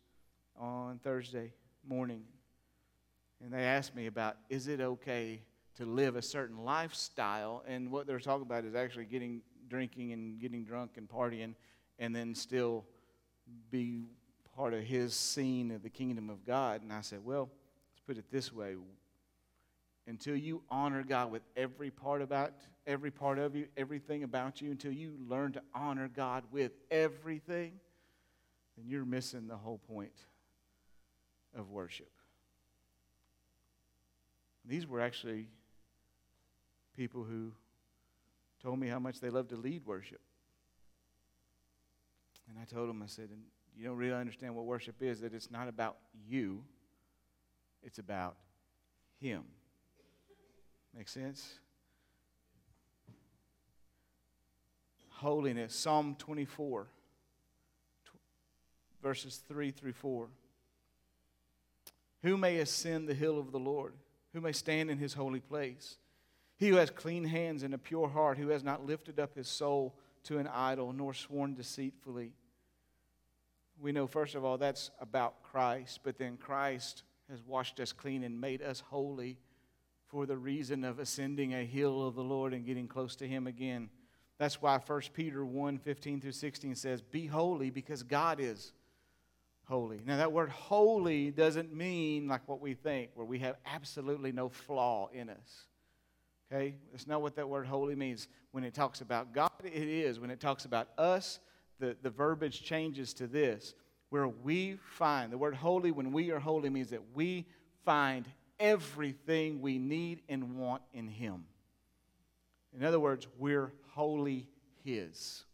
on 0.59 0.99
Thursday 0.99 1.53
morning, 1.87 2.23
and 3.41 3.51
they 3.51 3.63
asked 3.63 3.95
me 3.95 4.07
about 4.07 4.37
is 4.49 4.67
it 4.67 4.81
okay 4.81 5.41
to 5.75 5.85
live 5.85 6.17
a 6.17 6.21
certain 6.21 6.63
lifestyle? 6.63 7.63
And 7.65 7.89
what 7.89 8.05
they're 8.05 8.19
talking 8.19 8.43
about 8.43 8.65
is 8.65 8.75
actually 8.75 9.05
getting 9.05 9.41
drinking 9.69 10.11
and 10.11 10.39
getting 10.39 10.65
drunk 10.65 10.91
and 10.97 11.07
partying, 11.09 11.55
and 11.97 12.13
then 12.13 12.35
still 12.35 12.85
be 13.71 14.03
part 14.55 14.73
of 14.73 14.83
his 14.83 15.13
scene 15.13 15.71
of 15.71 15.81
the 15.81 15.89
kingdom 15.89 16.29
of 16.29 16.45
God. 16.45 16.81
And 16.81 16.91
I 16.91 17.01
said, 17.01 17.23
well, 17.23 17.49
let's 17.91 18.01
put 18.05 18.17
it 18.17 18.25
this 18.29 18.51
way. 18.51 18.75
Until 20.05 20.35
you 20.35 20.63
honor 20.69 21.03
God 21.03 21.31
with 21.31 21.43
every 21.55 21.89
part 21.89 22.21
about 22.21 22.51
every 22.85 23.11
part 23.11 23.39
of 23.39 23.55
you, 23.55 23.67
everything 23.77 24.23
about 24.23 24.59
you, 24.59 24.71
until 24.71 24.91
you 24.91 25.15
learn 25.27 25.53
to 25.53 25.61
honor 25.73 26.09
God 26.13 26.43
with 26.51 26.73
everything, 26.89 27.79
then 28.77 28.87
you're 28.87 29.05
missing 29.05 29.47
the 29.47 29.57
whole 29.57 29.77
point 29.77 30.13
of 31.55 31.69
worship. 31.69 32.11
These 34.65 34.87
were 34.87 35.01
actually 35.01 35.47
people 36.95 37.23
who 37.23 37.51
told 38.61 38.79
me 38.79 38.87
how 38.87 38.99
much 38.99 39.19
they 39.19 39.29
love 39.29 39.47
to 39.49 39.55
lead 39.55 39.85
worship. 39.85 40.21
And 42.49 42.57
I 42.59 42.65
told 42.65 42.89
them, 42.89 43.01
I 43.01 43.07
said, 43.07 43.29
you 43.75 43.85
don't 43.85 43.97
really 43.97 44.13
understand 44.13 44.55
what 44.55 44.65
worship 44.65 45.01
is, 45.01 45.21
that 45.21 45.33
it's 45.33 45.49
not 45.49 45.67
about 45.67 45.97
you, 46.27 46.63
it's 47.81 47.97
about 47.97 48.35
Him. 49.19 49.43
Make 50.95 51.07
sense? 51.07 51.55
Holiness, 55.09 55.73
Psalm 55.73 56.15
24, 56.19 56.87
verses 59.01 59.41
3 59.47 59.71
through 59.71 59.93
4. 59.93 60.27
Who 62.23 62.37
may 62.37 62.57
ascend 62.57 63.07
the 63.07 63.13
hill 63.13 63.39
of 63.39 63.51
the 63.51 63.59
Lord? 63.59 63.93
Who 64.33 64.41
may 64.41 64.51
stand 64.51 64.89
in 64.89 64.97
his 64.97 65.13
holy 65.13 65.39
place? 65.39 65.97
He 66.57 66.69
who 66.69 66.75
has 66.75 66.89
clean 66.89 67.23
hands 67.23 67.63
and 67.63 67.73
a 67.73 67.79
pure 67.79 68.07
heart, 68.07 68.37
who 68.37 68.49
has 68.49 68.63
not 68.63 68.85
lifted 68.85 69.19
up 69.19 69.35
his 69.35 69.47
soul 69.47 69.95
to 70.25 70.37
an 70.37 70.47
idol, 70.47 70.93
nor 70.93 71.13
sworn 71.13 71.55
deceitfully 71.55 72.33
we 73.81 73.91
know, 73.91 74.05
first 74.05 74.35
of 74.35 74.45
all, 74.45 74.57
that's 74.57 74.91
about 74.99 75.41
Christ, 75.41 76.01
but 76.03 76.17
then 76.17 76.37
Christ 76.37 77.03
has 77.29 77.41
washed 77.43 77.79
us 77.79 77.91
clean 77.91 78.23
and 78.23 78.39
made 78.39 78.61
us 78.61 78.79
holy 78.79 79.37
for 80.07 80.25
the 80.25 80.37
reason 80.37 80.83
of 80.83 80.99
ascending 80.99 81.53
a 81.53 81.65
hill 81.65 82.05
of 82.05 82.15
the 82.15 82.23
Lord 82.23 82.53
and 82.53 82.65
getting 82.65 82.87
close 82.87 83.15
to 83.17 83.27
Him 83.27 83.47
again. 83.47 83.89
That's 84.37 84.61
why 84.61 84.77
1 84.77 85.01
Peter 85.13 85.43
1 85.43 85.79
15 85.79 86.21
through 86.21 86.31
16 86.31 86.75
says, 86.75 87.01
Be 87.01 87.25
holy 87.25 87.69
because 87.69 88.03
God 88.03 88.39
is 88.39 88.71
holy. 89.71 90.01
Now, 90.05 90.17
that 90.17 90.33
word 90.33 90.49
holy 90.49 91.31
doesn't 91.31 91.73
mean 91.73 92.27
like 92.27 92.45
what 92.45 92.59
we 92.59 92.73
think, 92.73 93.11
where 93.15 93.25
we 93.25 93.39
have 93.39 93.55
absolutely 93.65 94.33
no 94.33 94.49
flaw 94.49 95.09
in 95.13 95.29
us. 95.29 95.65
Okay? 96.51 96.75
That's 96.91 97.07
not 97.07 97.21
what 97.21 97.37
that 97.37 97.47
word 97.47 97.65
holy 97.65 97.95
means. 97.95 98.27
When 98.51 98.65
it 98.65 98.73
talks 98.73 98.99
about 98.99 99.33
God, 99.33 99.49
it 99.63 99.71
is. 99.73 100.19
When 100.19 100.29
it 100.29 100.41
talks 100.41 100.65
about 100.65 100.89
us, 100.97 101.39
the, 101.79 101.95
the 102.01 102.09
verbiage 102.09 102.63
changes 102.63 103.13
to 103.13 103.27
this 103.27 103.73
where 104.09 104.27
we 104.27 104.77
find 104.97 105.31
the 105.31 105.37
word 105.37 105.55
holy 105.55 105.91
when 105.91 106.11
we 106.11 106.31
are 106.31 106.39
holy 106.39 106.69
means 106.69 106.89
that 106.89 107.01
we 107.15 107.45
find 107.85 108.27
everything 108.59 109.61
we 109.61 109.79
need 109.79 110.21
and 110.27 110.57
want 110.57 110.81
in 110.93 111.07
him 111.07 111.45
in 112.77 112.83
other 112.83 112.99
words 112.99 113.25
we're 113.39 113.71
wholly 113.93 114.47
his 114.83 115.45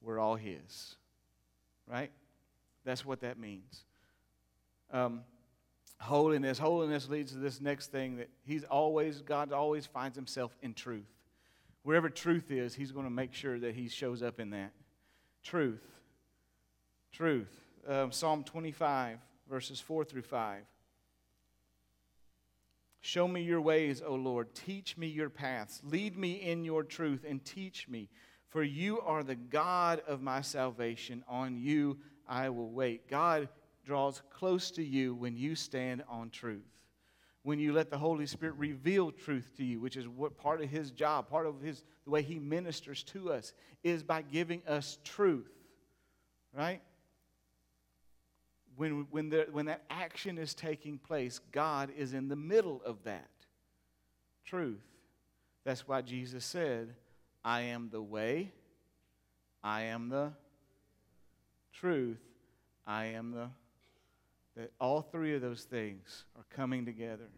we're 0.00 0.18
all 0.18 0.36
his 0.36 0.96
right 1.88 2.12
that's 2.84 3.04
what 3.04 3.20
that 3.20 3.38
means 3.38 3.84
um, 4.92 5.22
holiness 6.00 6.58
holiness 6.58 7.08
leads 7.08 7.32
to 7.32 7.38
this 7.38 7.60
next 7.60 7.92
thing 7.92 8.16
that 8.16 8.28
he's 8.42 8.64
always 8.64 9.20
god 9.22 9.52
always 9.52 9.86
finds 9.86 10.16
himself 10.16 10.56
in 10.62 10.74
truth 10.74 11.06
wherever 11.82 12.08
truth 12.08 12.50
is 12.50 12.74
he's 12.74 12.92
going 12.92 13.06
to 13.06 13.10
make 13.10 13.32
sure 13.32 13.58
that 13.58 13.74
he 13.74 13.88
shows 13.88 14.22
up 14.22 14.40
in 14.40 14.50
that 14.50 14.72
truth. 15.42 15.82
Truth. 17.12 17.50
Um, 17.86 18.12
Psalm 18.12 18.44
25, 18.44 19.18
verses 19.48 19.80
4 19.80 20.04
through 20.04 20.22
5. 20.22 20.62
Show 23.02 23.26
me 23.26 23.42
your 23.42 23.62
ways, 23.62 24.02
O 24.04 24.14
Lord. 24.14 24.54
Teach 24.54 24.98
me 24.98 25.06
your 25.06 25.30
paths. 25.30 25.80
Lead 25.82 26.18
me 26.18 26.32
in 26.32 26.64
your 26.64 26.82
truth 26.82 27.24
and 27.26 27.42
teach 27.44 27.88
me. 27.88 28.10
For 28.48 28.62
you 28.62 29.00
are 29.00 29.22
the 29.22 29.36
God 29.36 30.02
of 30.06 30.20
my 30.20 30.42
salvation. 30.42 31.24
On 31.26 31.56
you 31.56 31.98
I 32.30 32.48
will 32.48 32.70
wait. 32.70 33.08
God 33.10 33.48
draws 33.84 34.22
close 34.30 34.70
to 34.72 34.84
you 34.84 35.14
when 35.14 35.36
you 35.36 35.56
stand 35.56 36.04
on 36.08 36.30
truth. 36.30 36.62
When 37.42 37.58
you 37.58 37.72
let 37.72 37.90
the 37.90 37.98
Holy 37.98 38.26
Spirit 38.26 38.54
reveal 38.56 39.10
truth 39.10 39.50
to 39.56 39.64
you, 39.64 39.80
which 39.80 39.96
is 39.96 40.06
what 40.06 40.36
part 40.36 40.62
of 40.62 40.70
his 40.70 40.92
job, 40.92 41.28
part 41.28 41.46
of 41.46 41.60
his 41.60 41.82
the 42.04 42.10
way 42.10 42.22
he 42.22 42.38
ministers 42.38 43.02
to 43.04 43.32
us, 43.32 43.52
is 43.82 44.02
by 44.02 44.22
giving 44.22 44.62
us 44.68 44.98
truth. 45.04 45.50
Right? 46.56 46.80
When, 48.76 49.06
when, 49.10 49.30
the, 49.30 49.48
when 49.50 49.66
that 49.66 49.82
action 49.90 50.38
is 50.38 50.54
taking 50.54 50.98
place, 50.98 51.40
God 51.50 51.90
is 51.96 52.14
in 52.14 52.28
the 52.28 52.36
middle 52.36 52.80
of 52.84 53.02
that 53.04 53.28
truth. 54.44 54.80
That's 55.64 55.88
why 55.88 56.02
Jesus 56.02 56.44
said, 56.44 56.94
I 57.44 57.62
am 57.62 57.88
the 57.90 58.02
way, 58.02 58.52
I 59.62 59.82
am 59.82 60.08
the 60.08 60.32
truth, 61.72 62.20
I 62.86 63.06
am 63.06 63.32
the. 63.32 63.48
That 64.56 64.72
all 64.80 65.00
three 65.00 65.34
of 65.36 65.42
those 65.42 65.62
things 65.62 66.24
are 66.36 66.44
coming 66.50 66.84
together. 66.84 67.28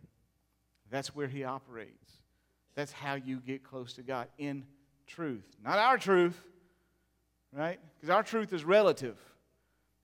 That's 0.91 1.15
where 1.15 1.29
He 1.29 1.45
operates. 1.45 2.13
That's 2.75 2.91
how 2.91 3.15
you 3.15 3.37
get 3.37 3.63
close 3.63 3.93
to 3.95 4.03
God 4.03 4.29
in 4.39 4.65
truth. 5.07 5.45
Not 5.63 5.79
our 5.79 5.99
truth, 5.99 6.41
right? 7.53 7.79
Because 7.97 8.09
our 8.09 8.23
truth 8.23 8.53
is 8.55 8.65
relative. 8.65 9.19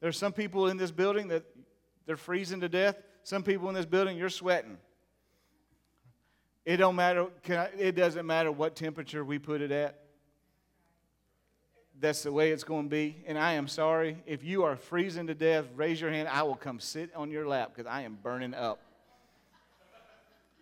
There's 0.01 0.19
some 0.19 0.33
people 0.33 0.69
in 0.69 0.77
this 0.77 0.91
building 0.91 1.29
that 1.29 1.45
they're 2.07 2.17
freezing 2.17 2.61
to 2.61 2.69
death. 2.69 2.97
Some 3.23 3.43
people 3.43 3.69
in 3.69 3.75
this 3.75 3.87
building, 3.87 4.17
you're 4.17 4.29
sweating. 4.29 4.77
It 6.65 6.77
don't 6.77 6.97
matter. 6.97 7.29
I, 7.49 7.71
it 7.79 7.93
doesn't 7.93 8.27
matter 8.27 8.53
what 8.53 8.77
temperature 8.77 9.25
we 9.25 9.39
put 9.39 9.63
it 9.63 9.73
at. 9.73 9.99
That's 12.01 12.23
the 12.23 12.33
way 12.33 12.53
it's 12.53 12.65
going 12.65 12.85
to 12.85 12.91
be. 12.91 13.17
And 13.27 13.39
I 13.39 13.55
am 13.55 13.67
sorry 13.67 14.19
if 14.27 14.45
you 14.45 14.63
are 14.65 14.77
freezing 14.77 15.27
to 15.27 15.35
death. 15.35 15.67
Raise 15.75 16.01
your 16.01 16.11
hand. 16.11 16.29
I 16.29 16.43
will 16.43 16.55
come 16.55 16.81
sit 16.81 17.15
on 17.15 17.31
your 17.31 17.47
lap 17.47 17.73
because 17.75 17.91
I 17.91 18.03
am 18.03 18.19
burning 18.23 18.55
up. 18.55 18.81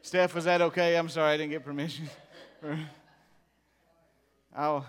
Steph, 0.03 0.35
was 0.35 0.45
that 0.45 0.63
okay? 0.63 0.97
I'm 0.97 1.09
sorry 1.09 1.35
I 1.35 1.37
didn't 1.37 1.51
get 1.51 1.65
permission. 1.65 2.09
I'll, 4.55 4.87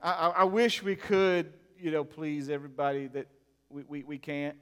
I, 0.00 0.28
I 0.28 0.44
wish 0.44 0.82
we 0.82 0.94
could 0.94 1.52
you 1.80 1.90
know, 1.90 2.04
please 2.04 2.50
everybody 2.50 3.06
that 3.08 3.28
we, 3.70 3.82
we, 3.88 4.02
we 4.02 4.18
can't. 4.18 4.56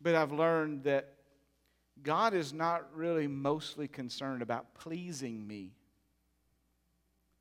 But 0.00 0.14
I've 0.14 0.32
learned 0.32 0.84
that 0.84 1.14
God 2.02 2.34
is 2.34 2.52
not 2.52 2.86
really 2.94 3.26
mostly 3.26 3.88
concerned 3.88 4.42
about 4.42 4.74
pleasing 4.74 5.46
me. 5.46 5.72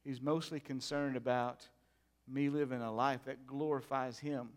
He's 0.04 0.22
mostly 0.22 0.60
concerned 0.60 1.16
about 1.16 1.68
me 2.28 2.50
living 2.50 2.82
a 2.82 2.92
life 2.92 3.22
that 3.26 3.46
glorifies 3.46 4.20
Him. 4.20 4.50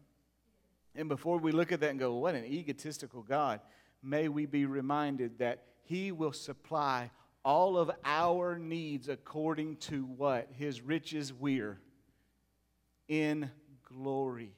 And 0.95 1.09
before 1.09 1.39
we 1.39 1.53
look 1.53 1.73
at 1.73 1.81
that 1.81 1.91
and 1.91 1.99
go, 1.99 2.15
what 2.15 2.35
an 2.35 2.45
egotistical 2.45 3.23
God, 3.23 3.61
may 4.03 4.29
we 4.29 4.47
be 4.47 4.67
reminded 4.67 5.39
that 5.39 5.65
He 5.83 6.13
will 6.13 6.33
supply 6.33 7.11
all 7.45 7.77
of 7.77 7.91
our 8.05 8.59
needs 8.59 9.09
according 9.09 9.77
to 9.77 10.05
what? 10.05 10.49
His 10.53 10.81
riches 10.81 11.33
we're 11.33 11.79
in 13.09 13.51
glory. 13.87 14.55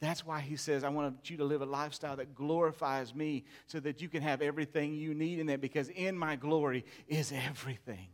That's 0.00 0.26
why 0.26 0.40
he 0.40 0.56
says, 0.56 0.84
I 0.84 0.90
want 0.90 1.30
you 1.30 1.38
to 1.38 1.44
live 1.44 1.62
a 1.62 1.66
lifestyle 1.66 2.16
that 2.16 2.34
glorifies 2.34 3.14
me 3.14 3.44
so 3.66 3.80
that 3.80 4.02
you 4.02 4.08
can 4.08 4.22
have 4.22 4.42
everything 4.42 4.92
you 4.92 5.14
need 5.14 5.38
in 5.38 5.46
that 5.46 5.62
because 5.62 5.88
in 5.88 6.18
my 6.18 6.36
glory 6.36 6.84
is 7.08 7.32
everything. 7.32 8.08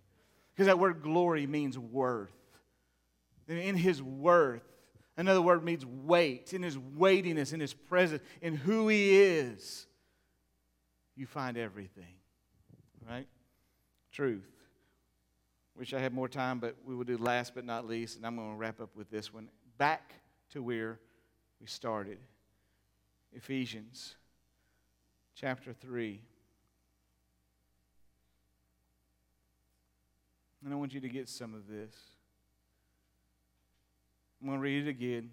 Because 0.61 0.67
that 0.67 0.79
word 0.79 1.01
glory 1.03 1.47
means 1.47 1.79
worth. 1.79 2.37
In 3.49 3.77
his 3.77 4.03
worth, 4.03 4.61
another 5.17 5.41
word 5.41 5.65
means 5.65 5.87
weight, 5.87 6.53
in 6.53 6.63
his 6.63 6.77
weightiness, 6.77 7.55
in 7.55 7.61
his 7.61 7.73
presence, 7.73 8.23
in 8.43 8.57
who 8.57 8.87
he 8.89 9.23
is, 9.23 9.87
you 11.17 11.25
find 11.25 11.57
everything. 11.57 12.13
Right? 13.09 13.27
Truth. 14.13 14.51
Wish 15.79 15.95
I 15.95 15.99
had 15.99 16.13
more 16.13 16.29
time, 16.29 16.59
but 16.59 16.77
we 16.85 16.95
will 16.95 17.05
do 17.05 17.17
last 17.17 17.55
but 17.55 17.65
not 17.65 17.89
least, 17.89 18.19
and 18.19 18.27
I'm 18.27 18.37
going 18.37 18.51
to 18.51 18.57
wrap 18.57 18.83
up 18.83 18.95
with 18.95 19.11
this 19.11 19.33
one. 19.33 19.49
Back 19.79 20.13
to 20.51 20.63
where 20.63 21.01
we 21.59 21.69
started 21.69 22.19
Ephesians 23.33 24.15
chapter 25.35 25.73
3. 25.73 26.21
And 30.65 30.73
I 30.73 30.77
want 30.77 30.93
you 30.93 31.01
to 31.01 31.09
get 31.09 31.29
some 31.29 31.55
of 31.55 31.67
this. 31.67 31.95
I'm 34.41 34.49
going 34.49 34.59
to 34.59 34.63
read 34.63 34.87
it 34.87 34.91
again. 34.91 35.31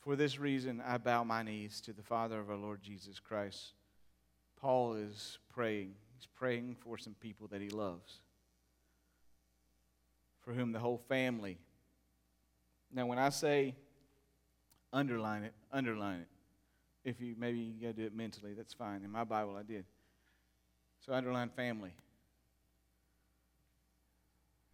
For 0.00 0.16
this 0.16 0.38
reason, 0.38 0.82
I 0.86 0.98
bow 0.98 1.24
my 1.24 1.42
knees 1.42 1.80
to 1.82 1.92
the 1.92 2.02
Father 2.02 2.38
of 2.38 2.48
our 2.48 2.56
Lord 2.56 2.82
Jesus 2.82 3.18
Christ. 3.18 3.72
Paul 4.60 4.94
is 4.94 5.38
praying 5.48 5.94
He's 6.16 6.26
praying 6.26 6.76
for 6.80 6.96
some 6.96 7.14
people 7.20 7.46
that 7.48 7.60
he 7.60 7.68
loves, 7.68 8.20
for 10.42 10.52
whom 10.52 10.72
the 10.72 10.78
whole 10.78 11.02
family. 11.08 11.58
Now, 12.92 13.06
when 13.06 13.18
I 13.18 13.28
say 13.28 13.74
underline 14.92 15.42
it, 15.42 15.52
underline 15.70 16.20
it. 16.20 16.28
If 17.04 17.20
you 17.20 17.34
maybe 17.38 17.58
you 17.58 17.74
got 17.80 17.96
to 17.96 18.02
do 18.02 18.06
it 18.06 18.14
mentally, 18.14 18.54
that's 18.54 18.72
fine. 18.72 19.02
In 19.04 19.10
my 19.10 19.24
Bible, 19.24 19.56
I 19.56 19.62
did. 19.62 19.84
So 21.06 21.14
underline 21.14 21.50
family. 21.50 21.92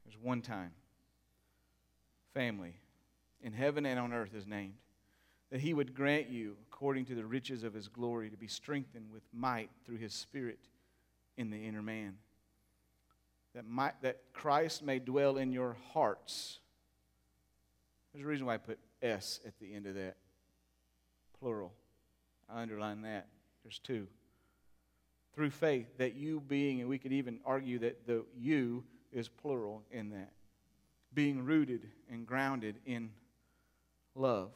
There's 0.05 0.17
one 0.21 0.41
time. 0.41 0.73
Family 2.35 2.75
in 3.43 3.53
heaven 3.53 3.85
and 3.85 4.01
on 4.01 4.13
earth 4.13 4.35
is 4.35 4.47
named 4.47 4.75
that 5.53 5.61
he 5.61 5.75
would 5.75 5.95
grant 5.95 6.31
you, 6.31 6.57
according 6.67 7.05
to 7.05 7.15
the 7.15 7.27
riches 7.27 7.63
of 7.63 7.75
his 7.75 7.87
glory, 7.87 8.31
to 8.31 8.39
be 8.39 8.47
strengthened 8.47 9.13
with 9.13 9.23
might 9.35 9.69
through 9.85 9.99
his 9.99 10.15
Spirit 10.15 10.59
in 11.37 11.51
the 11.51 11.67
inner 11.67 11.83
man. 11.83 12.15
That, 13.55 13.67
might, 13.67 14.01
that 14.01 14.21
Christ 14.33 14.83
may 14.83 14.99
dwell 14.99 15.37
in 15.37 15.53
your 15.53 15.77
hearts. 15.93 16.59
There's 18.13 18.25
a 18.25 18.27
reason 18.27 18.47
why 18.47 18.55
I 18.55 18.59
put 18.59 18.79
S 19.03 19.41
at 19.47 19.53
the 19.61 19.75
end 19.75 19.87
of 19.87 19.95
that. 19.97 20.17
Plural. 21.39 21.75
I 22.49 22.63
underline 22.63 23.03
that. 23.03 23.27
There's 23.63 23.79
two. 23.79 24.07
Through 25.35 25.51
faith, 25.51 25.87
that 25.99 26.15
you 26.15 26.41
being, 26.41 26.81
and 26.81 26.89
we 26.89 26.99
could 26.99 27.13
even 27.13 27.41
argue 27.45 27.79
that 27.81 28.07
the 28.07 28.25
you 28.39 28.85
is 29.13 29.29
plural 29.29 29.83
in 29.91 30.11
that. 30.11 30.33
Being 31.15 31.45
rooted 31.45 31.89
and 32.11 32.27
grounded 32.27 32.77
in 32.87 33.11
love. 34.15 34.51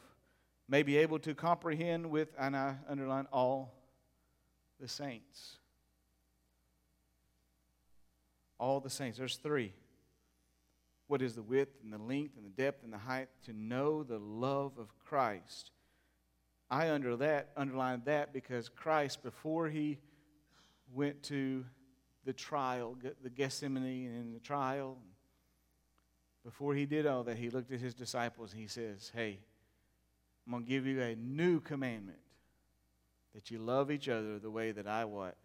May 0.69 0.83
be 0.83 0.99
able 0.99 1.19
to 1.21 1.35
comprehend 1.35 2.11
with, 2.11 2.29
and 2.39 2.57
I 2.57 2.77
underline 2.89 3.27
all 3.33 3.75
the 4.81 4.89
saints 4.89 5.57
all 8.59 8.81
the 8.81 8.91
saints. 8.91 9.19
There's 9.19 9.37
three. 9.37 9.73
What 11.09 11.23
is 11.23 11.35
the 11.35 11.43
width 11.43 11.77
and 11.83 11.93
the 11.93 11.99
length 11.99 12.37
and 12.37 12.45
the 12.45 12.63
depth 12.63 12.83
and 12.83 12.93
the 12.93 12.99
height? 12.99 13.29
To 13.45 13.53
know 13.53 14.03
the 14.03 14.19
love 14.19 14.73
of 14.79 14.89
Christ. 15.05 15.71
I 16.69 16.91
under 16.91 17.17
that 17.17 17.51
underline 17.57 18.03
that 18.07 18.33
because 18.33 18.69
Christ, 18.69 19.23
before 19.23 19.69
he 19.69 19.99
went 20.97 21.23
to 21.25 21.65
the 22.25 22.33
trial, 22.33 22.97
the 23.23 23.31
Gethsemane 23.31 24.07
and 24.07 24.35
the 24.35 24.41
trial, 24.41 24.99
before 26.45 26.75
he 26.75 26.87
did 26.87 27.07
all 27.07 27.25
that, 27.25 27.37
he 27.37 27.51
looked 27.51 27.73
at 27.73 27.81
his 27.81 27.93
disciples 27.93 28.53
and 28.53 28.61
he 28.61 28.69
says, 28.69 29.11
Hey, 29.15 29.41
I'm 30.47 30.53
going 30.53 30.65
to 30.65 30.69
give 30.69 30.87
you 30.87 31.03
a 31.03 31.15
new 31.17 31.61
commandment 31.61 32.19
that 33.35 33.51
you 33.51 33.59
love 33.59 33.91
each 33.91 34.09
other 34.09 34.39
the 34.39 34.51
way 34.51 34.73
that 34.73 34.87
I 34.87 35.05
what? 35.05 35.37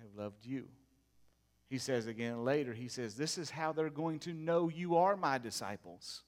Have 0.00 0.14
loved 0.16 0.46
you. 0.46 0.68
He 1.68 1.78
says 1.78 2.06
again 2.06 2.44
later, 2.44 2.72
he 2.72 2.88
says, 2.88 3.16
This 3.16 3.36
is 3.36 3.50
how 3.50 3.72
they're 3.72 3.90
going 3.90 4.20
to 4.20 4.32
know 4.32 4.68
you 4.68 4.96
are 4.96 5.16
my 5.16 5.38
disciples. 5.38 6.22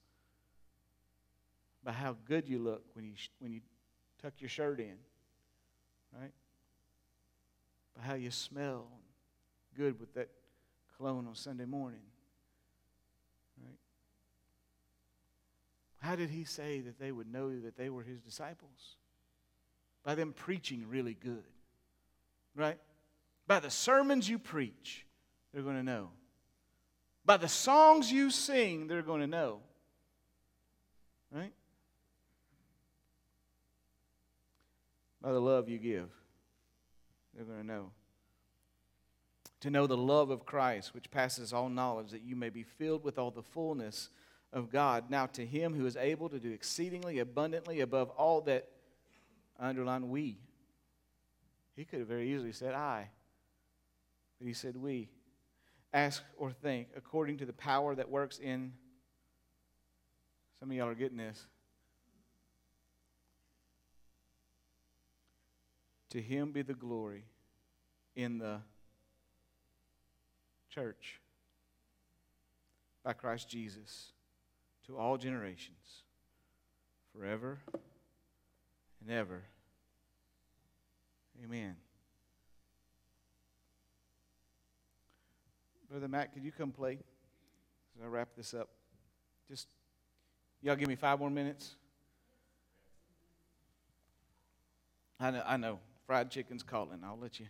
By 1.85 1.93
how 1.93 2.17
good 2.27 2.49
you 2.49 2.59
look 2.59 2.83
when 2.95 3.05
you, 3.05 3.15
when 3.39 3.53
you 3.53 3.61
tuck 4.21 4.33
your 4.41 4.49
shirt 4.49 4.81
in, 4.81 4.97
right? 6.13 6.33
By 7.97 8.03
how 8.03 8.15
you 8.15 8.31
smell 8.31 8.87
good 9.77 9.99
with 10.01 10.15
that 10.15 10.29
cologne 10.97 11.27
on 11.27 11.35
Sunday 11.35 11.65
morning, 11.65 12.01
right? 13.63 13.79
How 15.99 16.17
did 16.17 16.31
he 16.31 16.45
say 16.45 16.81
that 16.81 16.99
they 16.99 17.13
would 17.13 17.31
know 17.31 17.59
that 17.61 17.77
they 17.77 17.91
were 17.91 18.03
his 18.03 18.21
disciples? 18.21 18.97
By 20.05 20.15
them 20.15 20.33
preaching 20.33 20.87
really 20.89 21.15
good, 21.15 21.45
right? 22.55 22.79
By 23.47 23.61
the 23.61 23.71
sermons 23.71 24.29
you 24.29 24.39
preach 24.39 25.05
they're 25.53 25.63
going 25.63 25.77
to 25.77 25.83
know. 25.83 26.11
By 27.25 27.39
the 27.39 27.49
songs 27.49 28.13
you 28.13 28.31
sing, 28.31 28.87
they're 28.87 29.03
going 29.03 29.23
to 29.23 29.27
know. 29.27 29.61
Right? 31.33 31.53
by 35.27 35.33
the 35.33 35.41
love 35.41 35.69
you 35.69 35.77
give. 35.77 36.09
They're 37.37 37.45
going 37.45 37.61
to 37.61 37.67
know. 37.67 37.91
To 39.61 39.71
know 39.71 39.87
the 39.87 39.97
love 39.97 40.31
of 40.31 40.47
Christ, 40.47 40.95
which 40.95 41.11
passes 41.11 41.53
all 41.53 41.69
knowledge, 41.69 42.11
that 42.11 42.23
you 42.23 42.35
may 42.35 42.49
be 42.49 42.63
filled 42.63 43.05
with 43.05 43.19
all 43.19 43.31
the 43.31 43.43
fullness 43.43 44.09
of 44.53 44.71
God. 44.71 45.11
Now, 45.11 45.27
to 45.27 45.45
him 45.45 45.75
who 45.75 45.87
is 45.87 45.97
able 45.97 46.29
to 46.31 46.39
do 46.39 46.51
exceedingly 46.51 47.19
abundantly 47.19 47.81
above 47.81 48.11
all 48.11 48.41
that, 48.43 48.69
underline 49.59 50.09
we. 50.09 50.39
He 51.75 51.85
could 51.85 51.99
have 51.99 52.09
very 52.09 52.33
easily 52.33 52.53
said 52.53 52.75
I, 52.75 53.11
but 54.39 54.47
he 54.47 54.55
said 54.55 54.77
we. 54.77 55.09
Ask 55.93 56.23
or 56.37 56.51
think 56.51 56.89
according 56.97 57.39
to 57.39 57.47
the 57.47 57.53
power 57.53 57.95
that 57.95 58.11
works 58.11 58.39
in. 58.39 58.73
Some 60.61 60.71
of 60.71 60.77
y'all 60.77 60.89
are 60.89 60.95
getting 60.95 61.19
this. 61.19 61.47
To 66.11 66.21
him 66.21 66.53
be 66.53 66.63
the 66.63 66.75
glory 66.75 67.25
in 68.15 68.39
the 68.39 68.61
church 70.71 71.21
by 73.05 73.13
Christ 73.13 73.49
Jesus 73.49 74.13
to 74.87 74.97
all 74.97 75.17
generations, 75.17 76.03
forever 77.13 77.59
and 79.01 79.11
ever. 79.11 79.43
Amen. 81.45 81.77
Brother 85.91 86.09
Matt, 86.09 86.33
could 86.33 86.45
you 86.45 86.53
come 86.53 86.73
play 86.73 86.99
as 87.97 88.05
I 88.05 88.07
wrap 88.07 88.29
this 88.37 88.55
up? 88.55 88.69
Just, 89.49 89.69
y'all 90.63 90.77
give 90.77 90.89
me 90.89 90.97
five 90.97 91.21
more 91.21 91.31
minutes. 91.31 91.75
I 95.19 95.31
know, 95.31 95.43
I 95.47 95.57
know. 95.57 95.79
Fried 96.07 96.31
chicken's 96.31 96.63
calling. 96.63 97.01
I'll 97.05 97.19
let 97.21 97.41
you. 97.41 97.47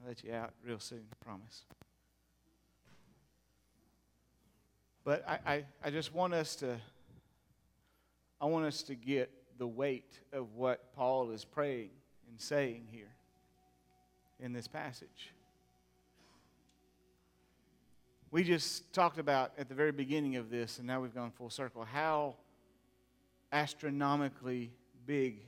I'll 0.00 0.08
let 0.08 0.24
you 0.24 0.32
out 0.32 0.52
real 0.64 0.78
soon. 0.78 1.02
I 1.12 1.24
promise. 1.24 1.64
But 5.04 5.28
I, 5.28 5.38
I, 5.46 5.64
I 5.84 5.90
just 5.90 6.14
want 6.14 6.32
us 6.32 6.56
to. 6.56 6.76
I 8.40 8.46
want 8.46 8.64
us 8.64 8.82
to 8.84 8.94
get 8.94 9.30
the 9.58 9.66
weight 9.66 10.18
of 10.32 10.54
what 10.54 10.94
Paul 10.94 11.30
is 11.32 11.44
praying 11.44 11.90
and 12.30 12.40
saying 12.40 12.86
here 12.90 13.12
in 14.38 14.54
this 14.54 14.66
passage. 14.66 15.34
We 18.30 18.42
just 18.42 18.90
talked 18.94 19.18
about 19.18 19.52
at 19.58 19.68
the 19.68 19.74
very 19.74 19.92
beginning 19.92 20.36
of 20.36 20.48
this, 20.48 20.78
and 20.78 20.86
now 20.86 21.02
we've 21.02 21.14
gone 21.14 21.30
full 21.30 21.50
circle, 21.50 21.84
how 21.84 22.36
astronomically 23.52 24.70
big 25.04 25.40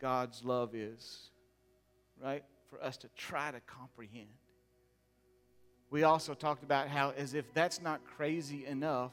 God's 0.00 0.44
love 0.44 0.74
is, 0.74 1.30
right? 2.22 2.42
For 2.70 2.82
us 2.82 2.96
to 2.98 3.08
try 3.16 3.50
to 3.50 3.60
comprehend. 3.60 4.28
We 5.90 6.04
also 6.04 6.34
talked 6.34 6.62
about 6.62 6.88
how, 6.88 7.12
as 7.16 7.34
if 7.34 7.52
that's 7.52 7.82
not 7.82 8.00
crazy 8.04 8.64
enough, 8.66 9.12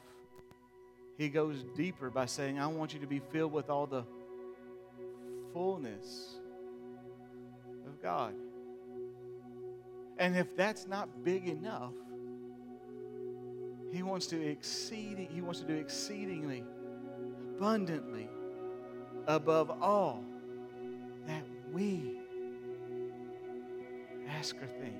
he 1.16 1.28
goes 1.28 1.64
deeper 1.76 2.10
by 2.10 2.26
saying, 2.26 2.58
I 2.60 2.68
want 2.68 2.94
you 2.94 3.00
to 3.00 3.06
be 3.06 3.18
filled 3.18 3.52
with 3.52 3.68
all 3.68 3.86
the 3.86 4.04
fullness 5.52 6.36
of 7.86 8.00
God. 8.00 8.34
And 10.18 10.36
if 10.36 10.56
that's 10.56 10.86
not 10.86 11.24
big 11.24 11.48
enough, 11.48 11.92
he 13.92 14.02
wants 14.02 14.26
to 14.28 14.40
exceed 14.40 15.28
he 15.32 15.40
wants 15.40 15.60
to 15.60 15.66
do 15.66 15.74
exceedingly 15.74 16.62
abundantly 17.56 18.28
above 19.26 19.70
all 19.82 20.22
we 21.78 22.18
ask 24.28 24.56
or 24.56 24.66
think. 24.66 24.96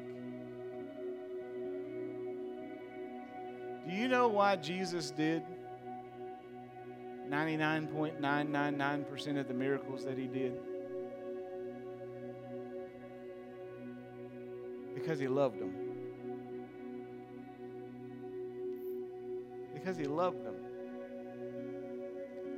Do 3.88 3.94
you 3.94 4.06
know 4.06 4.28
why 4.28 4.54
Jesus 4.56 5.10
did 5.10 5.42
99.999% 7.28 9.40
of 9.40 9.48
the 9.48 9.54
miracles 9.54 10.04
that 10.04 10.16
he 10.16 10.28
did? 10.28 10.54
Because 14.94 15.18
he 15.18 15.26
loved 15.26 15.58
them. 15.58 15.74
Because 19.74 19.96
he 19.96 20.04
loved 20.04 20.44
them. 20.44 20.54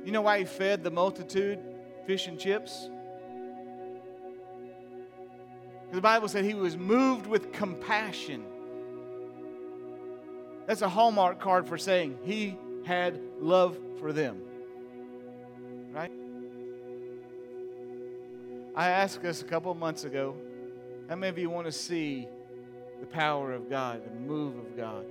You 0.05 0.11
know 0.11 0.21
why 0.21 0.37
he 0.39 0.45
fed 0.45 0.83
the 0.83 0.91
multitude 0.91 1.57
fish 2.05 2.27
and 2.27 2.39
chips? 2.39 2.89
The 5.91 6.01
Bible 6.01 6.29
said 6.29 6.45
he 6.45 6.53
was 6.53 6.77
moved 6.77 7.27
with 7.27 7.51
compassion. 7.51 8.43
That's 10.65 10.81
a 10.81 10.89
hallmark 10.89 11.39
card 11.39 11.67
for 11.67 11.77
saying 11.77 12.17
he 12.23 12.57
had 12.85 13.19
love 13.39 13.77
for 13.99 14.13
them. 14.13 14.41
Right? 15.91 16.11
I 18.73 18.89
asked 18.89 19.25
us 19.25 19.41
a 19.41 19.45
couple 19.45 19.73
months 19.73 20.05
ago 20.05 20.35
how 21.09 21.15
many 21.17 21.29
of 21.29 21.37
you 21.37 21.49
want 21.49 21.65
to 21.65 21.73
see 21.73 22.27
the 23.01 23.05
power 23.05 23.51
of 23.51 23.69
God, 23.69 24.01
the 24.05 24.19
move 24.19 24.57
of 24.57 24.77
God? 24.77 25.05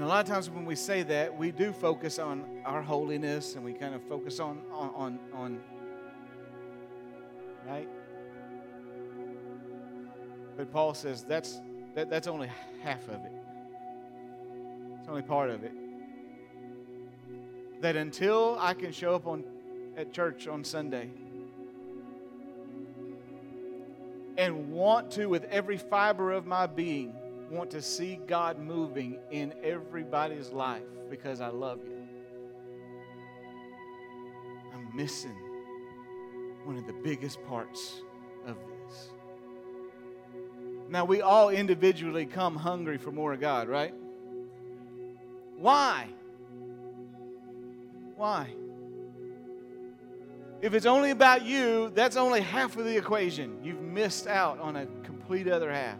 And 0.00 0.06
a 0.06 0.08
lot 0.08 0.24
of 0.26 0.32
times 0.32 0.48
when 0.48 0.64
we 0.64 0.76
say 0.76 1.02
that, 1.02 1.36
we 1.36 1.50
do 1.50 1.74
focus 1.74 2.18
on 2.18 2.62
our 2.64 2.80
holiness 2.80 3.54
and 3.54 3.62
we 3.62 3.74
kind 3.74 3.94
of 3.94 4.02
focus 4.04 4.40
on, 4.40 4.62
on, 4.72 4.90
on, 4.94 5.18
on 5.34 5.60
right? 7.68 7.86
But 10.56 10.72
Paul 10.72 10.94
says 10.94 11.22
that's, 11.22 11.60
that, 11.94 12.08
that's 12.08 12.28
only 12.28 12.50
half 12.82 13.06
of 13.08 13.22
it. 13.26 13.32
It's 15.00 15.08
only 15.10 15.20
part 15.20 15.50
of 15.50 15.64
it. 15.64 15.72
That 17.82 17.94
until 17.94 18.56
I 18.58 18.72
can 18.72 18.92
show 18.92 19.14
up 19.14 19.26
on, 19.26 19.44
at 19.98 20.14
church 20.14 20.48
on 20.48 20.64
Sunday 20.64 21.10
and 24.38 24.72
want 24.72 25.10
to, 25.10 25.26
with 25.26 25.44
every 25.50 25.76
fiber 25.76 26.32
of 26.32 26.46
my 26.46 26.66
being, 26.66 27.12
want 27.50 27.70
to 27.72 27.82
see 27.82 28.20
God 28.26 28.58
moving 28.58 29.18
in 29.30 29.52
everybody's 29.62 30.50
life 30.50 30.82
because 31.10 31.40
I 31.40 31.48
love 31.48 31.80
you. 31.84 32.06
I'm 34.72 34.96
missing 34.96 35.36
one 36.64 36.76
of 36.76 36.86
the 36.86 36.92
biggest 36.92 37.44
parts 37.46 38.02
of 38.46 38.56
this. 38.56 39.10
Now, 40.88 41.04
we 41.04 41.22
all 41.22 41.50
individually 41.50 42.24
come 42.24 42.54
hungry 42.56 42.98
for 42.98 43.10
more 43.10 43.32
of 43.32 43.40
God, 43.40 43.68
right? 43.68 43.94
Why? 45.56 46.08
Why? 48.16 48.48
If 50.62 50.74
it's 50.74 50.86
only 50.86 51.10
about 51.10 51.44
you, 51.44 51.90
that's 51.94 52.16
only 52.16 52.42
half 52.42 52.76
of 52.76 52.84
the 52.84 52.96
equation. 52.96 53.58
You've 53.64 53.80
missed 53.80 54.26
out 54.26 54.60
on 54.60 54.76
a 54.76 54.86
complete 55.04 55.48
other 55.48 55.72
half 55.72 55.96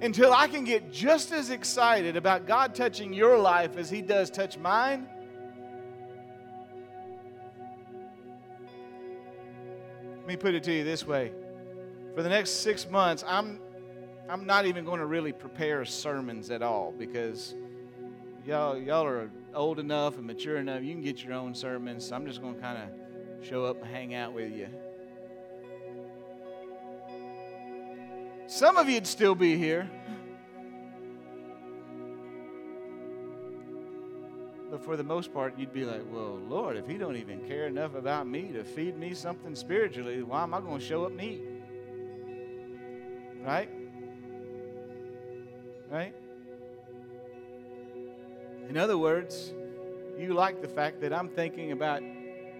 until 0.00 0.32
I 0.32 0.46
can 0.46 0.64
get 0.64 0.92
just 0.92 1.32
as 1.32 1.50
excited 1.50 2.16
about 2.16 2.46
God 2.46 2.74
touching 2.74 3.12
your 3.12 3.38
life 3.38 3.76
as 3.76 3.90
He 3.90 4.00
does 4.00 4.30
touch 4.30 4.56
mine. 4.58 5.08
Let 10.18 10.26
me 10.26 10.36
put 10.36 10.54
it 10.54 10.62
to 10.64 10.72
you 10.72 10.84
this 10.84 11.06
way. 11.06 11.32
For 12.14 12.22
the 12.22 12.28
next 12.28 12.50
six 12.50 12.88
months, 12.88 13.24
I'm, 13.26 13.60
I'm 14.28 14.44
not 14.46 14.66
even 14.66 14.84
going 14.84 15.00
to 15.00 15.06
really 15.06 15.32
prepare 15.32 15.84
sermons 15.84 16.50
at 16.50 16.62
all 16.62 16.92
because 16.96 17.54
y'all, 18.44 18.76
y'all 18.76 19.06
are 19.06 19.30
old 19.54 19.78
enough 19.78 20.16
and 20.18 20.26
mature 20.26 20.58
enough. 20.58 20.82
You 20.82 20.92
can 20.92 21.02
get 21.02 21.24
your 21.24 21.32
own 21.32 21.54
sermons. 21.54 22.06
So 22.06 22.14
I'm 22.14 22.26
just 22.26 22.42
going 22.42 22.54
to 22.54 22.60
kind 22.60 22.78
of 22.78 23.46
show 23.46 23.64
up 23.64 23.80
and 23.80 23.90
hang 23.90 24.14
out 24.14 24.32
with 24.32 24.52
you. 24.52 24.68
Some 28.48 28.78
of 28.78 28.88
you'd 28.88 29.06
still 29.06 29.34
be 29.34 29.58
here. 29.58 29.90
But 34.70 34.82
for 34.82 34.96
the 34.96 35.04
most 35.04 35.34
part, 35.34 35.58
you'd 35.58 35.74
be 35.74 35.84
like, 35.84 36.00
well, 36.10 36.40
Lord, 36.48 36.78
if 36.78 36.86
He 36.86 36.96
don't 36.96 37.16
even 37.16 37.40
care 37.46 37.66
enough 37.66 37.94
about 37.94 38.26
me 38.26 38.50
to 38.52 38.64
feed 38.64 38.96
me 38.96 39.12
something 39.12 39.54
spiritually, 39.54 40.22
why 40.22 40.44
am 40.44 40.54
I 40.54 40.60
going 40.60 40.78
to 40.80 40.84
show 40.84 41.04
up 41.04 41.10
and 41.10 41.20
eat? 41.20 41.42
Right? 43.44 43.68
Right? 45.90 46.14
In 48.70 48.78
other 48.78 48.96
words, 48.96 49.52
you 50.18 50.32
like 50.32 50.62
the 50.62 50.68
fact 50.68 51.02
that 51.02 51.12
I'm 51.12 51.28
thinking 51.28 51.72
about 51.72 52.02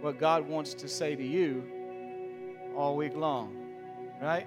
what 0.02 0.18
God 0.18 0.46
wants 0.46 0.74
to 0.74 0.86
say 0.86 1.16
to 1.16 1.24
you 1.24 1.64
all 2.76 2.94
week 2.94 3.16
long. 3.16 3.56
Right? 4.20 4.46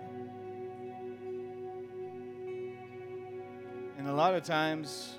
And 4.02 4.10
a 4.10 4.14
lot 4.14 4.34
of 4.34 4.42
times, 4.42 5.14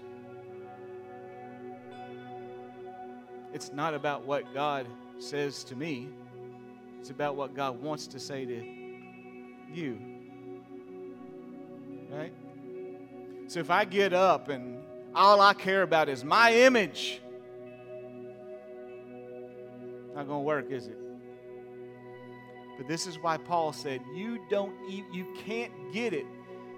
it's 3.55 3.72
not 3.72 3.95
about 3.95 4.26
what 4.26 4.53
God 4.53 4.89
says 5.20 5.62
to 5.62 5.76
me, 5.76 6.09
it's 6.99 7.11
about 7.11 7.37
what 7.37 7.55
God 7.55 7.80
wants 7.80 8.09
to 8.09 8.18
say 8.18 8.45
to 8.45 8.61
you. 9.72 10.01
Right? 12.11 12.33
So 13.47 13.61
if 13.61 13.70
I 13.70 13.85
get 13.85 14.12
up 14.12 14.49
and 14.49 14.83
all 15.14 15.41
I 15.41 15.55
care 15.55 15.83
about 15.83 16.09
is 16.09 16.24
my 16.24 16.53
image, 16.53 17.20
not 20.16 20.26
going 20.26 20.41
to 20.41 20.45
work, 20.45 20.72
is 20.72 20.89
it? 20.89 20.99
But 22.78 22.89
this 22.89 23.07
is 23.07 23.16
why 23.22 23.37
Paul 23.37 23.72
said, 23.72 24.01
"You 24.12 24.41
don't, 24.51 24.74
you 24.91 25.24
can't 25.47 25.72
get 25.93 26.12
it." 26.12 26.26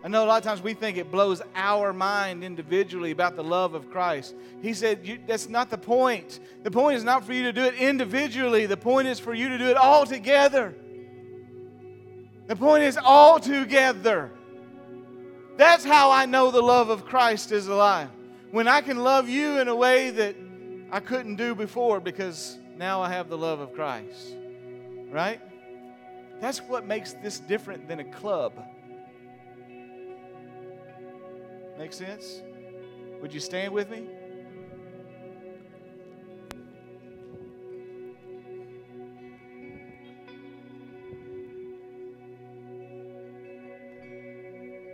I 0.04 0.08
know 0.08 0.22
a 0.22 0.26
lot 0.26 0.36
of 0.36 0.44
times 0.44 0.60
we 0.60 0.74
think 0.74 0.98
it 0.98 1.10
blows 1.10 1.40
our 1.54 1.94
mind 1.94 2.44
individually 2.44 3.10
about 3.10 3.36
the 3.36 3.42
love 3.42 3.72
of 3.72 3.90
Christ. 3.90 4.34
He 4.60 4.74
said, 4.74 5.22
"That's 5.26 5.48
not 5.48 5.70
the 5.70 5.78
point. 5.78 6.40
The 6.62 6.70
point 6.70 6.98
is 6.98 7.04
not 7.04 7.24
for 7.24 7.32
you 7.32 7.44
to 7.44 7.54
do 7.54 7.62
it 7.62 7.74
individually. 7.76 8.66
The 8.66 8.76
point 8.76 9.08
is 9.08 9.18
for 9.18 9.32
you 9.32 9.48
to 9.48 9.56
do 9.56 9.64
it 9.64 9.78
all 9.78 10.04
together." 10.04 10.74
The 12.48 12.54
point 12.54 12.82
is 12.84 12.98
all 13.02 13.40
together. 13.40 14.30
That's 15.56 15.86
how 15.86 16.10
I 16.10 16.26
know 16.26 16.50
the 16.50 16.62
love 16.62 16.90
of 16.90 17.06
Christ 17.06 17.50
is 17.50 17.66
alive. 17.66 18.10
When 18.50 18.68
I 18.68 18.82
can 18.82 18.98
love 18.98 19.26
you 19.30 19.58
in 19.58 19.68
a 19.68 19.74
way 19.74 20.10
that 20.10 20.36
I 20.92 21.00
couldn't 21.00 21.36
do 21.36 21.54
before 21.54 22.00
because 22.00 22.58
now 22.76 23.00
I 23.00 23.08
have 23.08 23.30
the 23.30 23.38
love 23.38 23.60
of 23.60 23.72
Christ. 23.72 24.36
Right? 25.10 25.40
That's 26.40 26.58
what 26.60 26.86
makes 26.86 27.14
this 27.14 27.38
different 27.38 27.88
than 27.88 28.00
a 28.00 28.04
club. 28.04 28.52
Make 31.78 31.92
sense? 31.92 32.42
Would 33.20 33.32
you 33.32 33.40
stand 33.40 33.72
with 33.72 33.90
me? 33.90 34.06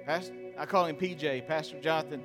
Pastor, 0.06 0.34
I 0.58 0.66
call 0.66 0.86
him 0.86 0.96
PJ, 0.96 1.46
Pastor 1.46 1.80
Jonathan. 1.80 2.22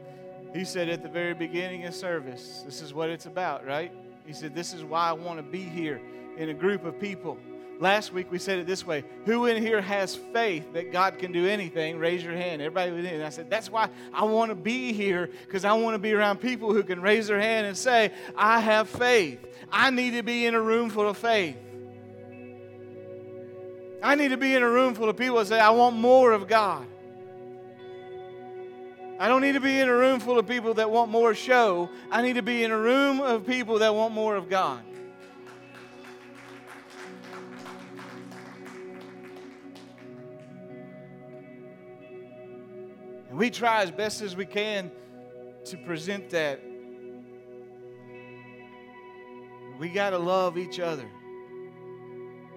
He 0.54 0.64
said 0.64 0.90
at 0.90 1.04
the 1.04 1.10
very 1.10 1.34
beginning 1.34 1.86
of 1.86 1.94
service, 1.94 2.64
this 2.66 2.82
is 2.82 2.94
what 2.94 3.10
it's 3.10 3.26
about, 3.26 3.66
right? 3.66 3.92
He 4.26 4.34
said, 4.34 4.56
This 4.56 4.74
is 4.74 4.84
why 4.84 5.10
I 5.10 5.14
want 5.14 5.38
to 5.38 5.44
be 5.44 5.62
here 5.62 6.02
in 6.38 6.50
a 6.50 6.54
group 6.54 6.86
of 6.86 7.00
people. 7.00 7.38
Last 7.80 8.14
week 8.14 8.32
we 8.32 8.40
said 8.40 8.60
it 8.60 8.68
this 8.68 8.86
way 8.86 9.04
Who 9.26 9.46
in 9.46 9.62
here 9.62 9.82
has 9.82 10.16
faith 10.16 10.74
that 10.74 10.92
God 10.92 11.20
can 11.20 11.32
do 11.32 11.46
anything? 11.46 12.00
Raise 12.00 12.24
your 12.24 12.34
hand. 12.34 12.62
Everybody 12.62 12.92
within. 12.92 13.16
And 13.16 13.24
I 13.24 13.30
said, 13.30 13.50
That's 13.50 13.70
why 13.70 13.90
I 14.14 14.24
want 14.24 14.50
to 14.50 14.56
be 14.56 14.94
here 14.94 15.30
because 15.46 15.66
I 15.66 15.74
want 15.74 15.96
to 15.96 16.00
be 16.00 16.14
around 16.14 16.40
people 16.40 16.74
who 16.74 16.84
can 16.84 17.02
raise 17.02 17.28
their 17.28 17.40
hand 17.40 17.68
and 17.68 17.78
say, 17.78 18.12
I 18.38 18.60
have 18.60 18.88
faith. 18.88 19.46
I 19.72 19.90
need 19.90 20.12
to 20.12 20.24
be 20.24 20.46
in 20.46 20.56
a 20.56 20.62
room 20.62 20.90
full 20.90 21.10
of 21.10 21.18
faith. 21.18 21.58
I 24.02 24.16
need 24.16 24.30
to 24.30 24.38
be 24.38 24.54
in 24.54 24.62
a 24.62 24.70
room 24.70 24.94
full 24.94 25.10
of 25.10 25.18
people 25.18 25.38
that 25.38 25.48
say, 25.48 25.60
I 25.60 25.72
want 25.72 25.96
more 25.96 26.32
of 26.32 26.48
God. 26.48 26.86
I 29.18 29.28
don't 29.28 29.42
need 29.42 29.54
to 29.54 29.62
be 29.62 29.80
in 29.80 29.88
a 29.88 29.96
room 29.96 30.20
full 30.20 30.38
of 30.38 30.48
people 30.48 30.74
that 30.76 30.92
want 30.92 31.10
more 31.10 31.34
show. 31.34 31.90
I 32.12 32.22
need 32.22 32.34
to 32.34 32.42
be 32.42 32.64
in 32.64 32.72
a 32.72 32.78
room 32.78 33.22
of 33.22 33.48
people 33.48 33.80
that 33.80 33.96
want 33.96 34.14
more 34.14 34.36
of 34.36 34.50
God. 34.50 34.84
And 43.36 43.40
we 43.42 43.50
try 43.50 43.84
as 43.84 43.92
best 43.92 44.22
as 44.22 44.34
we 44.34 44.46
can 44.46 44.90
to 45.66 45.76
present 45.76 46.30
that. 46.30 46.62
We 49.78 49.90
got 49.90 50.12
to 50.12 50.18
love 50.18 50.58
each 50.58 50.80
other. 50.80 51.06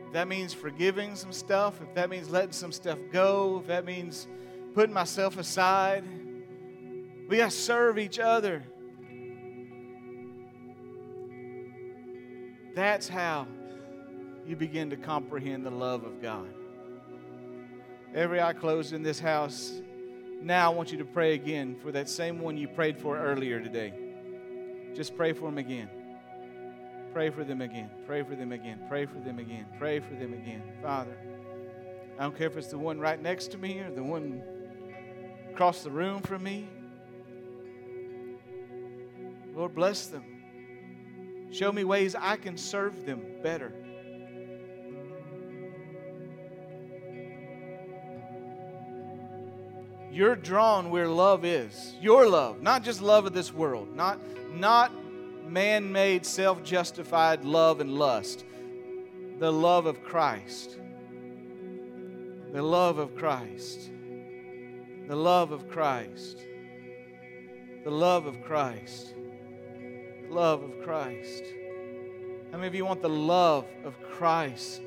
If 0.06 0.12
that 0.12 0.28
means 0.28 0.54
forgiving 0.54 1.16
some 1.16 1.32
stuff, 1.32 1.80
if 1.82 1.92
that 1.96 2.08
means 2.08 2.30
letting 2.30 2.52
some 2.52 2.70
stuff 2.70 2.96
go, 3.10 3.58
if 3.60 3.66
that 3.66 3.84
means 3.86 4.28
putting 4.72 4.94
myself 4.94 5.36
aside, 5.36 6.04
we 7.28 7.38
got 7.38 7.50
to 7.50 7.56
serve 7.56 7.98
each 7.98 8.20
other. 8.20 8.62
That's 12.76 13.08
how 13.08 13.48
you 14.46 14.54
begin 14.54 14.90
to 14.90 14.96
comprehend 14.96 15.66
the 15.66 15.72
love 15.72 16.04
of 16.04 16.22
God. 16.22 16.54
Every 18.14 18.40
eye 18.40 18.52
closed 18.52 18.92
in 18.92 19.02
this 19.02 19.18
house. 19.18 19.82
Now 20.40 20.70
I 20.70 20.74
want 20.74 20.92
you 20.92 20.98
to 20.98 21.04
pray 21.04 21.34
again 21.34 21.76
for 21.82 21.90
that 21.92 22.08
same 22.08 22.40
one 22.40 22.56
you 22.56 22.68
prayed 22.68 22.98
for 22.98 23.18
earlier 23.18 23.60
today. 23.60 23.92
Just 24.94 25.16
pray 25.16 25.32
for 25.32 25.46
them 25.46 25.58
again. 25.58 25.88
Pray 27.12 27.30
for 27.30 27.42
them 27.42 27.60
again. 27.60 27.90
Pray 28.06 28.22
for 28.22 28.36
them 28.36 28.52
again. 28.52 28.80
Pray 28.88 29.06
for 29.06 29.18
them 29.18 29.38
again. 29.38 29.66
Pray 29.78 29.98
for 29.98 30.14
them 30.14 30.32
again. 30.32 30.62
Father, 30.80 31.16
I 32.18 32.22
don't 32.22 32.36
care 32.36 32.46
if 32.46 32.56
it's 32.56 32.68
the 32.68 32.78
one 32.78 33.00
right 33.00 33.20
next 33.20 33.50
to 33.52 33.58
me 33.58 33.80
or 33.80 33.90
the 33.90 34.02
one 34.02 34.42
across 35.50 35.82
the 35.82 35.90
room 35.90 36.22
from 36.22 36.44
me. 36.44 36.68
Lord, 39.54 39.74
bless 39.74 40.06
them. 40.06 40.24
Show 41.50 41.72
me 41.72 41.82
ways 41.82 42.14
I 42.14 42.36
can 42.36 42.56
serve 42.56 43.04
them 43.04 43.22
better. 43.42 43.72
You're 50.18 50.34
drawn 50.34 50.90
where 50.90 51.06
love 51.06 51.44
is. 51.44 51.94
Your 52.00 52.28
love, 52.28 52.60
not 52.60 52.82
just 52.82 53.00
love 53.00 53.24
of 53.24 53.32
this 53.32 53.54
world, 53.54 53.94
not, 53.94 54.18
not 54.52 54.90
man 55.46 55.92
made, 55.92 56.26
self 56.26 56.64
justified 56.64 57.44
love 57.44 57.78
and 57.80 57.94
lust. 57.94 58.44
The 59.38 59.52
love 59.52 59.86
of 59.86 60.02
Christ. 60.02 60.76
The 62.52 62.62
love 62.62 62.98
of 62.98 63.14
Christ. 63.14 63.90
The 65.06 65.14
love 65.14 65.52
of 65.52 65.68
Christ. 65.68 66.42
The 67.84 67.90
love 67.92 68.26
of 68.26 68.42
Christ 68.42 69.14
love 70.30 70.62
of 70.62 70.82
Christ? 70.82 71.42
How 72.50 72.58
many 72.58 72.66
of 72.66 72.74
you 72.74 72.84
want 72.84 73.00
the 73.00 73.08
love 73.08 73.66
of 73.84 73.94
Christ 74.02 74.82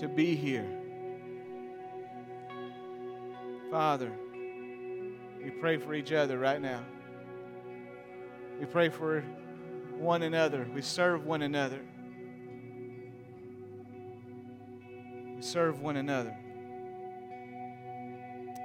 to 0.00 0.08
be 0.08 0.34
here? 0.34 0.66
Father, 3.70 4.12
we 5.42 5.50
pray 5.50 5.76
for 5.76 5.94
each 5.94 6.12
other 6.12 6.38
right 6.38 6.60
now. 6.60 6.82
We 8.60 8.66
pray 8.66 8.88
for 8.90 9.22
one 9.98 10.22
another. 10.22 10.68
We 10.72 10.82
serve 10.82 11.26
one 11.26 11.42
another. 11.42 11.80
We 15.36 15.42
serve 15.42 15.80
one 15.80 15.96
another. 15.96 16.36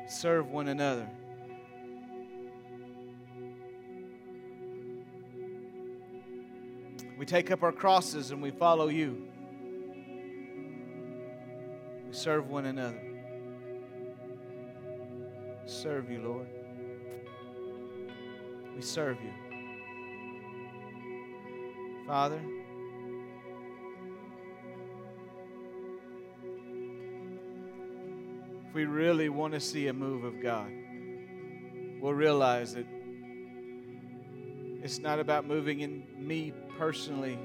Serve 0.08 0.52
one 0.52 0.68
another. 0.68 1.10
We 7.18 7.26
take 7.26 7.50
up 7.50 7.64
our 7.64 7.72
crosses 7.72 8.30
and 8.30 8.42
we 8.42 8.52
follow 8.52 8.90
you. 8.90 9.26
We 12.08 12.14
serve 12.14 12.50
one 12.50 12.66
another. 12.66 13.02
Serve 15.66 16.10
you, 16.12 16.22
Lord. 16.22 16.48
We 18.78 18.84
serve 18.84 19.18
you. 19.24 19.32
Father, 22.06 22.40
if 28.68 28.76
we 28.76 28.86
really 28.86 29.30
want 29.30 29.56
to 29.56 29.60
see 29.60 29.88
a 29.88 29.94
move 29.94 30.24
of 30.26 30.40
God, 30.44 30.72
we'll 32.00 32.14
realize 32.14 32.76
that 32.76 32.86
it's 34.84 35.00
not 35.00 35.20
about 35.20 35.48
moving 35.48 35.80
in 35.80 36.04
me 36.16 36.54
personally, 36.78 37.40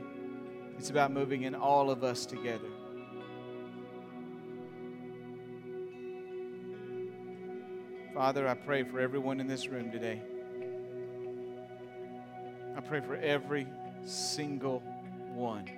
it's 0.77 0.91
about 0.91 1.13
moving 1.13 1.45
in 1.45 1.55
all 1.55 1.91
of 1.91 2.05
us 2.05 2.27
together. 2.27 2.69
Father, 8.13 8.47
I 8.47 8.53
pray 8.53 8.83
for 8.83 9.01
everyone 9.01 9.41
in 9.41 9.47
this 9.47 9.69
room 9.69 9.91
today. 9.91 10.21
Pray 12.89 13.01
for 13.01 13.17
every 13.17 13.67
single 14.05 14.81
one. 15.35 15.71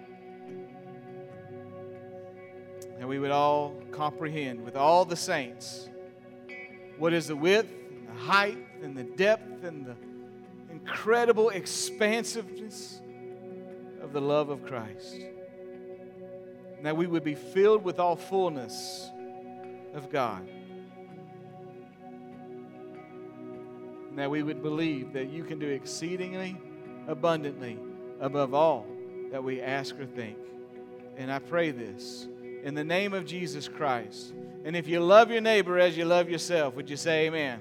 And 2.98 3.08
we 3.08 3.18
would 3.18 3.30
all 3.30 3.74
comprehend 3.90 4.64
with 4.64 4.76
all 4.76 5.04
the 5.04 5.16
saints 5.16 5.88
what 6.98 7.12
is 7.12 7.28
the 7.28 7.36
width 7.36 7.72
and 7.90 8.08
the 8.08 8.20
height 8.20 8.58
and 8.82 8.96
the 8.96 9.04
depth 9.04 9.64
and 9.64 9.84
the 9.84 9.96
incredible 10.70 11.50
expansiveness 11.50 13.00
of 14.00 14.12
the 14.12 14.20
love 14.20 14.48
of 14.48 14.64
Christ. 14.64 15.14
And 16.76 16.86
That 16.86 16.96
we 16.96 17.06
would 17.06 17.24
be 17.24 17.34
filled 17.34 17.84
with 17.84 17.98
all 17.98 18.16
fullness 18.16 19.10
of 19.94 20.10
God. 20.10 20.48
and 24.14 24.20
that 24.20 24.30
we 24.30 24.44
would 24.44 24.62
believe 24.62 25.12
that 25.12 25.28
you 25.28 25.42
can 25.42 25.58
do 25.58 25.66
exceedingly 25.68 26.56
abundantly 27.06 27.78
above 28.20 28.54
all 28.54 28.86
that 29.30 29.42
we 29.42 29.60
ask 29.60 29.98
or 29.98 30.06
think. 30.06 30.38
And 31.16 31.30
I 31.30 31.38
pray 31.38 31.70
this 31.70 32.28
in 32.62 32.74
the 32.74 32.84
name 32.84 33.14
of 33.14 33.26
Jesus 33.26 33.68
Christ. 33.68 34.32
And 34.64 34.74
if 34.74 34.88
you 34.88 35.00
love 35.00 35.30
your 35.30 35.40
neighbor 35.40 35.78
as 35.78 35.96
you 35.96 36.04
love 36.04 36.28
yourself, 36.28 36.74
would 36.74 36.88
you 36.88 36.96
say 36.96 37.26
amen? 37.26 37.60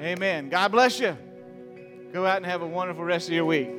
Amen. 0.00 0.48
God 0.48 0.68
bless 0.68 1.00
you. 1.00 1.16
Go 2.12 2.26
out 2.26 2.36
and 2.36 2.46
have 2.46 2.62
a 2.62 2.66
wonderful 2.66 3.04
rest 3.04 3.28
of 3.28 3.34
your 3.34 3.46
week. 3.46 3.70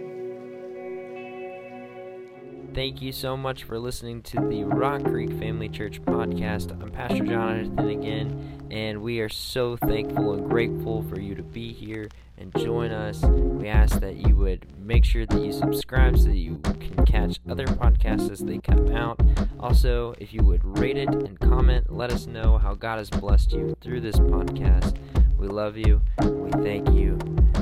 Thank 2.73 3.03
you 3.03 3.11
so 3.11 3.37
much 3.37 3.65
for 3.65 3.77
listening 3.77 4.23
to 4.23 4.37
the 4.49 4.63
Rock 4.63 5.03
Creek 5.03 5.29
Family 5.33 5.69
Church 5.69 6.01
podcast. 6.01 6.71
I'm 6.81 6.89
Pastor 6.89 7.23
Jonathan 7.23 7.87
again, 7.87 8.67
and 8.71 9.03
we 9.03 9.19
are 9.19 9.29
so 9.29 9.77
thankful 9.77 10.33
and 10.33 10.49
grateful 10.49 11.03
for 11.03 11.19
you 11.19 11.35
to 11.35 11.43
be 11.43 11.71
here 11.71 12.09
and 12.37 12.53
join 12.57 12.91
us. 12.91 13.21
We 13.21 13.67
ask 13.67 13.99
that 13.99 14.15
you 14.15 14.35
would 14.35 14.65
make 14.79 15.05
sure 15.05 15.25
that 15.25 15.41
you 15.41 15.51
subscribe 15.51 16.17
so 16.17 16.25
that 16.25 16.37
you 16.37 16.57
can 16.57 17.05
catch 17.05 17.39
other 17.49 17.65
podcasts 17.65 18.29
as 18.31 18.39
they 18.39 18.57
come 18.57 18.95
out. 18.95 19.19
Also, 19.59 20.13
if 20.19 20.33
you 20.33 20.43
would 20.43 20.63
rate 20.77 20.97
it 20.97 21.09
and 21.09 21.39
comment, 21.39 21.91
let 21.91 22.11
us 22.11 22.27
know 22.27 22.57
how 22.57 22.73
God 22.73 22.97
has 22.97 23.09
blessed 23.09 23.53
you 23.53 23.75
through 23.81 24.01
this 24.01 24.17
podcast. 24.17 24.97
We 25.37 25.47
love 25.47 25.77
you. 25.77 26.01
We 26.21 26.51
thank 26.63 26.89
you. 26.89 27.17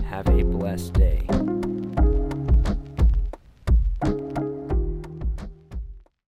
Have 0.09 0.27
a 0.27 0.43
blessed 0.43 0.93
day. 0.93 1.27